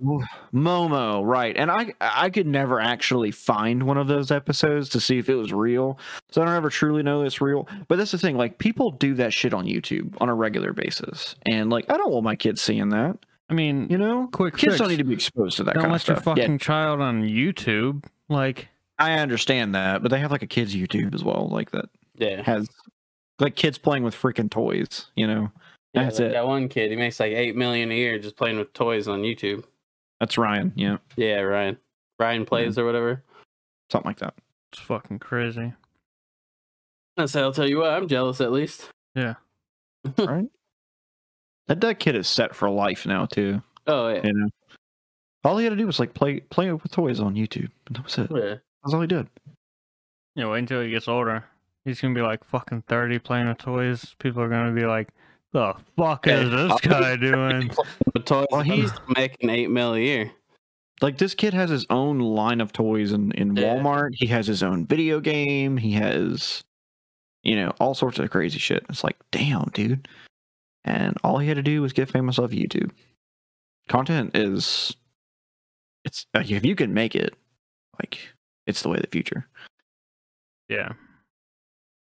Momo, 0.54 1.24
right? 1.24 1.56
And 1.56 1.70
I 1.70 1.94
I 2.02 2.30
could 2.32 2.48
never 2.48 2.80
actually 2.80 3.30
find 3.32 3.84
one 3.84 3.98
of 3.98 4.08
those 4.08 4.32
episodes 4.32 4.90
to 4.90 5.00
see 5.00 5.20
if 5.20 5.30
it 5.30 5.36
was 5.36 5.54
real, 5.54 6.00
so 6.32 6.42
I 6.42 6.46
don't 6.46 6.56
ever 6.56 6.70
truly 6.72 7.04
know 7.04 7.22
it's 7.22 7.42
real. 7.42 7.68
But 7.88 7.98
that's 7.98 8.12
the 8.12 8.18
thing; 8.18 8.38
like 8.38 8.58
people 8.58 8.92
do 8.92 9.14
that 9.16 9.34
shit 9.34 9.54
on 9.54 9.66
YouTube 9.66 10.16
on 10.20 10.30
a 10.30 10.34
regular 10.34 10.74
basis, 10.74 11.36
and 11.46 11.70
like 11.70 11.90
I 11.92 11.98
don't 11.98 12.12
want 12.12 12.24
my 12.26 12.36
kids 12.36 12.62
seeing 12.62 12.90
that. 12.90 13.18
I 13.50 13.54
mean, 13.54 13.88
You 13.90 13.98
know, 13.98 14.30
quick 14.32 14.56
kids 14.56 14.74
fix. 14.74 14.80
don't 14.80 14.90
need 14.90 14.98
to 14.98 15.04
be 15.04 15.14
exposed 15.14 15.58
to 15.58 15.64
that 15.66 15.74
don't 15.76 15.84
kind 15.84 15.94
let 15.94 16.08
your 16.08 16.18
fucking 16.18 16.52
Yeah, 16.54 16.58
child 16.58 17.02
on 17.02 17.22
YouTube. 17.24 18.06
Like, 18.30 18.70
I 18.98 19.20
understand 19.20 19.76
that, 19.76 20.02
but 20.02 20.10
they 20.10 20.20
have 20.20 20.32
like 20.32 20.42
a 20.42 20.48
kids 20.48 20.74
YouTube 20.74 21.14
as 21.14 21.24
well, 21.24 21.50
like 21.52 21.70
that 21.72 21.86
Yeah. 22.16 22.42
has 22.44 22.68
like 23.40 23.56
kids 23.56 23.78
playing 23.78 24.04
with 24.04 24.16
freaking 24.16 24.50
toys. 24.50 25.08
You 25.16 25.28
know, 25.28 25.52
Yeah, 25.94 26.04
That's 26.06 26.20
like 26.20 26.30
it. 26.30 26.34
That 26.34 26.48
one 26.48 26.70
kid, 26.70 26.90
he 26.92 26.96
makes 26.98 27.20
like 27.20 27.34
eight 27.34 27.56
million 27.56 27.92
a 27.92 27.96
year 27.96 28.18
just 28.20 28.38
playing 28.38 28.58
with 28.58 28.72
toys 28.74 29.08
on 29.08 29.22
YouTube. 29.22 29.64
That's 30.20 30.38
Ryan. 30.38 30.72
Yeah, 30.76 30.98
Yeah, 31.18 31.40
Ryan. 31.42 31.78
Ryan 32.20 32.46
plays 32.46 32.78
or 32.78 32.86
whatever. 32.86 33.24
something 33.92 34.10
like 34.10 34.20
that. 34.20 34.36
It's 34.72 34.82
fucking 34.82 35.20
crazy. 35.20 35.74
I 37.18 37.26
say, 37.26 37.42
I'll 37.42 37.52
tell 37.52 37.68
you 37.68 37.80
what, 37.80 37.90
I'm 37.92 38.08
jealous 38.08 38.40
at 38.40 38.52
least. 38.52 38.90
Yeah. 39.16 39.34
right? 40.18 40.46
That 41.68 41.82
that 41.82 42.00
kid 42.00 42.16
is 42.16 42.28
set 42.28 42.56
for 42.56 42.70
life 42.70 43.06
now 43.06 43.26
too. 43.26 43.62
Oh 43.88 44.08
yeah. 44.10 44.22
You 44.24 44.34
know, 44.34 44.48
all 45.44 45.58
he 45.58 45.66
had 45.66 45.72
to 45.72 45.76
do 45.76 45.86
was 45.88 46.00
like 46.00 46.14
play 46.14 46.40
play 46.40 46.72
with 46.72 46.90
toys 46.92 47.20
on 47.20 47.36
YouTube, 47.36 47.70
and 47.88 47.96
that 47.98 48.04
was 48.04 48.18
it. 48.18 48.32
yeah. 48.32 48.56
That's 48.84 48.94
all 48.94 49.02
he 49.02 49.08
did. 49.08 49.28
Yeah, 50.36 50.50
wait 50.50 50.60
until 50.60 50.82
he 50.82 50.90
gets 50.90 51.08
older. 51.08 51.44
He's 51.84 52.00
gonna 52.00 52.14
be 52.16 52.22
like 52.22 52.44
fucking 52.46 52.84
thirty 52.88 53.20
playing 53.20 53.48
with 53.48 53.58
toys. 53.58 54.16
People 54.20 54.42
are 54.42 54.50
gonna 54.50 54.72
be 54.72 54.86
like, 54.86 55.10
"The 55.54 55.76
fuck 55.98 56.28
is 56.28 56.50
this 56.50 56.80
guy 56.82 57.16
doing?" 57.18 57.72
Well, 58.30 58.62
he's 58.62 58.92
he's- 58.92 59.00
making 59.16 59.50
eight 59.50 59.70
mil 59.70 59.94
a 59.96 60.00
year. 60.00 60.32
Like 61.02 61.18
this 61.18 61.34
kid 61.34 61.54
has 61.56 61.70
his 61.72 61.86
own 61.90 62.20
line 62.20 62.62
of 62.62 62.72
toys 62.74 63.12
in 63.12 63.32
in 63.32 63.56
Yeah. 63.56 63.76
Walmart. 63.76 64.12
He 64.14 64.28
has 64.28 64.46
his 64.46 64.62
own 64.62 64.86
video 64.86 65.20
game. 65.20 65.76
He 65.78 65.92
has, 65.94 66.64
you 67.44 67.56
know, 67.56 67.74
all 67.80 67.96
sorts 67.96 68.20
of 68.20 68.30
crazy 68.30 68.60
shit. 68.60 68.86
It's 68.88 69.04
like, 69.04 69.18
damn, 69.32 69.66
dude. 69.74 70.08
And 70.84 71.18
all 71.24 71.40
he 71.40 71.48
had 71.48 71.58
to 71.58 71.64
do 71.64 71.82
was 71.82 71.92
get 71.94 72.10
famous 72.12 72.38
off 72.38 72.52
YouTube. 72.52 72.92
Content 73.90 74.36
is, 74.38 74.96
it's 76.06 76.26
like, 76.36 76.50
if 76.52 76.64
you 76.66 76.76
can 76.76 76.94
make 76.94 77.16
it, 77.16 77.34
like 78.00 78.20
it's 78.68 78.84
the 78.84 78.90
way 78.90 78.98
of 78.98 79.02
the 79.02 79.08
future. 79.08 79.48
Yeah. 80.70 80.94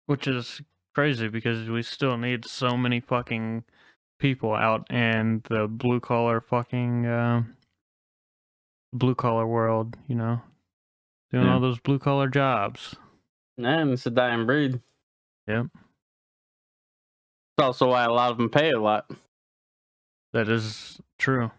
Which 0.07 0.27
is 0.27 0.61
crazy 0.95 1.29
because 1.29 1.69
we 1.69 1.83
still 1.83 2.17
need 2.17 2.45
so 2.47 2.77
many 2.77 3.01
fucking 3.01 3.65
people 4.19 4.55
out 4.55 4.91
in 4.93 5.43
the 5.49 5.67
blue 5.69 6.01
collar 6.01 6.41
fucking 6.41 7.07
uh, 7.07 7.43
blue 8.93 9.15
collar 9.15 9.47
world, 9.47 9.97
you 10.09 10.15
know, 10.15 10.41
doing 11.33 11.47
Yeah. 11.47 11.55
all 11.55 11.61
those 11.61 11.79
blue 11.81 11.99
collar 11.99 12.29
jobs. 12.29 12.97
And 13.59 13.91
it's 13.93 14.07
a 14.07 14.11
dying 14.11 14.47
breed. 14.47 14.81
Yep. 15.47 15.67
It's 17.59 17.65
also 17.67 17.89
why 17.89 18.05
a 18.05 18.11
lot 18.13 18.31
of 18.31 18.39
them 18.39 18.49
pay 18.51 18.71
a 18.71 18.81
lot. 18.81 19.11
That 20.33 20.49
is 20.49 21.01
true. 21.19 21.51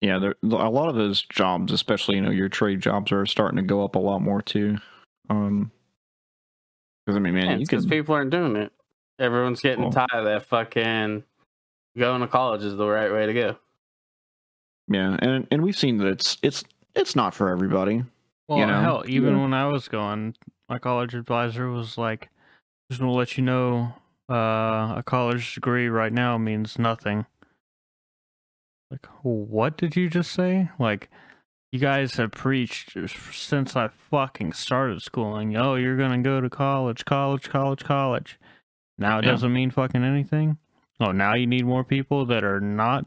Yeah, 0.00 0.18
there, 0.20 0.36
a 0.42 0.46
lot 0.70 0.88
of 0.88 0.94
those 0.94 1.22
jobs, 1.22 1.72
especially 1.72 2.16
you 2.16 2.20
know 2.20 2.30
your 2.30 2.48
trade 2.48 2.80
jobs, 2.80 3.10
are 3.10 3.26
starting 3.26 3.56
to 3.56 3.62
go 3.62 3.82
up 3.84 3.96
a 3.96 3.98
lot 3.98 4.20
more 4.20 4.40
too. 4.40 4.76
Um, 5.28 5.72
because 7.08 7.16
I 7.16 7.20
mean, 7.20 7.32
man, 7.32 7.46
Yeah, 7.52 7.56
because 7.56 7.84
can 7.84 7.90
people 7.90 8.14
aren't 8.14 8.30
doing 8.30 8.54
it. 8.54 8.70
Everyone's 9.18 9.62
getting 9.62 9.84
Well- 9.84 9.92
tired 9.92 10.08
of 10.12 10.24
that 10.26 10.42
fucking 10.44 11.24
going 11.96 12.20
to 12.20 12.28
college 12.28 12.62
is 12.62 12.76
the 12.76 12.86
right 12.86 13.10
way 13.10 13.24
to 13.24 13.32
go. 13.32 13.56
Yeah, 14.88 15.16
and 15.20 15.46
and 15.50 15.62
we've 15.62 15.74
seen 15.76 15.96
that 15.98 16.08
it's 16.08 16.36
it's 16.42 16.64
it's 16.94 17.16
not 17.16 17.32
for 17.32 17.48
everybody. 17.48 18.04
Well, 18.46 18.66
know? 18.66 18.80
hell, 18.80 19.04
even 19.06 19.36
Yeah. 19.36 19.40
when 19.42 19.54
I 19.54 19.66
was 19.68 19.88
going, 19.88 20.34
my 20.68 20.78
college 20.78 21.14
advisor 21.14 21.70
was 21.70 21.96
like, 21.96 22.28
"Just 22.90 23.00
want 23.00 23.10
to 23.12 23.16
let 23.16 23.38
you 23.38 23.44
know, 23.44 23.94
uh, 24.30 24.94
a 24.98 25.02
college 25.04 25.54
degree 25.54 25.88
right 25.88 26.12
now 26.12 26.36
means 26.36 26.78
nothing." 26.78 27.24
Like, 28.90 29.06
what 29.22 29.78
did 29.78 29.96
you 29.96 30.10
just 30.10 30.30
say? 30.32 30.68
Like, 30.78 31.10
you 31.72 31.78
guys 31.78 32.14
have 32.16 32.30
preached 32.32 32.96
since 33.32 33.76
I 33.76 33.88
fucking 33.88 34.52
started 34.54 35.02
schooling. 35.02 35.56
Oh, 35.56 35.74
you're 35.74 35.96
gonna 35.96 36.18
go 36.22 36.40
to 36.40 36.48
college, 36.50 37.04
college, 37.04 37.48
college, 37.48 37.84
college. 37.84 38.38
Now 38.96 39.18
it 39.18 39.24
Yeah. 39.24 39.32
doesn't 39.32 39.52
mean 39.52 39.70
fucking 39.70 40.02
anything. 40.02 40.58
Oh, 41.00 41.12
now 41.12 41.34
you 41.34 41.46
need 41.46 41.64
more 41.64 41.84
people 41.84 42.26
that 42.26 42.42
are 42.42 42.60
not, 42.60 43.06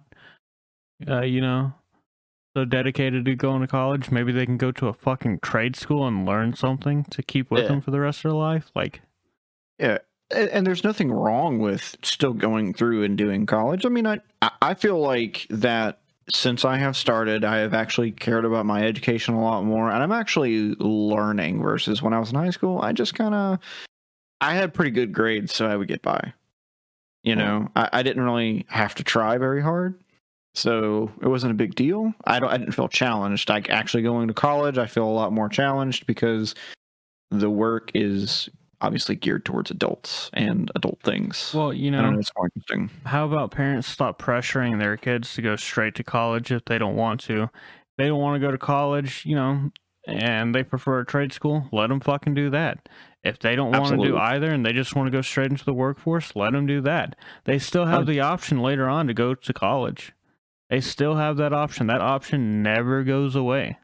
uh, 1.08 1.22
you 1.22 1.42
know, 1.42 1.74
so 2.56 2.66
dedicated 2.66 3.26
to 3.26 3.36
going 3.36 3.62
to 3.62 3.68
college, 3.68 4.12
maybe 4.12 4.32
they 4.32 4.46
can 4.46 4.58
go 4.58 4.72
to 4.74 4.88
a 4.88 4.94
fucking 4.94 5.40
trade 5.40 5.76
school 5.76 6.06
and 6.08 6.26
learn 6.26 6.54
something 6.54 7.04
to 7.06 7.24
keep 7.24 7.50
with 7.50 7.64
Yeah. 7.64 7.70
them 7.70 7.82
for 7.82 7.92
the 7.92 8.00
rest 8.00 8.20
of 8.20 8.32
their 8.32 8.38
life. 8.40 8.72
Like, 8.76 9.02
Yeah, 9.80 9.98
and, 10.30 10.50
and 10.50 10.68
there's 10.68 10.84
nothing 10.84 11.12
wrong 11.12 11.60
with 11.60 11.98
still 12.04 12.34
going 12.34 12.74
through 12.74 13.04
and 13.04 13.18
doing 13.18 13.46
college. 13.46 13.86
I 13.86 13.90
mean, 13.90 14.06
I 14.06 14.20
I- 14.42 14.52
I 14.62 14.74
feel 14.76 15.00
like 15.00 15.48
that 15.50 16.01
since 16.32 16.66
I 16.66 16.78
have 16.78 16.96
started, 16.96 17.44
I 17.44 17.58
have 17.58 17.74
actually 17.74 18.12
cared 18.12 18.46
about 18.46 18.66
my 18.66 18.86
education 18.86 19.34
a 19.34 19.42
lot 19.42 19.64
more, 19.64 19.90
and 19.90 20.02
I'm 20.02 20.12
actually 20.12 20.76
learning. 20.76 21.62
Versus 21.62 22.02
when 22.02 22.14
I 22.14 22.20
was 22.20 22.30
in 22.30 22.36
high 22.36 22.50
school, 22.50 22.80
I 22.82 22.94
just 22.94 23.14
kind 23.16 23.36
of 23.36 23.60
I 24.40 24.54
had 24.54 24.74
pretty 24.74 24.92
good 24.92 25.14
grades, 25.14 25.54
so 25.54 25.68
I 25.68 25.76
would 25.76 25.88
get 25.88 26.02
by. 26.02 26.34
You 27.24 27.36
know, 27.36 27.68
I, 27.76 27.90
I 27.94 28.04
didn't 28.04 28.24
really 28.24 28.66
have 28.70 28.96
to 28.96 29.04
try 29.04 29.38
very 29.38 29.62
hard. 29.62 29.94
So 30.56 31.12
it 31.22 31.28
wasn't 31.28 31.52
a 31.52 31.56
big 31.56 31.76
deal. 31.76 32.14
I 32.26 32.40
don't. 32.40 32.50
I 32.50 32.58
didn't 32.58 32.74
feel 32.74 32.90
challenged. 32.90 33.50
Like 33.50 33.70
actually 33.70 34.04
going 34.04 34.28
to 34.28 34.34
college, 34.34 34.78
I 34.78 34.88
feel 34.88 35.06
a 35.06 35.12
lot 35.12 35.32
more 35.32 35.50
challenged 35.50 36.08
because 36.08 36.56
the 37.30 37.50
work 37.50 37.92
is 37.94 38.50
obviously 38.82 39.16
geared 39.16 39.46
towards 39.46 39.72
adults 39.72 40.30
and 40.34 40.72
adult 40.76 41.00
things. 41.04 41.54
well, 41.54 41.72
you 41.72 41.92
know, 41.92 42.10
know. 42.10 42.20
It's 42.20 42.32
more 42.36 42.50
interesting. 42.56 42.90
how 43.06 43.26
about 43.26 43.52
parents 43.52 43.88
stop 43.88 44.22
pressuring 44.22 44.80
their 44.80 44.98
kids 44.98 45.34
to 45.36 45.42
go 45.42 45.56
straight 45.56 45.96
to 45.96 46.04
college 46.04 46.52
if 46.52 46.66
they 46.66 46.78
don't 46.78 46.96
want 46.96 47.22
to? 47.22 47.44
If 47.44 47.50
they 47.98 48.08
don't 48.08 48.20
want 48.20 48.42
to 48.42 48.46
go 48.46 48.52
to 48.52 48.58
college, 48.58 49.24
you 49.26 49.36
know, 49.36 49.72
and 50.08 50.54
they 50.54 50.64
prefer 50.64 51.00
a 51.00 51.06
trade 51.06 51.32
school, 51.32 51.68
let 51.72 51.88
them 51.88 52.00
fucking 52.00 52.34
do 52.34 52.50
that. 52.50 52.90
If 53.24 53.38
they 53.38 53.56
don't 53.56 53.72
want 53.72 54.00
to 54.00 54.08
do 54.08 54.18
either 54.18 54.52
and 54.52 54.66
they 54.66 54.74
just 54.74 54.96
want 54.96 55.06
to 55.06 55.12
go 55.12 55.22
straight 55.22 55.52
into 55.52 55.64
the 55.64 55.76
workforce, 55.76 56.36
let 56.36 56.54
them 56.54 56.66
do 56.66 56.82
that. 56.82 57.16
They 57.46 57.60
still 57.60 57.86
have 57.86 58.08
the 58.08 58.20
option 58.20 58.62
later 58.62 58.90
on 58.90 59.06
to 59.08 59.14
go 59.14 59.36
to 59.36 59.54
college. 59.54 60.14
They 60.72 60.82
still 60.82 61.18
have 61.18 61.38
that 61.38 61.54
option. 61.54 61.88
That 61.88 62.02
option 62.02 62.64
never 62.64 63.04
goes 63.04 63.36
away. 63.36 63.78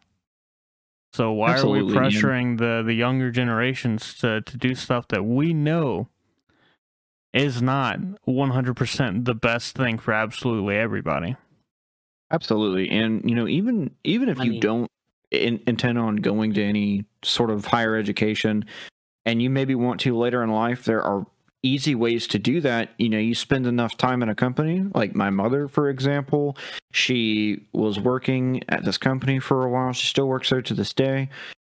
So 1.14 1.32
why 1.32 1.52
Absolutely, 1.54 1.82
are 1.82 1.86
we 1.86 1.94
yeah. 1.94 2.20
pressuring 2.22 2.58
the 2.58 2.84
the 2.86 2.94
younger 2.94 3.32
generations 3.32 4.14
to 4.16 4.42
to 4.42 4.58
do 4.58 4.76
stuff 4.76 5.08
that 5.10 5.24
we 5.24 5.54
know 5.54 6.08
is 7.34 7.62
not 7.62 8.00
100% 8.28 9.26
the 9.26 9.36
best 9.36 9.76
thing 9.76 9.98
for 9.98 10.14
absolutely 10.14 10.76
everybody? 10.76 11.36
Absolutely, 12.32 12.90
and 12.90 13.28
you 13.28 13.36
know, 13.36 13.48
even 13.48 13.92
even 14.04 14.30
if 14.30 14.40
I 14.40 14.44
you 14.44 14.52
mean- 14.52 14.60
don't 14.60 14.92
in, 15.32 15.60
intend 15.68 15.98
on 15.98 16.18
going 16.18 16.54
to 16.54 16.64
any 16.64 17.06
sort 17.24 17.50
of 17.52 17.66
higher 17.66 17.96
education, 17.96 18.66
and 19.26 19.42
you 19.42 19.50
maybe 19.50 19.76
want 19.76 20.00
to 20.02 20.16
later 20.18 20.44
in 20.44 20.52
life, 20.52 20.84
there 20.86 21.02
are 21.02 21.26
easy 21.64 21.96
ways 21.96 22.28
to 22.28 22.40
do 22.40 22.62
that. 22.62 22.92
You 22.98 23.10
know, 23.10 23.18
you 23.18 23.36
spend 23.36 23.68
enough 23.68 23.98
time 23.98 24.22
in 24.24 24.30
a 24.30 24.36
company. 24.36 24.86
Like 24.94 25.16
my 25.16 25.30
mother, 25.30 25.68
for 25.68 25.90
example, 25.90 26.58
she 26.92 27.66
was 27.74 28.00
working 28.00 28.64
at 28.70 28.86
this 28.86 28.98
company 28.98 29.40
for 29.40 29.66
a 29.66 29.70
while. 29.70 29.94
She 29.94 30.08
still 30.08 30.28
works 30.28 30.50
there 30.50 30.62
to 30.62 30.74
this 30.74 30.94
day, 30.94 31.30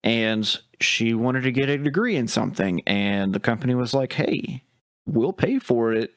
and 0.04 0.58
she 0.80 1.14
wanted 1.14 1.42
to 1.42 1.52
get 1.52 1.68
a 1.68 1.78
degree 1.78 2.16
in 2.16 2.28
something, 2.28 2.82
and 2.86 3.32
the 3.32 3.40
company 3.40 3.74
was 3.74 3.94
like, 3.94 4.12
"Hey, 4.12 4.62
we'll 5.06 5.32
pay 5.32 5.58
for 5.58 5.92
it 5.92 6.12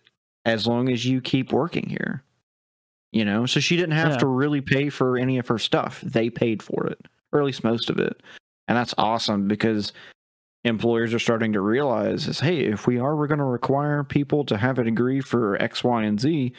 as 0.46 0.68
long 0.68 0.90
as 0.90 1.06
you 1.06 1.22
keep 1.22 1.52
working 1.54 1.90
here." 1.90 2.24
You 3.12 3.26
know, 3.26 3.46
so 3.46 3.60
she 3.60 3.76
didn't 3.76 3.92
have 3.92 4.14
Yeah. 4.14 4.18
to 4.18 4.28
really 4.28 4.62
pay 4.62 4.90
for 4.90 5.18
any 5.18 5.38
of 5.38 5.48
her 5.48 5.60
stuff. 5.60 6.02
They 6.02 6.30
paid 6.30 6.64
for 6.64 6.88
it, 6.88 7.00
or 7.32 7.40
at 7.40 7.46
least 7.46 7.64
most 7.64 7.90
of 7.90 8.00
it. 8.00 8.22
And 8.68 8.78
that's 8.78 8.96
awesome 8.98 9.48
because 9.48 9.94
employers 10.64 11.14
are 11.14 11.20
starting 11.20 11.54
to 11.54 11.62
realize 11.62 12.28
is 12.28 12.40
hey, 12.40 12.60
if 12.62 12.88
we 12.88 12.98
are 13.00 13.16
we're 13.16 13.28
going 13.28 13.38
to 13.40 13.44
require 13.44 14.04
people 14.04 14.44
to 14.46 14.58
have 14.58 14.80
a 14.80 14.84
degree 14.84 15.22
for 15.22 15.62
X, 15.62 15.84
Y, 15.84 16.04
and 16.04 16.20
Z, 16.20 16.54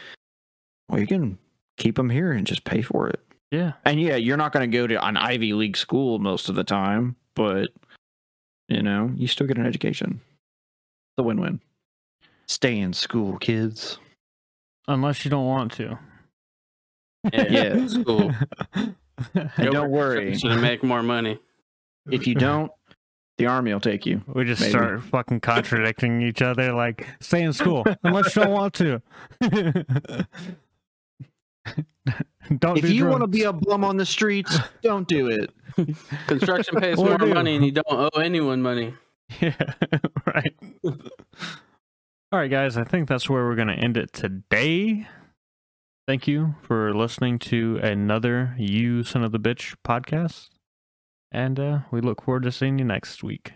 well, 0.88 1.00
you 1.00 1.06
can 1.06 1.38
keep 1.78 1.96
them 1.96 2.10
here 2.10 2.32
and 2.32 2.46
just 2.46 2.64
pay 2.64 2.82
for 2.82 3.08
it. 3.08 3.20
Yeah. 3.50 3.72
And 3.84 4.00
yeah, 4.00 4.16
you're 4.16 4.36
not 4.36 4.52
going 4.52 4.68
to 4.70 4.76
go 4.76 4.86
to 4.86 5.04
an 5.06 5.16
Ivy 5.16 5.52
League 5.52 5.76
school 5.76 6.18
most 6.18 6.48
of 6.48 6.54
the 6.54 6.64
time, 6.64 7.16
but 7.34 7.70
you 8.68 8.82
know, 8.82 9.12
you 9.16 9.26
still 9.26 9.46
get 9.46 9.58
an 9.58 9.66
education. 9.66 10.20
It's 10.22 11.18
a 11.18 11.22
win-win. 11.22 11.60
Stay 12.46 12.78
in 12.78 12.92
school, 12.92 13.38
kids. 13.38 13.98
Unless 14.88 15.24
you 15.24 15.30
don't 15.30 15.46
want 15.46 15.72
to. 15.72 15.98
Yeah, 17.32 17.46
Yeah. 17.48 17.86
school. 17.86 18.32
And 19.34 19.70
don't 19.70 19.90
work 19.92 20.16
worry, 20.18 20.36
To 20.38 20.56
make 20.56 20.82
more 20.82 21.02
money. 21.02 21.38
if 22.10 22.26
you 22.26 22.34
don't, 22.34 22.70
the 23.38 23.46
army 23.46 23.72
will 23.72 23.80
take 23.80 24.06
you. 24.06 24.22
We 24.26 24.44
just 24.44 24.60
Maybe. 24.60 24.70
start 24.70 25.02
fucking 25.04 25.40
contradicting 25.40 26.22
each 26.22 26.42
other, 26.42 26.72
like 26.72 27.06
stay 27.20 27.42
in 27.42 27.52
school 27.52 27.84
unless 28.04 28.34
you 28.36 28.42
don't 28.42 28.52
want 28.52 28.74
to. 28.74 29.02
don't 32.58 32.78
if 32.78 32.84
do 32.84 32.94
you 32.94 33.06
want 33.06 33.22
to 33.22 33.26
be 33.26 33.42
a 33.44 33.52
bum 33.52 33.84
on 33.84 33.96
the 33.96 34.06
streets, 34.06 34.56
don't 34.82 35.08
do 35.08 35.28
it. 35.28 35.50
Construction 36.26 36.80
pays 36.80 36.96
more 36.96 37.18
do. 37.18 37.26
money 37.34 37.56
and 37.56 37.64
you 37.64 37.72
don't 37.72 37.86
owe 37.88 38.20
anyone 38.20 38.62
money. 38.62 38.94
yeah, 39.40 39.54
right. 40.26 40.54
All 40.84 42.40
right, 42.40 42.50
guys, 42.50 42.76
I 42.76 42.84
think 42.84 43.08
that's 43.08 43.28
where 43.30 43.44
we're 43.44 43.54
going 43.54 43.68
to 43.68 43.74
end 43.74 43.96
it 43.96 44.12
today. 44.12 45.08
Thank 46.06 46.28
you 46.28 46.54
for 46.62 46.92
listening 46.92 47.38
to 47.40 47.78
another 47.82 48.54
You 48.58 49.02
Son 49.02 49.24
of 49.24 49.32
the 49.32 49.40
Bitch 49.40 49.74
podcast. 49.84 50.50
And 51.34 51.58
uh, 51.58 51.78
we 51.90 52.00
look 52.00 52.22
forward 52.22 52.44
to 52.44 52.52
seeing 52.52 52.78
you 52.78 52.84
next 52.84 53.24
week. 53.24 53.54